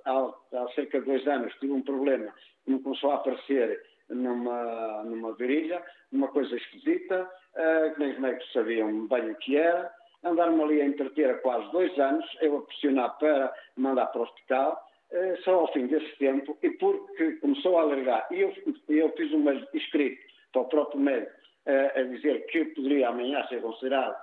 há, 0.05 0.35
há 0.53 0.69
cerca 0.75 1.01
de 1.01 1.07
dois 1.07 1.27
anos 1.27 1.55
tive 1.61 1.73
um 1.73 1.83
problema 1.83 2.35
que 2.65 2.73
me 2.73 2.83
começou 2.83 3.13
a 3.13 3.17
aparecer 3.17 3.83
numa, 4.11 5.03
numa 5.05 5.33
virilha, 5.35 5.83
uma 6.13 6.29
coisa 6.29 6.57
esquisita, 6.57 7.23
uh, 7.23 7.95
que 7.95 8.01
nem 8.01 8.13
os 8.13 8.19
médicos 8.19 8.53
sabiam 8.53 9.07
bem 9.07 9.31
o 9.31 9.35
que 9.37 9.57
era. 9.57 9.93
Andaram-me 10.25 10.63
ali 10.63 10.81
a 10.83 10.87
entreter 10.87 11.31
há 11.31 11.39
quase 11.39 11.71
dois 11.73 11.97
anos, 11.99 12.25
eu 12.41 12.59
a 12.59 12.63
pressionar 12.63 13.19
para 13.19 13.55
mandar 13.77 14.07
para 14.07 14.21
o 14.21 14.25
hospital, 14.25 14.87
uh, 15.13 15.43
só 15.43 15.61
ao 15.61 15.73
fim 15.73 15.87
desse 15.87 16.17
tempo, 16.17 16.57
e 16.63 16.71
porque 16.71 17.33
começou 17.37 17.79
a 17.79 17.83
alargar, 17.83 18.27
e 18.31 18.41
eu, 18.41 18.53
eu 18.89 19.11
fiz 19.17 19.33
um 19.33 19.45
escrito 19.75 20.21
para 20.53 20.63
o 20.63 20.69
próprio 20.69 21.01
médico 21.01 21.33
uh, 21.67 21.99
a 21.99 22.03
dizer 22.03 22.47
que 22.47 22.65
poderia 22.67 23.09
amanhã 23.09 23.47
ser 23.49 23.63
considerado 23.63 24.17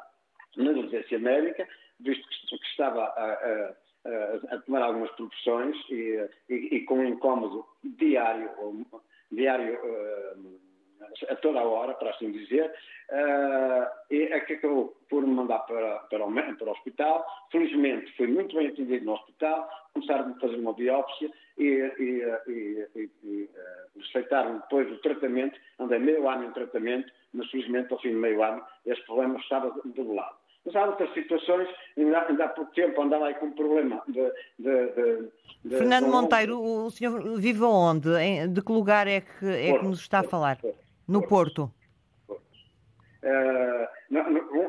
negligência 0.55 1.19
médica, 1.19 1.67
visto 1.99 2.27
que, 2.27 2.57
que 2.57 2.65
estava 2.67 3.03
a, 3.03 3.33
a 3.33 3.87
a 4.51 4.57
tomar 4.59 4.81
algumas 4.81 5.11
proporções 5.11 5.75
e, 5.89 6.29
e, 6.49 6.55
e, 6.77 6.85
com 6.85 6.99
um 6.99 7.05
incómodo 7.05 7.65
diário 7.83 8.49
diário 9.31 9.75
uh, 9.75 10.59
a 11.29 11.35
toda 11.35 11.59
a 11.59 11.63
hora, 11.63 11.93
para 11.93 12.11
assim 12.11 12.31
dizer, 12.31 12.71
uh, 13.09 13.87
e 14.11 14.23
é 14.23 14.39
que 14.41 14.53
acabou 14.53 14.97
por 15.09 15.25
me 15.25 15.33
mandar 15.33 15.59
para, 15.59 15.99
para, 15.99 16.25
o, 16.25 16.33
para 16.33 16.67
o 16.67 16.71
hospital. 16.71 17.25
Felizmente 17.51 18.11
fui 18.15 18.27
muito 18.27 18.55
bem 18.55 18.67
atendido 18.67 19.05
no 19.05 19.13
hospital, 19.13 19.69
começaram 19.93 20.31
a 20.31 20.39
fazer 20.39 20.55
uma 20.55 20.73
biópsia 20.73 21.31
e, 21.57 21.63
e, 21.65 22.23
e, 22.47 23.09
e 23.23 23.43
uh, 23.43 23.99
receitaram 23.99 24.59
depois 24.59 24.91
o 24.91 25.01
tratamento. 25.01 25.59
Andei 25.79 25.99
meio 25.99 26.27
ano 26.29 26.45
em 26.45 26.51
tratamento, 26.51 27.11
mas 27.33 27.49
felizmente 27.49 27.91
ao 27.91 27.99
fim 27.99 28.09
de 28.09 28.15
meio 28.15 28.43
ano 28.43 28.63
este 28.85 29.05
problema 29.05 29.39
estava 29.39 29.73
debelado. 29.85 30.35
Mas 30.67 30.75
há 30.75 30.85
outras 30.85 31.13
situações, 31.13 31.69
ainda, 31.97 32.27
ainda 32.27 32.43
há 32.43 32.49
pouco 32.49 32.73
tempo 32.73 33.01
andava 33.01 33.27
aí 33.27 33.35
com 33.35 33.45
um 33.45 33.51
problema 33.53 34.03
de. 34.05 34.21
de, 34.59 34.87
de, 34.91 35.29
de 35.63 35.77
Fernando 35.77 36.07
Monteiro, 36.09 36.61
o 36.61 36.91
senhor 36.91 37.21
vive 37.39 37.63
onde? 37.63 38.09
De 38.49 38.61
que 38.61 38.71
lugar 38.73 39.07
é 39.07 39.21
que, 39.21 39.45
é 39.45 39.69
Porto, 39.69 39.79
que 39.79 39.87
nos 39.87 39.99
está 40.01 40.19
a 40.19 40.23
falar? 40.23 40.57
Porto, 40.57 40.77
no 41.07 41.25
Porto. 41.25 41.71
Porto. 42.27 42.43
Uh, 43.23 43.87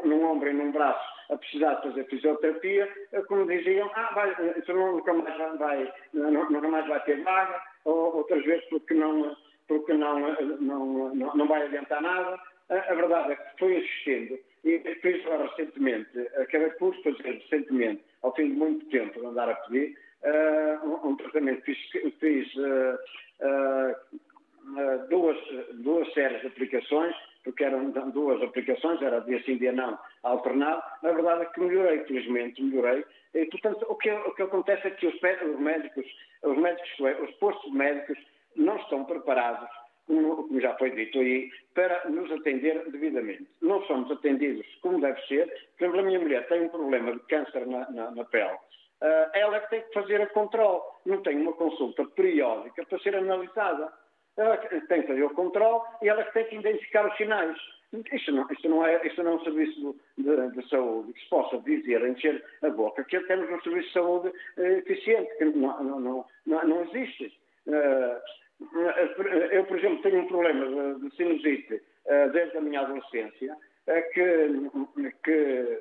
num 0.06 0.24
ombro 0.24 0.48
e 0.48 0.52
num 0.52 0.70
braço 0.70 1.18
a 1.30 1.36
precisar 1.36 1.74
de 1.74 1.88
fazer 1.88 2.04
fisioterapia, 2.04 2.88
eh, 3.12 3.22
como 3.22 3.46
diziam, 3.46 3.90
ah, 3.94 4.10
vai, 4.14 4.30
isso 4.56 4.72
nunca 4.72 5.12
mais 5.12 5.58
vai, 5.58 5.92
nunca 6.14 6.68
mais 6.68 6.86
vai 6.86 7.04
ter 7.04 7.22
vaga, 7.22 7.60
ou 7.84 8.16
outras 8.16 8.42
vezes 8.44 8.64
porque 8.70 8.94
não, 8.94 9.36
porque 9.66 9.92
não, 9.92 10.20
não, 10.60 11.14
não, 11.14 11.36
não 11.36 11.48
vai 11.48 11.66
adiantar 11.66 12.00
nada. 12.00 12.40
A, 12.70 12.74
a 12.76 12.94
verdade 12.94 13.32
é 13.32 13.36
que 13.36 13.58
foi 13.58 13.76
assistindo 13.76 14.38
e 14.64 14.78
fiz 14.96 15.24
recentemente, 15.24 16.18
acabei 16.36 16.70
por 16.70 16.94
fazer 17.02 17.22
recentemente, 17.22 18.02
ao 18.22 18.34
fim 18.34 18.50
de 18.50 18.56
muito 18.56 18.86
tempo 18.86 19.20
de 19.20 19.26
andar 19.26 19.48
a 19.48 19.54
pedir, 19.54 19.96
uh, 20.24 21.08
um, 21.08 21.16
tratamento. 21.16 21.62
Fiz, 21.62 21.78
fiz 22.18 22.54
uh, 22.56 22.98
duas, 25.08 25.38
duas 25.74 26.12
séries 26.12 26.40
de 26.40 26.48
aplicações, 26.48 27.14
porque 27.44 27.64
eram 27.64 27.90
duas 28.10 28.42
aplicações, 28.42 29.00
era 29.00 29.20
dia 29.20 29.42
sim, 29.44 29.56
dia 29.56 29.72
não, 29.72 29.98
alternado. 30.22 30.82
Na 31.02 31.12
verdade 31.12 31.42
é 31.42 31.46
que 31.46 31.60
melhorei, 31.60 32.04
felizmente, 32.04 32.62
melhorei. 32.62 33.04
E, 33.34 33.46
portanto, 33.46 33.86
o 33.88 33.94
que, 33.96 34.10
o 34.10 34.34
que 34.34 34.42
acontece 34.42 34.88
é 34.88 34.90
que 34.90 35.06
os 35.06 35.20
médicos, 35.60 36.06
os 36.42 36.58
médicos, 36.58 36.90
os 37.22 37.30
postos 37.36 37.72
médicos 37.72 38.18
não 38.56 38.76
estão 38.76 39.04
preparados 39.04 39.68
como 40.08 40.60
já 40.60 40.74
foi 40.76 40.90
dito 40.90 41.18
aí, 41.18 41.50
para 41.74 42.08
nos 42.08 42.30
atender 42.32 42.82
devidamente. 42.90 43.46
Não 43.60 43.82
somos 43.82 44.10
atendidos 44.10 44.66
como 44.80 45.00
deve 45.00 45.20
ser. 45.26 45.46
Por 45.76 45.84
exemplo, 45.84 46.00
a 46.00 46.02
minha 46.02 46.18
mulher 46.18 46.48
tem 46.48 46.62
um 46.62 46.68
problema 46.68 47.12
de 47.12 47.20
câncer 47.26 47.66
na, 47.66 47.88
na, 47.90 48.10
na 48.10 48.24
pele. 48.24 48.56
Uh, 49.00 49.30
ela 49.32 49.58
é 49.58 49.60
que 49.60 49.70
tem 49.70 49.82
que 49.82 49.92
fazer 49.92 50.20
a 50.20 50.26
controle. 50.28 50.80
Não 51.06 51.22
tem 51.22 51.36
uma 51.36 51.52
consulta 51.52 52.04
periódica 52.06 52.84
para 52.84 52.98
ser 53.00 53.14
analisada. 53.14 53.92
Ela 54.36 54.56
tem 54.56 55.02
que 55.02 55.08
fazer 55.08 55.22
o 55.22 55.34
controle 55.34 55.82
e 56.02 56.08
ela 56.08 56.22
é 56.22 56.24
que 56.24 56.32
tem 56.32 56.46
que 56.46 56.56
identificar 56.56 57.06
os 57.06 57.16
sinais. 57.16 57.56
Isto 58.12 58.32
não, 58.32 58.46
isto 58.50 58.68
não, 58.68 58.84
é, 58.84 59.06
isto 59.06 59.22
não 59.22 59.32
é 59.32 59.34
um 59.36 59.44
serviço 59.44 59.96
de, 60.18 60.50
de, 60.50 60.68
saúde 60.68 61.12
que 61.14 61.20
se 61.20 61.28
possa 61.30 61.58
dizer, 61.58 62.06
encher 62.06 62.44
a 62.62 62.68
boca, 62.68 63.02
que 63.04 63.18
temos 63.20 63.50
um 63.50 63.60
serviço 63.62 63.88
de 63.88 63.92
saúde 63.94 64.28
uh, 64.28 64.62
eficiente, 64.62 65.34
que 65.38 65.44
não, 65.46 65.82
não, 65.82 66.26
não, 66.46 66.64
não 66.64 66.82
existe. 66.82 67.32
Uh, 67.66 68.20
eu, 69.52 69.64
por 69.64 69.78
exemplo, 69.78 70.02
tenho 70.02 70.20
um 70.20 70.26
problema 70.26 70.94
de 70.98 71.16
sinusite 71.16 71.80
eh, 72.06 72.28
desde 72.30 72.56
a 72.56 72.60
minha 72.60 72.80
adolescência, 72.80 73.56
eh, 73.86 74.02
que, 74.02 74.48
que 75.22 75.78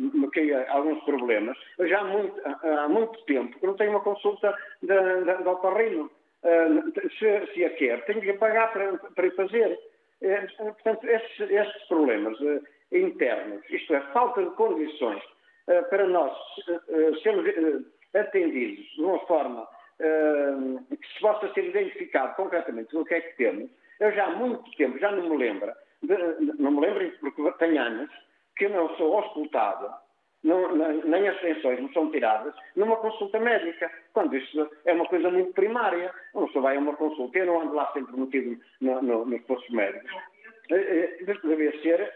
me 0.00 0.30
cria 0.30 0.68
alguns 0.70 1.02
problemas. 1.04 1.56
Já 1.80 2.00
há 2.00 2.04
muito, 2.04 2.40
há 2.46 2.88
muito 2.88 3.24
tempo 3.26 3.58
que 3.58 3.66
não 3.66 3.74
tenho 3.74 3.90
uma 3.90 4.00
consulta 4.00 4.56
de, 4.82 4.88
de, 4.88 5.44
de. 5.44 6.10
Eh, 6.42 7.08
se, 7.18 7.52
se 7.52 7.64
a 7.64 7.70
quer, 7.70 8.04
tenho 8.06 8.22
que 8.22 8.32
pagar 8.34 8.72
para, 8.72 8.96
para 8.96 9.26
ir 9.26 9.34
fazer. 9.36 9.78
Portanto, 10.56 11.06
esses, 11.06 11.50
esses 11.50 11.82
problemas 11.88 12.36
internos, 12.92 13.62
isto 13.70 13.94
é, 13.94 14.00
falta 14.12 14.42
de 14.42 14.50
condições 14.50 15.22
para 15.88 16.06
nós 16.06 16.36
sermos 17.22 17.46
atendidos 18.14 18.84
de 18.96 19.02
uma 19.02 19.18
forma 19.20 19.66
que 20.00 21.12
se 21.14 21.20
possa 21.20 21.52
ser 21.52 21.64
identificado 21.64 22.34
concretamente 22.36 22.96
o 22.96 23.04
que 23.04 23.14
é 23.14 23.20
que 23.20 23.36
temos, 23.36 23.70
eu 23.98 24.12
já 24.12 24.26
há 24.26 24.30
muito 24.30 24.70
tempo, 24.76 24.98
já 24.98 25.12
não 25.12 25.28
me 25.28 25.36
lembro, 25.36 25.72
de, 26.02 26.16
não 26.58 26.70
me 26.70 26.80
lembro 26.80 27.10
porque 27.20 27.52
tenho 27.58 27.80
anos, 27.80 28.10
que 28.56 28.66
eu 28.66 28.70
não 28.70 28.88
sou 28.96 29.16
auscultado, 29.16 29.90
nem 30.42 31.28
as 31.28 31.38
tensões 31.40 31.80
me 31.80 31.92
são 31.92 32.10
tiradas 32.10 32.54
numa 32.74 32.96
consulta 32.96 33.38
médica, 33.38 33.90
quando 34.14 34.36
isso 34.36 34.70
é 34.86 34.92
uma 34.92 35.06
coisa 35.06 35.30
muito 35.30 35.52
primária. 35.52 36.12
Não 36.34 36.48
só 36.48 36.60
vai 36.60 36.76
a 36.76 36.80
uma 36.80 36.96
consulta, 36.96 37.38
eu 37.38 37.46
não 37.46 37.60
ando 37.60 37.74
lá 37.74 37.92
sempre 37.92 38.18
metido 38.18 38.58
no, 38.80 39.02
no, 39.02 39.26
nos 39.26 39.42
postos 39.42 39.70
médicos. 39.70 40.10
Eh, 40.70 41.18
eh, 41.26 41.36
devia 41.44 41.82
ser, 41.82 42.14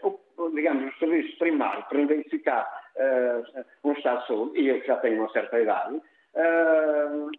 digamos, 0.53 0.93
o 0.93 0.97
serviço 0.97 1.37
primário 1.37 1.83
para 1.87 1.99
identificar 1.99 2.67
uh, 2.95 3.65
um 3.83 3.91
estado 3.91 4.21
de 4.21 4.27
saúde, 4.27 4.59
e 4.59 4.69
eu 4.69 4.81
que 4.81 4.87
já 4.87 4.97
tenho 4.97 5.19
uma 5.19 5.31
certa 5.31 5.59
idade, 5.59 5.95
uh, 5.95 7.29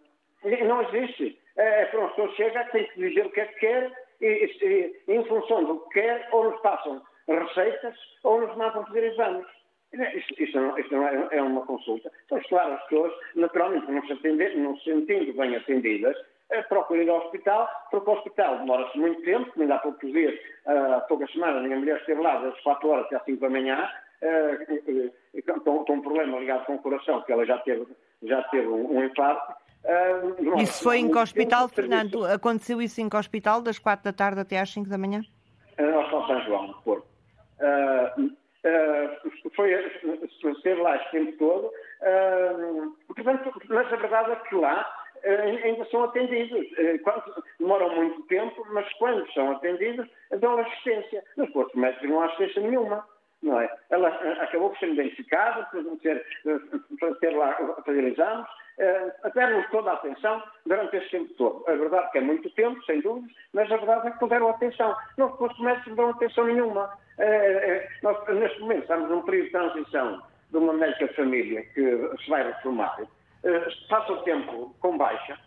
não 0.65 0.81
existe. 0.83 1.39
É, 1.55 1.85
pronto, 1.85 2.05
a 2.05 2.09
pessoa 2.09 2.35
chega, 2.35 2.63
tem 2.65 2.85
que 2.85 2.99
dizer 2.99 3.25
o 3.25 3.31
que 3.31 3.41
é 3.41 3.45
que 3.45 3.59
quer 3.59 3.91
e, 4.21 4.51
e, 4.61 5.13
em 5.13 5.23
função 5.25 5.63
do 5.63 5.79
que 5.81 6.01
quer, 6.01 6.27
ou 6.31 6.51
nos 6.51 6.61
passam 6.61 7.01
receitas 7.27 7.95
ou 8.23 8.41
nos 8.41 8.55
mandam 8.55 8.85
fazer 8.85 9.03
exames. 9.03 9.45
Isto, 9.93 10.43
isto, 10.43 10.59
não, 10.59 10.77
isto 10.77 10.93
não 10.93 11.07
é, 11.07 11.27
é, 11.31 11.41
uma 11.41 11.65
consulta. 11.65 12.11
Então, 12.25 12.39
claro, 12.49 12.73
as 12.73 12.83
pessoas, 12.83 13.13
naturalmente, 13.35 13.89
não 13.89 14.05
se, 14.05 14.13
atender, 14.13 14.55
não 14.55 14.77
se 14.77 14.83
sentindo 14.83 15.33
bem 15.33 15.55
atendidas, 15.55 16.15
é, 16.49 16.61
procuram 16.63 17.01
ir 17.01 17.09
ao 17.09 17.25
hospital, 17.25 17.69
porque 17.89 18.09
o 18.09 18.13
hospital 18.13 18.59
demora-se 18.59 18.97
muito 18.97 19.21
tempo, 19.23 19.51
ainda 19.59 19.75
há 19.75 19.79
poucos 19.79 20.11
dias, 20.11 20.37
há 20.65 21.01
poucas 21.01 21.31
semanas, 21.31 21.71
a 21.71 21.75
mulher 21.75 21.97
esteve 21.97 22.21
lá 22.21 22.37
das 22.37 22.59
4 22.61 22.87
horas 22.87 23.05
até 23.05 23.15
às 23.15 23.23
5 23.23 23.41
da 23.41 23.49
manhã, 23.49 23.89
com, 25.63 25.85
com, 25.85 25.93
um 25.93 26.01
problema 26.01 26.39
ligado 26.39 26.65
com 26.65 26.75
o 26.75 26.81
coração, 26.81 27.21
que 27.21 27.31
ela 27.31 27.45
já 27.45 27.57
teve, 27.59 27.87
já 28.23 28.43
teve 28.43 28.67
um, 28.67 28.97
um 28.97 29.03
infarto, 29.03 29.53
Uh, 29.87 30.59
isso 30.61 30.83
foi 30.83 30.97
em 30.97 31.09
que 31.09 31.17
hospital, 31.17 31.69
Fernando? 31.69 32.25
Aconteceu 32.25 32.81
isso 32.81 32.99
em 32.99 33.07
que 33.07 33.15
hospital, 33.15 33.61
das 33.61 33.79
4 33.79 34.03
da 34.03 34.11
tarde 34.11 34.41
até 34.41 34.59
às 34.59 34.69
5 34.69 34.89
da 34.89 34.97
manhã? 34.97 35.21
Uh, 35.79 35.99
Hospital 35.99 36.27
São 36.27 36.41
João, 36.41 36.67
no 36.67 36.73
Porto. 36.81 37.07
Uh, 37.59 38.23
uh, 38.23 39.51
foi, 39.55 39.71
esteve 39.71 40.81
lá 40.81 40.97
esse 40.97 41.11
tempo 41.11 41.31
todo. 41.37 41.71
Uh, 42.01 42.95
portanto, 43.07 43.51
mas 43.69 43.93
a 43.93 43.95
verdade 43.95 44.31
é 44.31 44.35
que 44.35 44.55
lá 44.55 44.85
ainda 45.63 45.85
são 45.85 46.03
atendidos. 46.03 46.67
Quando, 47.03 47.43
demoram 47.59 47.95
muito 47.95 48.21
tempo, 48.23 48.67
mas 48.71 48.91
quando 48.93 49.31
são 49.33 49.51
atendidos, 49.51 50.07
dão 50.39 50.59
assistência. 50.59 51.23
Nos 51.37 51.49
postos 51.51 51.79
médicos 51.79 52.09
não 52.09 52.21
há 52.21 52.25
assistência 52.25 52.61
nenhuma. 52.61 53.03
Não 53.41 53.59
é? 53.59 53.69
Ela 53.89 54.09
acabou 54.41 54.69
por 54.69 54.79
ser 54.79 54.89
identificada, 54.89 55.63
por 55.65 55.97
ter, 55.99 56.25
por 56.99 57.17
ter 57.19 57.35
lá 57.35 57.53
fazer 57.85 58.03
exames, 58.03 58.47
uh, 58.79 59.33
deram 59.33 59.63
toda 59.71 59.91
a 59.91 59.93
atenção 59.93 60.41
durante 60.65 60.97
este 60.97 61.11
tempo 61.11 61.33
todo. 61.35 61.63
A 61.67 61.75
verdade 61.75 62.05
é 62.05 62.09
que 62.09 62.17
é 62.17 62.21
muito 62.21 62.49
tempo, 62.51 62.83
sem 62.85 63.01
dúvida, 63.01 63.27
mas 63.53 63.71
a 63.71 63.77
verdade 63.77 64.07
é 64.07 64.11
que 64.11 64.27
deram 64.27 64.49
atenção. 64.49 64.95
Não 65.17 65.35
os 65.39 65.59
médicos 65.59 65.87
não 65.87 65.95
dão 65.95 66.09
atenção 66.09 66.45
nenhuma. 66.45 66.85
Uh, 67.17 67.87
nós, 68.03 68.27
neste 68.27 68.59
momento, 68.61 68.81
estamos 68.81 69.09
num 69.09 69.21
período 69.23 69.45
de 69.45 69.51
transição 69.51 70.23
de 70.51 70.57
uma 70.57 70.73
médica 70.73 71.07
família 71.13 71.61
que 71.73 72.11
se 72.23 72.29
vai 72.29 72.41
reformar, 72.41 72.97
passa 73.89 74.13
o 74.13 74.23
tempo 74.23 74.73
com 74.79 74.97
baixa, 74.97 75.37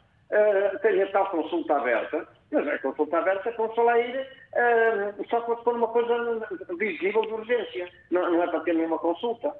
tem 0.82 1.02
a 1.02 1.10
tal 1.10 1.30
consulta 1.30 1.74
aberta, 1.74 2.28
Mas 2.50 2.66
a 2.66 2.78
consulta 2.78 3.18
aberta 3.18 3.52
consola 3.52 3.98
ir 3.98 4.16
uh, 4.16 5.28
só 5.28 5.40
se 5.40 5.64
for 5.64 5.76
uma 5.76 5.88
coisa 5.88 6.46
visível 6.78 7.22
de 7.22 7.32
urgência. 7.32 7.88
Não, 8.10 8.30
não 8.30 8.42
é 8.42 8.46
para 8.48 8.60
ter 8.60 8.74
nenhuma 8.74 8.98
consulta. 8.98 9.54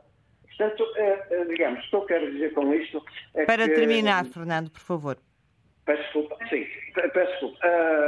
Portanto, 0.60 0.84
uh, 0.84 1.42
uh, 1.42 1.48
digamos, 1.48 1.86
o 1.86 1.88
que 1.88 1.96
eu 1.96 2.02
quero 2.02 2.32
dizer 2.32 2.52
com 2.52 2.74
isto 2.74 3.02
é 3.32 3.46
Para 3.46 3.66
que... 3.66 3.74
terminar, 3.74 4.26
Fernando, 4.26 4.70
por 4.70 4.80
favor. 4.80 5.16
Peço 5.86 6.02
desculpa, 6.02 6.36
sim, 6.50 6.66
peço 7.14 7.30
desculpa. 7.30 7.58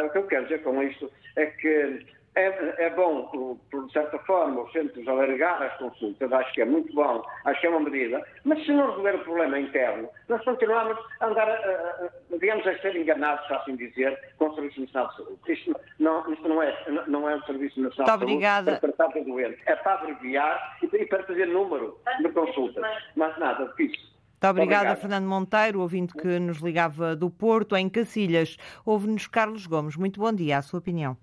o 0.04 0.10
que 0.10 0.18
eu 0.18 0.26
quero 0.26 0.44
dizer 0.44 0.62
com 0.62 0.82
isto 0.82 1.10
é 1.36 1.46
que 1.46 2.06
é, 2.34 2.86
é, 2.86 2.90
bom, 2.90 3.58
por 3.70 3.90
certa 3.90 4.18
forma, 4.20 4.62
os 4.62 4.72
centros 4.72 5.06
alargar 5.06 5.62
as 5.62 5.76
consultas, 5.76 6.32
acho 6.32 6.52
que 6.54 6.62
é 6.62 6.64
muito 6.64 6.92
bom, 6.94 7.22
acho 7.44 7.60
que 7.60 7.66
é 7.66 7.70
uma 7.70 7.80
medida, 7.80 8.24
mas 8.44 8.64
se 8.64 8.72
não 8.72 8.86
resolver 8.86 9.16
o 9.16 9.24
problema 9.24 9.58
interno, 9.58 10.08
nós 10.28 10.42
continuamos 10.44 10.98
a 11.20 11.26
andar, 11.26 11.48
a, 11.48 11.52
a, 11.52 12.10
digamos, 12.38 12.66
a 12.66 12.78
ser 12.78 12.96
enganados, 12.96 13.46
se 13.46 13.54
assim 13.54 13.76
dizer, 13.76 14.18
com 14.38 14.48
o 14.48 14.54
Serviço 14.54 14.80
Nacional 14.80 15.10
de 15.10 15.16
Saúde. 15.16 15.38
Isto 15.48 15.76
não, 15.98 16.32
isto 16.32 16.48
não, 16.48 16.62
é, 16.62 17.04
não 17.06 17.28
é 17.28 17.36
um 17.36 17.42
Serviço 17.42 17.80
Nacional 17.80 18.18
muito 18.18 18.38
de 18.38 18.44
Saúde 18.46 18.64
para 18.64 18.78
tratar 18.78 19.08
do 19.08 19.24
doente, 19.24 19.58
é 19.66 19.76
para 19.76 19.94
abreviar 19.94 20.78
e, 20.82 20.96
e 20.96 21.06
para 21.06 21.22
fazer 21.24 21.46
número 21.46 21.98
de 22.18 22.28
consultas, 22.30 22.84
mas 23.14 23.38
nada 23.38 23.66
disso. 23.76 24.10
Muito 24.42 24.50
obrigada, 24.50 24.90
Obrigado. 24.90 25.00
Fernando 25.00 25.26
Monteiro, 25.26 25.80
ouvinte 25.80 26.14
que 26.14 26.40
nos 26.40 26.58
ligava 26.58 27.14
do 27.14 27.30
Porto, 27.30 27.76
em 27.76 27.88
Cacilhas. 27.88 28.56
Ouve-nos 28.84 29.28
Carlos 29.28 29.68
Gomes. 29.68 29.96
Muito 29.96 30.18
bom 30.18 30.32
dia, 30.32 30.58
a 30.58 30.62
sua 30.62 30.80
opinião. 30.80 31.16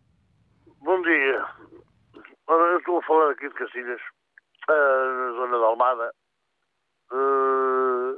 Bom 0.81 1.01
dia. 1.01 1.45
Ora, 2.47 2.71
eu 2.71 2.77
estou 2.79 2.99
a 2.99 3.03
falar 3.03 3.31
aqui 3.31 3.49
de 3.49 3.53
Cacilhas, 3.53 4.01
uh, 4.69 4.71
na 4.71 5.31
zona 5.33 5.59
da 5.59 5.65
Almada. 5.65 6.13
Uh, 7.11 8.17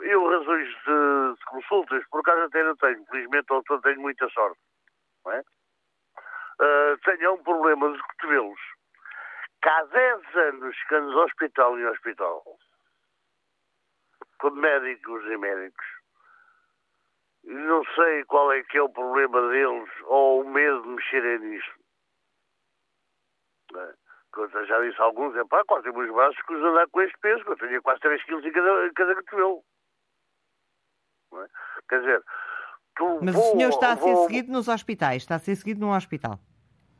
eu, 0.00 0.26
razões 0.26 0.68
de, 0.68 1.34
de, 1.36 1.44
consultas, 1.44 2.02
por 2.08 2.20
acaso 2.20 2.44
até 2.44 2.62
não 2.62 2.74
tenho, 2.76 3.04
felizmente 3.10 3.46
eu 3.50 3.80
tenho 3.82 4.00
muita 4.00 4.26
sorte. 4.30 4.58
Não 5.24 5.32
é? 5.32 5.42
Tenho 7.04 7.34
um 7.34 7.42
problema 7.42 7.92
de 7.92 8.02
cotovelos. 8.02 8.60
Que 9.62 9.68
há 9.68 9.84
10 9.84 10.36
anos 10.36 10.76
que 10.88 10.94
ando 10.94 11.10
de 11.10 11.18
hospital 11.18 11.78
em 11.78 11.86
hospital, 11.86 12.42
com 14.40 14.50
médicos 14.50 15.24
e 15.26 15.36
médicos. 15.36 15.86
Não 17.44 17.84
sei 17.94 18.24
qual 18.24 18.50
é 18.52 18.62
que 18.62 18.78
é 18.78 18.82
o 18.82 18.88
problema 18.88 19.48
deles 19.48 19.90
ou 20.04 20.42
o 20.42 20.48
medo 20.48 20.82
de 20.82 20.88
mexerem 20.88 21.38
nisso. 21.40 21.81
Né? 23.72 23.94
Eu 24.36 24.66
já 24.66 24.80
disse 24.80 25.00
a 25.00 25.04
alguns, 25.04 25.36
é 25.36 25.44
pá, 25.44 25.62
quase 25.66 25.90
meus 25.90 26.10
braços 26.12 26.40
que 26.42 26.54
os 26.54 26.64
andar 26.64 26.88
com 26.88 27.02
este 27.02 27.18
peso, 27.18 27.44
que 27.44 27.50
eu 27.50 27.56
tenho 27.56 27.82
quase 27.82 28.00
3 28.00 28.24
quilos 28.24 28.44
em 28.44 28.52
cada, 28.52 28.86
em 28.86 28.92
cada 28.94 29.14
cotovelo. 29.14 29.64
É? 31.34 31.46
Quer 31.88 32.00
dizer, 32.00 32.24
tu, 32.96 33.20
Mas 33.22 33.34
vou, 33.34 33.42
o 33.42 33.52
senhor 33.52 33.68
está 33.68 33.92
a 33.92 33.96
ser 33.96 34.16
seguido 34.16 34.52
nos 34.52 34.68
hospitais, 34.68 35.22
está 35.22 35.34
a 35.34 35.38
ser 35.38 35.54
seguido 35.56 35.80
num 35.80 35.94
hospital. 35.94 36.38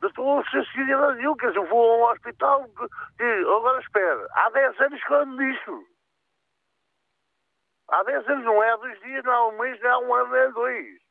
Estou 0.03 0.39
a 0.39 0.49
ser 0.49 0.65
seguido 0.65 0.91
em 0.91 0.97
Brasil, 0.97 1.35
quer 1.37 1.47
dizer, 1.47 1.59
eu 1.59 1.69
vou 1.69 1.91
a 1.91 1.97
um 1.97 2.11
hospital 2.11 2.69
e 3.19 3.41
agora 3.41 3.79
espera, 3.79 4.27
há 4.33 4.49
10 4.49 4.81
anos 4.81 5.03
que 5.03 5.13
eu 5.13 5.17
ando 5.17 5.37
nisto. 5.37 5.87
Há 7.89 8.03
10 8.03 8.27
anos, 8.27 8.45
não 8.45 8.63
é 8.63 8.71
há 8.71 8.75
dois 8.77 8.99
dias, 9.01 9.23
não 9.23 9.33
há 9.33 9.47
um 9.47 9.57
mês, 9.59 9.79
não 9.81 9.89
há 9.89 9.99
um 9.99 10.13
ano, 10.15 10.29
não 10.29 10.35
é 10.35 10.51
dois. 10.51 11.02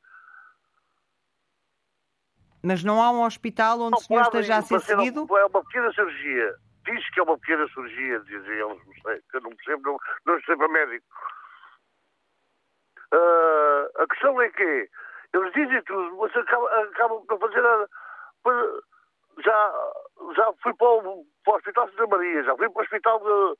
Mas 2.62 2.84
não 2.84 3.02
há 3.02 3.10
um 3.10 3.24
hospital 3.24 3.80
onde 3.80 3.90
não, 3.90 3.98
o 3.98 4.00
senhor 4.00 4.22
esteja 4.22 4.56
a 4.56 4.62
ser 4.62 4.80
seguido? 4.80 5.26
É 5.36 5.44
uma 5.46 5.64
pequena 5.64 5.92
cirurgia. 5.92 6.54
Diz 6.84 7.10
que 7.10 7.20
é 7.20 7.22
uma 7.22 7.38
pequena 7.38 7.66
cirurgia, 7.68 8.20
dizem 8.20 8.52
eles, 8.52 8.86
não 8.86 8.94
sei, 9.02 9.22
eu 9.34 9.40
não 9.40 9.50
percebo, 9.50 9.82
não, 9.84 9.98
não 10.26 10.38
estou 10.38 10.56
para 10.56 10.68
médico. 10.68 11.06
Uh, 13.12 14.02
a 14.02 14.06
questão 14.08 14.40
é 14.40 14.48
que 14.50 14.88
eles 15.34 15.52
dizem 15.54 15.82
tudo, 15.82 16.16
mas 16.16 16.34
acabam, 16.36 16.68
acabam 16.90 17.26
por 17.26 17.38
fazer 17.40 17.62
nada. 17.62 17.88
Já, 19.38 19.72
já 20.36 20.52
fui 20.62 20.74
para 20.74 20.88
o, 20.88 21.26
para 21.44 21.52
o 21.52 21.56
Hospital 21.56 21.88
Santa 21.90 22.06
Maria, 22.06 22.42
já 22.44 22.56
fui 22.56 22.70
para 22.70 22.80
o 22.80 22.82
Hospital 22.82 23.18
de, 23.20 23.56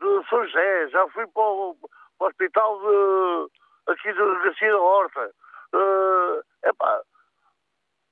de 0.00 0.28
São 0.28 0.44
José, 0.44 0.88
já 0.88 1.08
fui 1.08 1.26
para 1.28 1.42
o, 1.42 1.76
para 2.18 2.24
o 2.24 2.28
Hospital 2.28 2.80
de, 2.80 3.92
aqui 3.92 4.12
de 4.12 4.44
Garcia 4.44 4.72
da 4.72 4.80
Horta. 4.80 5.30
Uh, 5.74 6.42
epá, 6.64 7.02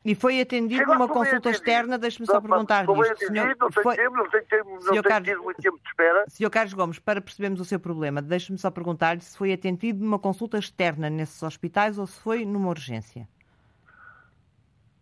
e 0.04 0.14
foi 0.14 0.38
atendido 0.38 0.84
numa 0.84 1.08
consulta 1.08 1.48
externa, 1.48 1.96
deixe-me 1.96 2.26
só 2.26 2.38
perguntar 2.38 2.84
Foi 2.84 3.08
atendido, 3.08 3.56
não 3.58 3.70
tenho 3.70 3.96
tempo, 3.96 4.16
não 4.16 4.28
tenho, 4.28 4.44
tempo, 4.44 4.70
não 4.70 5.02
tenho 5.02 5.22
tido 5.22 5.42
muito 5.42 5.62
tempo 5.62 5.78
de 5.82 5.88
espera. 5.88 6.24
Senhor 6.28 6.50
Carlos 6.50 6.74
Gomes, 6.74 6.98
para 6.98 7.22
percebermos 7.22 7.58
o 7.58 7.64
seu 7.64 7.80
problema, 7.80 8.20
deixe-me 8.20 8.58
só 8.58 8.70
perguntar 8.70 9.18
se 9.22 9.36
foi 9.38 9.52
atendido 9.54 10.04
numa 10.04 10.18
consulta 10.18 10.58
externa 10.58 11.08
nesses 11.08 11.42
hospitais 11.42 11.98
ou 11.98 12.06
se 12.06 12.20
foi 12.20 12.44
numa 12.44 12.68
urgência. 12.68 13.26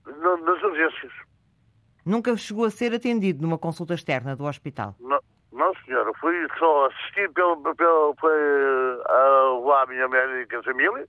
No, 0.06 0.36
nas 0.36 0.62
urgências. 0.62 1.12
Nunca 2.06 2.36
chegou 2.36 2.64
a 2.64 2.70
ser 2.70 2.94
atendido 2.94 3.42
numa 3.42 3.58
consulta 3.58 3.94
externa 3.94 4.36
do 4.36 4.44
hospital? 4.44 4.94
Não, 5.00 5.18
não 5.52 5.74
senhora, 5.84 6.12
fui 6.20 6.46
só 6.60 6.86
assistir 6.86 7.28
pelo, 7.32 7.56
pelo, 7.74 8.14
foi, 8.20 8.32
uh, 8.32 9.66
lá 9.66 9.82
a 9.82 9.86
minha 9.86 10.06
médica 10.06 10.62
família, 10.62 11.08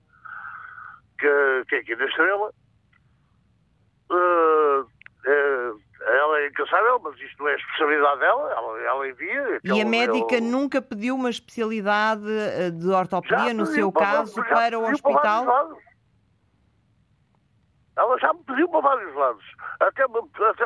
que, 1.16 1.64
que 1.68 1.76
é 1.76 1.78
aqui 1.78 1.94
da 1.94 2.06
Estrela, 2.06 2.52
Uh, 4.10 4.82
uh, 4.82 5.80
ela 6.00 6.38
é 6.40 6.48
incansável, 6.48 7.00
mas 7.02 7.18
isto 7.20 7.42
não 7.42 7.48
é 7.48 7.52
a 7.52 7.56
especialidade 7.56 8.20
dela, 8.20 8.52
ela, 8.52 8.80
ela 8.80 9.08
envia. 9.08 9.60
E 9.64 9.80
a 9.80 9.84
médica 9.84 10.40
nunca 10.40 10.82
pediu 10.82 11.14
uma 11.14 11.30
especialidade 11.30 12.28
eh, 12.28 12.70
de 12.70 12.88
ortopedia, 12.88 13.54
no 13.54 13.64
seu 13.64 13.90
para, 13.90 14.04
caso, 14.04 14.34
para 14.34 14.78
o 14.78 14.90
hospital? 14.90 15.46
Para 15.46 15.76
ela 17.96 18.18
já 18.18 18.32
me 18.32 18.42
pediu 18.42 18.68
para 18.68 18.80
vários 18.80 19.14
lados. 19.14 19.44
Até, 19.80 20.02
até, 20.02 20.64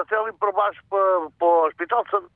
até 0.00 0.16
ali 0.16 0.32
para 0.32 0.52
baixo, 0.52 0.82
para, 0.90 1.30
para 1.38 1.46
o 1.46 1.66
Hospital 1.66 2.04
de. 2.04 2.28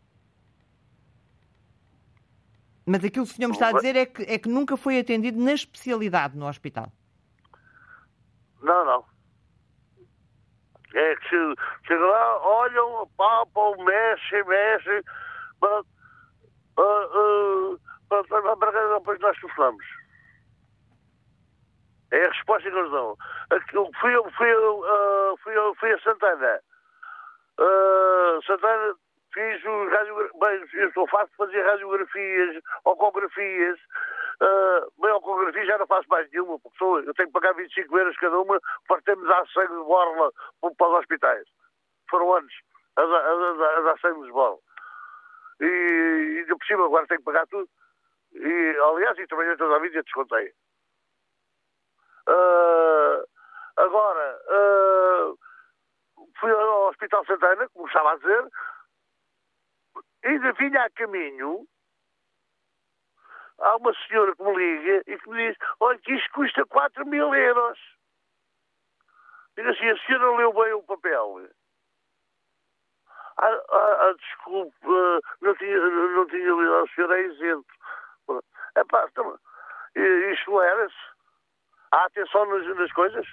Mas 2.87 3.05
aquilo 3.05 3.27
que 3.27 3.33
o 3.33 3.35
senhor 3.35 3.49
me 3.49 3.55
está 3.55 3.69
a 3.69 3.73
dizer 3.73 3.97
é 3.97 4.07
que, 4.07 4.23
é 4.23 4.39
que 4.39 4.49
nunca 4.49 4.77
foi 4.77 4.99
atendido 4.99 5.39
na 5.43 5.53
especialidade 5.53 6.39
no 6.39 6.47
hospital. 6.47 6.91
Não, 8.63 8.85
não. 8.85 9.05
É 10.95 11.17
que 11.17 11.55
chega 11.87 12.07
lá, 12.07 12.47
olham, 12.47 13.09
papam, 13.17 13.77
mexem, 13.85 14.45
mexem, 14.45 15.03
para, 15.61 15.81
uh, 16.79 17.79
para, 18.09 18.57
para, 18.57 18.99
depois 18.99 19.21
nós 19.21 19.39
sofremos. 19.39 19.85
É 22.11 22.25
a 22.25 22.29
resposta 22.31 22.71
que 22.71 22.77
eles 22.77 22.91
dão. 22.91 23.17
Fui, 24.01 24.13
fui, 24.37 24.55
uh, 24.55 25.37
fui, 25.43 25.55
fui 25.79 25.93
a 25.93 26.01
Santana. 26.01 26.61
Uh, 27.59 28.43
Santana 28.47 28.95
fiz 29.35 29.65
o 29.65 29.89
radio... 29.91 30.31
Bem, 30.41 30.65
eu 30.73 31.07
farto 31.09 31.31
de 31.31 31.37
fazer 31.37 31.63
radiografias, 31.63 32.63
ocografias, 32.85 33.79
Bem, 34.41 35.17
ecografia 35.17 35.67
já 35.67 35.79
não 35.79 35.87
faço 35.87 36.09
mais 36.09 36.31
nenhuma, 36.31 36.59
porque 36.61 36.79
sou, 36.79 37.01
eu 37.01 37.15
tenho 37.15 37.29
que 37.29 37.33
pagar 37.33 37.55
25 37.55 37.99
euros 37.99 38.17
cada 38.19 38.39
uma 38.39 38.61
para 38.87 39.03
termos 39.03 39.27
dar 39.27 39.47
sangue 39.49 39.75
de 39.75 39.85
borla 39.85 40.33
para 40.61 40.89
os 40.89 40.99
hospitais. 40.99 41.49
Foram 42.09 42.35
anos 42.35 42.53
a, 42.97 43.03
a, 43.03 43.05
a, 43.05 43.93
a 43.93 43.99
sangue 43.99 44.25
de 44.25 44.33
borla. 44.33 44.59
E, 45.61 46.45
e 46.45 46.47
por 46.47 46.65
cima 46.67 46.85
agora 46.85 47.07
tenho 47.07 47.21
que 47.21 47.25
pagar 47.25 47.47
tudo. 47.49 47.69
E, 48.33 48.77
aliás, 48.81 49.19
e 49.19 49.27
trabalhei 49.27 49.57
toda 49.57 49.77
a 49.77 49.81
vida 49.81 49.99
e 49.99 50.03
descontei. 50.03 50.53
Uh, 52.29 53.25
agora, 53.77 54.39
uh, 54.51 55.39
fui 56.39 56.51
ao 56.53 56.89
Hospital 56.89 57.25
Santana, 57.25 57.69
como 57.71 57.87
estava 57.87 58.13
a 58.13 58.17
dizer, 58.17 58.49
ainda 60.25 60.53
vinha 60.53 60.85
a 60.85 60.91
caminho 60.91 61.67
há 63.61 63.77
uma 63.77 63.93
senhora 64.07 64.35
que 64.35 64.43
me 64.43 64.55
liga 64.57 65.03
e 65.07 65.19
que 65.19 65.31
me 65.31 65.49
diz: 65.49 65.57
olha, 65.81 65.99
que 65.99 66.13
isto 66.13 66.31
custa 66.33 66.65
4 66.67 67.07
mil 67.07 67.35
euros. 67.35 67.79
Digo 69.57 69.69
assim: 69.69 69.89
a 69.89 69.99
senhora 69.99 70.37
leu 70.37 70.53
bem 70.53 70.73
o 70.73 70.83
papel. 70.83 71.49
Ah, 73.39 73.63
ah, 73.71 74.09
ah 74.09 74.15
desculpe, 74.19 74.77
ah, 74.85 75.21
não 75.41 75.55
tinha, 75.57 75.79
não 75.79 76.27
tinha 76.27 76.53
lido, 76.53 76.75
a 76.75 76.87
senhora 76.95 77.21
é 77.21 77.27
isento. 77.27 77.67
Epá, 78.77 79.07
então, 79.11 79.39
isto 79.95 80.51
não 80.51 80.63
era-se. 80.63 80.95
Há 81.91 82.05
atenção 82.05 82.47
nas, 82.47 82.77
nas 82.77 82.93
coisas. 82.93 83.27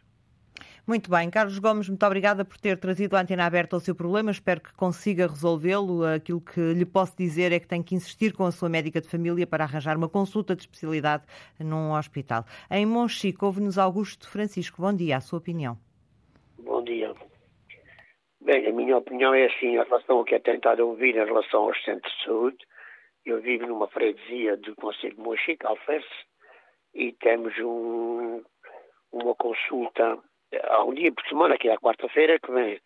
Muito 0.87 1.09
bem. 1.09 1.31
Carlos 1.31 1.57
Gomes, 1.57 1.89
muito 1.89 2.05
obrigada 2.05 2.45
por 2.45 2.59
ter 2.59 2.77
trazido 2.77 3.17
a 3.17 3.21
antena 3.21 3.43
aberta 3.43 3.75
ao 3.75 3.79
seu 3.79 3.95
problema. 3.95 4.29
Espero 4.29 4.61
que 4.61 4.71
consiga 4.75 5.25
resolvê-lo. 5.25 6.05
Aquilo 6.05 6.39
que 6.39 6.61
lhe 6.73 6.85
posso 6.85 7.17
dizer 7.17 7.51
é 7.51 7.59
que 7.59 7.67
tem 7.67 7.81
que 7.81 7.95
insistir 7.95 8.33
com 8.33 8.45
a 8.45 8.51
sua 8.51 8.69
médica 8.69 9.01
de 9.01 9.09
família 9.09 9.47
para 9.47 9.63
arranjar 9.63 9.97
uma 9.97 10.07
consulta 10.07 10.55
de 10.55 10.61
especialidade 10.61 11.23
num 11.59 11.91
hospital. 11.93 12.45
Em 12.69 12.85
Monchique, 12.85 13.43
ouve-nos 13.43 13.79
Augusto 13.79 14.29
Francisco. 14.29 14.79
Bom 14.79 14.93
dia, 14.93 15.17
a 15.17 15.21
sua 15.21 15.39
opinião. 15.39 15.75
Bom 16.59 16.83
dia. 16.83 17.15
Bem, 18.41 18.67
a 18.67 18.71
minha 18.71 18.95
opinião 18.95 19.33
é 19.33 19.47
assim, 19.47 19.69
em 19.69 19.83
relação 19.83 20.19
ao 20.19 20.23
que 20.23 20.35
é 20.35 20.39
tentado 20.39 20.87
ouvir 20.87 21.15
em 21.15 21.25
relação 21.25 21.63
aos 21.63 21.83
centros 21.83 22.13
de 22.19 22.25
saúde. 22.25 22.57
Eu 23.25 23.41
vivo 23.41 23.65
numa 23.65 23.87
freguesia 23.87 24.55
do 24.57 24.75
Conselho 24.75 25.15
de 25.15 25.21
Monchique, 25.21 25.65
Alferce, 25.65 26.07
e 26.93 27.11
temos 27.13 27.57
um, 27.57 28.43
uma 29.11 29.33
consulta 29.33 30.19
há 30.63 30.83
um 30.83 30.93
dia 30.93 31.11
por 31.11 31.25
semana, 31.27 31.57
que 31.57 31.67
é 31.67 31.73
a 31.73 31.79
quarta-feira, 31.79 32.39
que 32.39 32.51
vem 32.51 32.79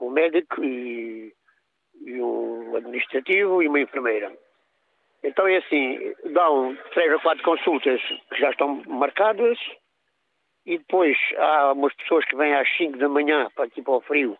um 0.00 0.10
médico 0.10 0.62
e, 0.62 1.32
e 2.00 2.20
um 2.20 2.76
administrativo 2.76 3.62
e 3.62 3.68
uma 3.68 3.80
enfermeira. 3.80 4.32
Então 5.22 5.46
é 5.46 5.58
assim, 5.58 6.14
dão 6.32 6.76
três 6.92 7.12
ou 7.12 7.20
quatro 7.20 7.44
consultas 7.44 8.00
que 8.02 8.40
já 8.40 8.50
estão 8.50 8.82
marcadas 8.86 9.58
e 10.66 10.78
depois 10.78 11.16
há 11.38 11.72
umas 11.72 11.94
pessoas 11.94 12.24
que 12.24 12.36
vêm 12.36 12.54
às 12.54 12.68
5 12.76 12.98
da 12.98 13.08
manhã 13.08 13.48
para 13.54 13.64
aqui 13.64 13.82
para 13.82 13.94
o 13.94 14.00
frio, 14.00 14.36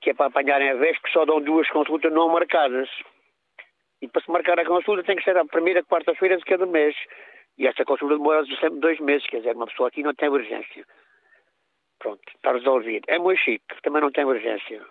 que 0.00 0.10
é 0.10 0.14
para 0.14 0.26
apanharem 0.26 0.70
a 0.70 0.74
vez, 0.74 0.98
que 0.98 1.10
só 1.10 1.24
dão 1.24 1.40
duas 1.40 1.68
consultas 1.70 2.12
não 2.12 2.28
marcadas. 2.28 2.88
E 4.00 4.08
para 4.08 4.22
se 4.22 4.30
marcar 4.30 4.58
a 4.58 4.64
consulta 4.64 5.04
tem 5.04 5.16
que 5.16 5.24
ser 5.24 5.36
a 5.36 5.44
primeira 5.44 5.82
quarta-feira 5.84 6.36
de 6.36 6.44
cada 6.44 6.66
mês. 6.66 6.96
E 7.56 7.66
essa 7.66 7.84
consulta 7.84 8.16
demora 8.16 8.44
sempre 8.46 8.80
dois 8.80 8.98
meses, 8.98 9.26
quer 9.28 9.38
dizer, 9.38 9.54
uma 9.54 9.66
pessoa 9.66 9.88
aqui 9.88 10.02
não 10.02 10.14
tem 10.14 10.28
urgência. 10.28 10.84
Pronto, 12.02 12.20
está 12.34 12.50
resolvido. 12.50 13.04
É 13.06 13.16
muito 13.16 13.38
chique, 13.38 13.64
também 13.80 14.02
não 14.02 14.10
tem 14.10 14.24
urgência. 14.24 14.84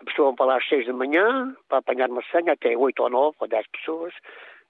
A 0.00 0.04
pessoa 0.04 0.28
vai 0.28 0.36
para 0.36 0.46
lá 0.46 0.56
às 0.58 0.68
seis 0.68 0.86
da 0.86 0.92
manhã, 0.92 1.56
para 1.68 1.78
apanhar 1.78 2.08
uma 2.08 2.22
senha, 2.30 2.52
até 2.52 2.76
oito 2.76 3.02
ou 3.02 3.10
nove, 3.10 3.36
ou 3.40 3.48
dez 3.48 3.66
pessoas, 3.66 4.14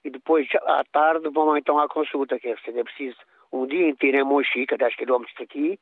e 0.03 0.09
depois, 0.09 0.47
à 0.55 0.83
tarde, 0.91 1.29
vão 1.29 1.55
então 1.55 1.77
à 1.77 1.87
consulta, 1.87 2.39
que 2.39 2.47
é, 2.47 2.53
é 2.53 2.83
preciso 2.83 3.17
um 3.53 3.67
dia 3.67 3.87
inteiro 3.87 4.17
em 4.17 4.23
Monchique, 4.23 4.73
a 4.73 4.77
10 4.77 4.95
km 4.95 5.23
daqui, 5.37 5.79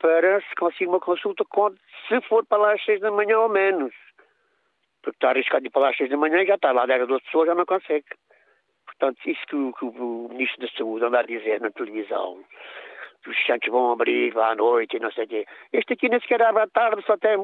para 0.00 0.40
se 0.40 0.54
conseguir 0.56 0.88
uma 0.88 0.98
consulta, 0.98 1.44
se 2.08 2.20
for 2.22 2.44
para 2.44 2.58
lá 2.58 2.72
às 2.72 2.84
seis 2.84 3.00
da 3.00 3.12
manhã 3.12 3.38
ou 3.38 3.48
menos. 3.48 3.94
Porque 5.02 5.18
está 5.18 5.30
arriscado 5.30 5.64
ir 5.64 5.70
para 5.70 5.82
lá 5.82 5.90
às 5.90 5.96
seis 5.96 6.10
da 6.10 6.16
manhã 6.16 6.42
e 6.42 6.46
já 6.46 6.56
está 6.56 6.72
lá 6.72 6.84
10 6.84 7.02
ou 7.02 7.06
12 7.06 7.24
pessoas, 7.26 7.46
já 7.46 7.54
não 7.54 7.64
consegue. 7.64 8.06
Portanto, 8.86 9.18
isso 9.24 9.40
que, 9.46 9.72
que 9.78 9.84
o 9.84 10.28
Ministro 10.30 10.66
da 10.66 10.72
Saúde 10.76 11.04
anda 11.04 11.20
a 11.20 11.22
dizer 11.22 11.60
na 11.60 11.70
televisão, 11.70 12.44
que 13.26 13.30
os 13.32 13.46
centros 13.46 13.72
vão 13.72 13.90
abrir 13.90 14.38
à 14.38 14.54
noite 14.54 14.96
e 14.96 15.00
não 15.00 15.10
sei 15.10 15.24
o 15.24 15.28
quê. 15.28 15.46
Este 15.72 15.94
aqui 15.94 16.08
nem 16.08 16.20
sequer 16.20 16.40
abre 16.42 16.62
à 16.62 16.66
tarde, 16.68 17.04
só 17.04 17.16
tem 17.16 17.36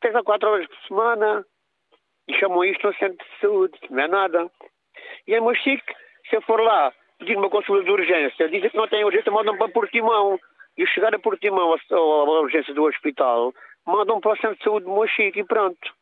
três 0.00 0.14
ou 0.14 0.22
quatro 0.22 0.48
horas 0.48 0.66
por 0.68 0.78
semana. 0.86 1.44
E 2.28 2.34
chamam 2.34 2.64
isto 2.64 2.88
um 2.88 2.94
centro 2.94 3.26
de 3.26 3.40
saúde, 3.40 3.78
não 3.90 4.02
é 4.02 4.08
nada. 4.08 4.50
E 5.26 5.34
é 5.34 5.40
muito 5.40 5.60
chique, 5.60 5.94
se 6.30 6.36
eu 6.36 6.42
for 6.42 6.60
lá 6.60 6.92
pedir 7.18 7.36
uma 7.36 7.50
consulta 7.50 7.84
de 7.84 7.90
urgência, 7.90 8.48
dizem 8.48 8.70
que 8.70 8.76
não 8.76 8.88
tem 8.88 9.04
urgência, 9.04 9.32
mandam 9.32 9.56
para 9.56 9.68
Portimão. 9.68 10.38
E 10.78 10.86
chegar 10.86 11.14
a 11.14 11.18
Portimão, 11.18 11.72
a, 11.72 12.40
urgência 12.40 12.74
do 12.74 12.84
hospital, 12.84 13.52
mandam 13.86 14.20
para 14.20 14.32
o 14.32 14.36
centro 14.36 14.58
de 14.58 14.64
saúde 14.64 14.86
de 14.86 14.92
Mochique 14.92 15.40
e 15.40 15.44
pronto. 15.44 15.94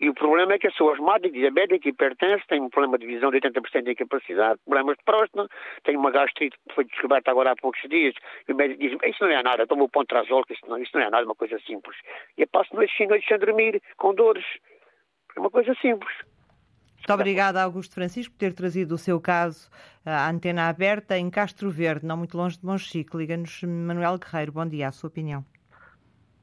E 0.00 0.08
o 0.08 0.14
problema 0.14 0.52
é 0.54 0.58
que 0.58 0.68
as 0.68 0.72
pessoas 0.72 0.98
asmáticas, 0.98 1.32
diabéticas, 1.32 1.86
hipertensas, 1.86 2.46
têm 2.46 2.60
um 2.60 2.70
problema 2.70 2.98
de 2.98 3.06
visão 3.06 3.30
de 3.30 3.40
80% 3.40 3.82
de 3.82 3.92
incapacidade, 3.92 4.60
problemas 4.64 4.96
de 4.96 5.04
próstata, 5.04 5.48
têm 5.82 5.96
uma 5.96 6.12
gastrite 6.12 6.56
que 6.68 6.74
foi 6.74 6.84
descoberta 6.84 7.32
agora 7.32 7.50
há 7.50 7.56
poucos 7.56 7.80
dias, 7.88 8.14
e 8.46 8.52
o 8.52 8.56
médico 8.56 8.80
diz, 8.80 8.96
isso 9.04 9.24
não 9.24 9.30
é 9.30 9.42
nada, 9.42 9.66
toma 9.66 9.82
o 9.82 9.88
pontrazol, 9.88 10.44
que 10.44 10.54
isso 10.54 10.62
não, 10.68 10.78
isso 10.78 10.92
não 10.94 11.02
é 11.02 11.10
nada, 11.10 11.24
é 11.24 11.26
uma 11.26 11.34
coisa 11.34 11.58
simples. 11.66 11.96
E 12.36 12.42
eu 12.42 12.48
passo 12.48 12.74
noites 12.76 12.94
e 13.00 13.06
noites 13.06 13.26
sem 13.26 13.38
dormir, 13.38 13.82
com 13.96 14.14
dores. 14.14 14.44
É 15.36 15.40
uma 15.40 15.50
coisa 15.50 15.74
simples. 15.80 16.14
Muito 16.98 17.12
obrigada, 17.12 17.62
Augusto 17.62 17.94
Francisco, 17.94 18.34
por 18.34 18.38
ter 18.38 18.52
trazido 18.52 18.94
o 18.94 18.98
seu 18.98 19.20
caso 19.20 19.68
à 20.04 20.30
antena 20.30 20.68
aberta 20.68 21.18
em 21.18 21.28
Castro 21.30 21.70
Verde, 21.70 22.06
não 22.06 22.16
muito 22.16 22.36
longe 22.36 22.58
de 22.58 22.66
Monchique. 22.66 23.16
Liga-nos 23.16 23.62
Manuel 23.62 24.18
Guerreiro. 24.18 24.52
Bom 24.52 24.66
dia, 24.66 24.88
a 24.88 24.92
sua 24.92 25.08
opinião. 25.08 25.44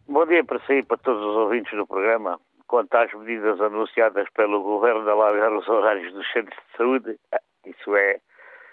Bom 0.08 0.26
dia 0.26 0.44
para 0.44 0.60
si 0.66 0.74
e 0.74 0.84
para 0.84 0.98
todos 0.98 1.22
os 1.22 1.36
ouvintes 1.36 1.72
do 1.76 1.86
programa 1.86 2.40
quanto 2.68 2.94
às 2.96 3.14
medidas 3.14 3.60
anunciadas 3.62 4.28
pelo 4.32 4.62
Governo 4.62 5.04
de 5.04 5.10
alargar 5.10 5.54
os 5.54 5.68
horários 5.68 6.14
dos 6.14 6.30
centros 6.32 6.58
de 6.58 6.78
saúde, 6.78 7.20
ah, 7.32 7.42
isso 7.66 7.96
é, 7.96 8.20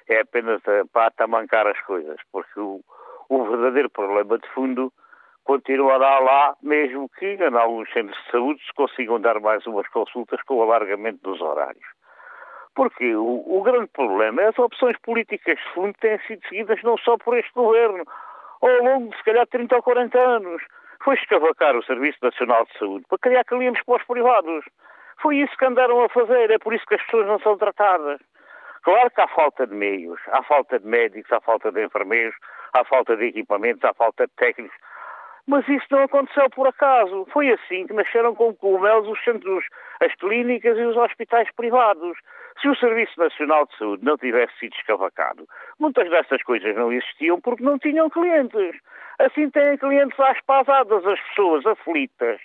é 0.09 0.21
apenas 0.21 0.63
para 0.93 1.07
atamancar 1.07 1.67
as 1.67 1.81
coisas, 1.83 2.17
porque 2.31 2.59
o, 2.59 2.81
o 3.29 3.45
verdadeiro 3.45 3.91
problema 3.91 4.39
de 4.39 4.49
fundo 4.51 4.93
continuará 5.45 6.21
lá, 6.21 6.57
mesmo 6.63 7.09
que 7.19 7.35
em 7.35 7.57
alguns 7.57 7.91
centros 7.93 8.17
de 8.25 8.31
saúde 8.31 8.65
se 8.65 8.73
consigam 8.75 9.21
dar 9.21 9.41
mais 9.41 9.67
umas 9.67 9.89
consultas 9.89 10.41
com 10.43 10.57
o 10.57 10.63
alargamento 10.63 11.19
dos 11.23 11.41
horários. 11.41 11.87
Porque 12.75 13.15
o, 13.15 13.43
o 13.47 13.63
grande 13.63 13.89
problema 13.89 14.43
é 14.43 14.49
as 14.49 14.59
opções 14.59 14.97
políticas 15.01 15.59
de 15.59 15.75
fundo 15.75 15.95
têm 16.01 16.19
sido 16.27 16.47
seguidas 16.49 16.83
não 16.83 16.97
só 16.99 17.19
por 17.19 17.37
este 17.37 17.53
governo, 17.53 18.05
ao 18.63 18.85
longo 18.85 19.11
de 19.11 19.17
se 19.17 19.25
calhar 19.25 19.47
30 19.47 19.77
ou 19.77 19.83
40 19.83 20.19
anos 20.19 20.63
foi 21.05 21.15
escavacar 21.15 21.77
o 21.77 21.85
Serviço 21.85 22.19
Nacional 22.23 22.65
de 22.67 22.79
Saúde 22.79 23.05
para 23.09 23.19
criar 23.19 23.45
clientes 23.45 23.83
para 23.85 23.97
os 23.97 24.05
privados. 24.05 24.65
Foi 25.21 25.37
isso 25.37 25.57
que 25.57 25.65
andaram 25.65 26.03
a 26.03 26.09
fazer, 26.09 26.51
é 26.51 26.59
por 26.59 26.75
isso 26.75 26.87
que 26.87 26.95
as 26.95 27.03
pessoas 27.03 27.27
não 27.27 27.39
são 27.41 27.57
tratadas. 27.57 28.21
Claro 28.83 29.11
que 29.11 29.21
há 29.21 29.29
falta 29.29 29.67
de 29.67 29.75
meios, 29.75 30.21
há 30.33 30.43
falta 30.43 30.79
de 30.79 30.87
médicos, 30.87 31.31
há 31.33 31.41
falta 31.41 31.71
de 31.71 31.85
enfermeiros, 31.85 32.35
há 32.73 32.85
falta 32.85 33.17
de 33.17 33.27
equipamentos, 33.27 33.85
há 33.85 33.95
falta 33.95 34.27
de 34.27 34.33
técnicos. 34.35 34.77
Mas 35.47 35.67
isso 35.69 35.87
não 35.91 36.03
aconteceu 36.05 36.49
por 36.51 36.69
acaso. 36.69 37.27
Foi 37.33 37.51
assim 37.51 37.87
que 37.87 37.93
nasceram 37.93 38.35
com 38.35 38.55
cogumelos 38.55 39.09
os 39.09 39.23
centros, 39.25 39.65
as 40.01 40.15
clínicas 40.15 40.79
e 40.79 40.83
os 40.83 40.97
hospitais 40.97 41.49
privados. 41.57 42.17
Se 42.61 42.69
o 42.69 42.77
Serviço 42.77 43.19
Nacional 43.19 43.67
de 43.67 43.77
Saúde 43.77 44.05
não 44.05 44.17
tivesse 44.17 44.57
sido 44.59 44.75
escavacado, 44.77 45.49
muitas 45.81 46.09
dessas 46.09 46.43
coisas 46.43 46.77
não 46.77 46.93
existiam 46.93 47.41
porque 47.41 47.65
não 47.65 47.79
tinham 47.79 48.09
clientes. 48.09 48.77
Assim 49.19 49.51
têm 49.51 49.77
clientes 49.79 50.19
às 50.21 50.41
pasadas, 50.43 51.05
as 51.05 51.21
pessoas 51.21 51.67
aflitas. 51.67 52.41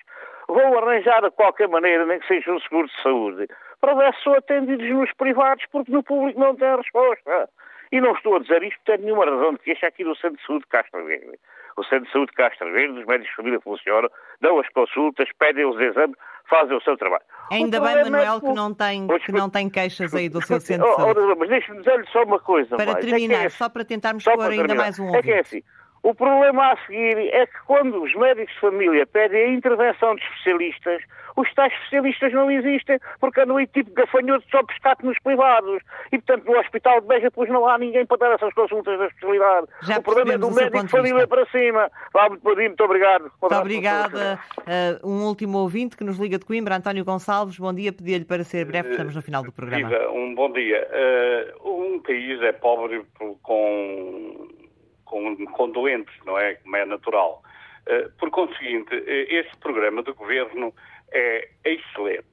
Vão 0.48 0.78
arranjar 0.78 1.22
de 1.22 1.32
qualquer 1.32 1.68
maneira, 1.68 2.06
nem 2.06 2.20
que 2.20 2.28
seja 2.28 2.52
um 2.52 2.60
seguro 2.62 2.88
de 2.88 3.02
saúde, 3.04 3.48
para 3.80 3.94
ver 3.94 4.14
se 4.16 4.24
são 4.24 4.34
atendidos 4.34 4.90
nos 4.90 5.14
privados 5.14 5.66
porque 5.72 5.92
no 5.92 6.02
público 6.02 6.40
não 6.40 6.56
tem 6.56 6.76
resposta. 6.76 7.50
E 7.92 8.02
não 8.02 8.14
estou 8.14 8.36
a 8.36 8.40
dizer 8.40 8.64
isto 8.64 8.80
por 8.86 8.98
nenhuma 9.00 9.26
razão 9.26 9.54
de 9.54 9.60
queixa 9.60 9.88
aqui 9.88 10.04
do 10.04 10.16
Centro 10.16 10.38
de 10.38 10.46
Saúde 10.46 10.64
de 10.64 10.70
Castro 10.70 11.06
Verde. 11.06 11.38
O 11.78 11.84
Centro 11.84 12.06
de 12.06 12.12
Saúde 12.12 12.32
de 12.32 12.38
Castro 12.38 12.72
Verde, 12.72 13.00
os 13.00 13.06
médicos 13.06 13.30
de 13.30 13.36
família 13.36 13.60
funcionam, 13.62 14.10
dão 14.42 14.60
as 14.60 14.68
consultas, 14.70 15.30
pedem 15.38 15.64
os 15.66 15.80
exames, 15.80 16.18
fazem 16.50 16.76
o 16.76 16.82
seu 16.82 16.98
trabalho. 16.98 17.24
Ainda 17.52 17.80
bem, 17.80 18.04
Manuel, 18.04 18.38
é 18.38 18.40
que, 18.40 18.54
não 18.54 18.74
tem, 18.74 19.08
que 19.08 19.32
não 19.32 19.50
tem 19.50 19.70
queixas 19.70 20.14
aí 20.16 20.28
do 20.28 20.42
seu 20.42 20.60
centro 20.60 20.90
de 20.90 20.96
saúde. 20.96 21.20
Oh, 21.20 21.34
oh, 21.34 21.36
mas 21.36 21.50
deixe-me 21.50 21.78
dizer-lhe 21.80 22.08
só 22.08 22.24
uma 22.24 22.40
coisa. 22.40 22.76
Para 22.76 22.94
mais. 22.94 23.06
terminar, 23.06 23.44
é 23.44 23.46
é 23.46 23.50
só 23.50 23.70
para 23.70 23.86
tentarmos 23.86 24.24
pôr 24.24 24.32
ainda 24.42 24.56
terminar. 24.56 24.76
mais 24.76 25.00
um 25.00 25.06
ouvinte. 25.06 25.20
É 25.20 25.22
que 25.22 25.32
é 25.32 25.40
assim, 25.40 25.64
o 26.04 26.14
problema 26.14 26.74
a 26.74 26.78
seguir 26.86 27.18
é 27.34 27.46
que 27.46 27.58
quando 27.66 28.02
os 28.02 28.14
médicos 28.16 28.54
de 28.54 28.60
família 28.60 29.06
pedem 29.06 29.44
a 29.44 29.50
intervenção 29.50 30.16
de 30.16 30.22
especialistas, 30.24 31.02
os 31.38 31.54
tais 31.54 31.72
especialistas 31.74 32.34
não 32.34 32.50
existem, 32.50 33.00
porque 33.20 33.42
andam 33.42 33.58
aí 33.58 33.68
tipo 33.68 33.92
gafanhoto 33.94 34.44
só 34.50 34.64
pescado 34.64 35.06
nos 35.06 35.18
privados. 35.20 35.82
E, 36.12 36.18
portanto, 36.18 36.46
no 36.46 36.60
Hospital 36.60 37.02
de 37.02 37.08
Beja, 37.08 37.32
pois 37.32 37.50
não 37.50 37.68
há 37.68 37.78
ninguém 37.78 38.06
para 38.06 38.18
dar 38.18 38.32
essas 38.34 38.54
consultas 38.54 38.98
da 38.98 39.06
especialidade. 39.06 39.68
Já 39.84 40.00
o 40.00 40.02
problema 40.02 40.34
é 40.34 40.38
do 40.38 40.52
médico 40.52 40.84
de 40.84 40.90
família 40.90 41.28
para 41.28 41.46
cima. 41.48 41.92
Vá, 42.12 42.28
muito, 42.30 42.44
muito 42.44 42.84
obrigado. 42.84 43.32
Muito 43.40 43.56
obrigada. 43.56 44.40
Uh, 44.60 45.08
um 45.08 45.26
último 45.26 45.60
ouvinte 45.60 45.96
que 45.96 46.04
nos 46.04 46.18
liga 46.18 46.40
de 46.40 46.46
Coimbra, 46.46 46.76
António 46.76 47.06
Gonçalves. 47.06 47.60
Bom 47.60 47.74
dia, 47.74 47.94
pedi-lhe 47.94 48.26
para 48.26 48.44
ser 48.44 48.66
breve, 48.66 48.90
estamos 48.90 49.16
no 49.16 49.22
final 49.22 49.44
do 49.44 49.52
programa. 49.52 49.90
Viva, 49.90 50.10
um 50.10 50.34
bom 50.34 50.52
dia. 50.52 50.88
Uh, 51.64 51.96
um 51.96 52.00
país 52.00 52.42
é 52.42 52.52
pobre 52.52 53.06
com 53.44 54.48
com, 55.18 55.46
com 55.48 55.70
doentes, 55.70 56.14
não 56.26 56.38
é? 56.38 56.56
Como 56.56 56.76
é 56.76 56.86
natural. 56.86 57.42
Uh, 57.88 58.12
por 58.18 58.30
conseguinte, 58.30 58.94
uh, 58.96 59.04
este 59.30 59.56
programa 59.58 60.04
do 60.04 60.14
governo 60.14 60.74
é 61.12 61.50
excelente. 61.66 62.28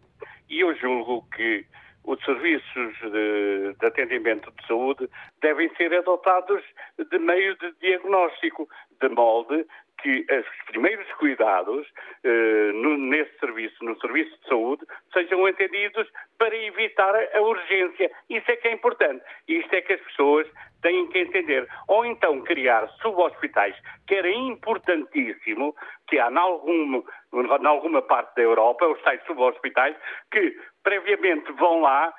E 0.48 0.60
eu 0.60 0.74
julgo 0.76 1.26
que 1.34 1.64
os 2.04 2.22
serviços 2.24 2.94
de, 3.00 3.74
de, 3.80 3.86
atendimento 3.86 4.52
de 4.52 4.66
saúde 4.66 5.08
devem 5.40 5.74
ser 5.76 5.94
adotados 5.94 6.62
de 6.98 7.18
meio 7.18 7.56
de 7.56 7.72
diagnóstico, 7.80 8.68
de 9.00 9.08
molde 9.08 9.66
que 10.02 10.26
os 10.30 10.66
primeiros 10.66 11.10
cuidados 11.14 11.86
eh, 12.22 12.72
no, 12.74 12.96
nesse 12.98 13.38
serviço, 13.38 13.84
no 13.84 13.98
serviço 14.00 14.38
de 14.40 14.48
saúde, 14.48 14.84
sejam 15.12 15.46
atendidos 15.46 16.08
para 16.38 16.54
evitar 16.56 17.14
a 17.34 17.40
urgência. 17.40 18.10
Isso 18.28 18.50
é 18.50 18.56
que 18.56 18.68
é 18.68 18.72
importante. 18.72 19.24
Isto 19.48 19.74
é 19.74 19.80
que 19.82 19.94
as 19.94 20.00
pessoas 20.00 20.46
têm 20.82 21.06
que 21.08 21.18
entender. 21.18 21.66
Ou 21.88 22.04
então 22.04 22.42
criar 22.42 22.86
subhospitais, 23.00 23.74
que 24.06 24.14
era 24.14 24.30
importantíssimo, 24.30 25.74
que 26.08 26.18
há 26.18 26.30
em 26.30 26.36
alguma, 26.36 28.02
parte 28.02 28.36
da 28.36 28.42
Europa, 28.42 28.86
os 28.86 29.00
tais 29.02 29.24
subhospitais, 29.24 29.96
que 30.30 30.56
previamente 30.82 31.50
vão 31.52 31.80
lá, 31.80 32.12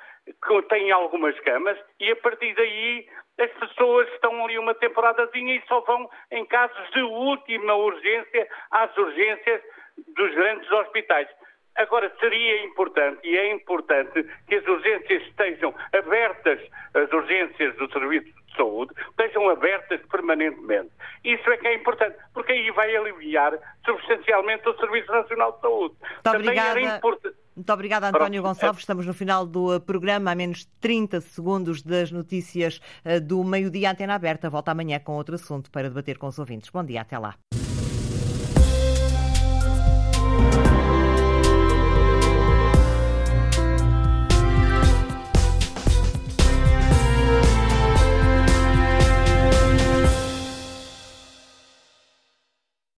têm 0.68 0.90
algumas 0.90 1.38
camas 1.40 1.78
e 2.00 2.10
a 2.10 2.16
partir 2.16 2.54
daí 2.54 3.06
as 3.38 3.50
pessoas 3.52 4.08
estão 4.14 4.44
ali 4.44 4.58
uma 4.58 4.74
temporadazinha 4.74 5.56
e 5.56 5.62
só 5.66 5.80
vão 5.80 6.08
em 6.30 6.44
casos 6.46 6.90
de 6.90 7.02
última 7.02 7.74
urgência 7.74 8.48
às 8.70 8.96
urgências 8.96 9.62
dos 10.14 10.34
grandes 10.34 10.70
hospitais. 10.70 11.28
Agora, 11.76 12.10
seria 12.18 12.64
importante, 12.64 13.20
e 13.22 13.36
é 13.36 13.52
importante, 13.52 14.24
que 14.48 14.54
as 14.54 14.66
urgências 14.66 15.22
estejam 15.24 15.74
abertas, 15.92 16.58
as 16.94 17.12
urgências 17.12 17.76
do 17.76 17.90
Serviço 17.92 18.24
de 18.24 18.56
Saúde, 18.56 18.94
estejam 19.10 19.50
abertas 19.50 20.00
permanentemente. 20.06 20.90
Isso 21.22 21.50
é 21.50 21.56
que 21.58 21.68
é 21.68 21.74
importante, 21.74 22.16
porque 22.32 22.52
aí 22.52 22.70
vai 22.70 22.96
aliviar 22.96 23.52
substancialmente 23.84 24.66
o 24.66 24.78
Serviço 24.78 25.12
Nacional 25.12 25.52
de 25.52 25.60
Saúde. 25.60 25.94
Muito 26.00 26.22
Também 26.22 26.40
obrigada. 26.40 26.80
era 26.80 26.96
importante. 26.96 27.45
Muito 27.56 27.72
obrigada, 27.72 28.08
António 28.10 28.42
Gonçalves. 28.42 28.82
Estamos 28.82 29.06
no 29.06 29.14
final 29.14 29.46
do 29.46 29.80
programa, 29.80 30.30
a 30.30 30.34
menos 30.34 30.68
30 30.78 31.22
segundos 31.22 31.82
das 31.82 32.12
notícias 32.12 32.80
do 33.24 33.42
meio-dia. 33.42 33.90
Antena 33.90 34.14
aberta. 34.14 34.50
Volta 34.50 34.72
amanhã 34.72 35.00
com 35.00 35.16
outro 35.16 35.36
assunto 35.36 35.70
para 35.70 35.88
debater 35.88 36.18
com 36.18 36.26
os 36.26 36.38
ouvintes. 36.38 36.68
Bom 36.68 36.84
dia, 36.84 37.00
até 37.00 37.18
lá. 37.18 37.34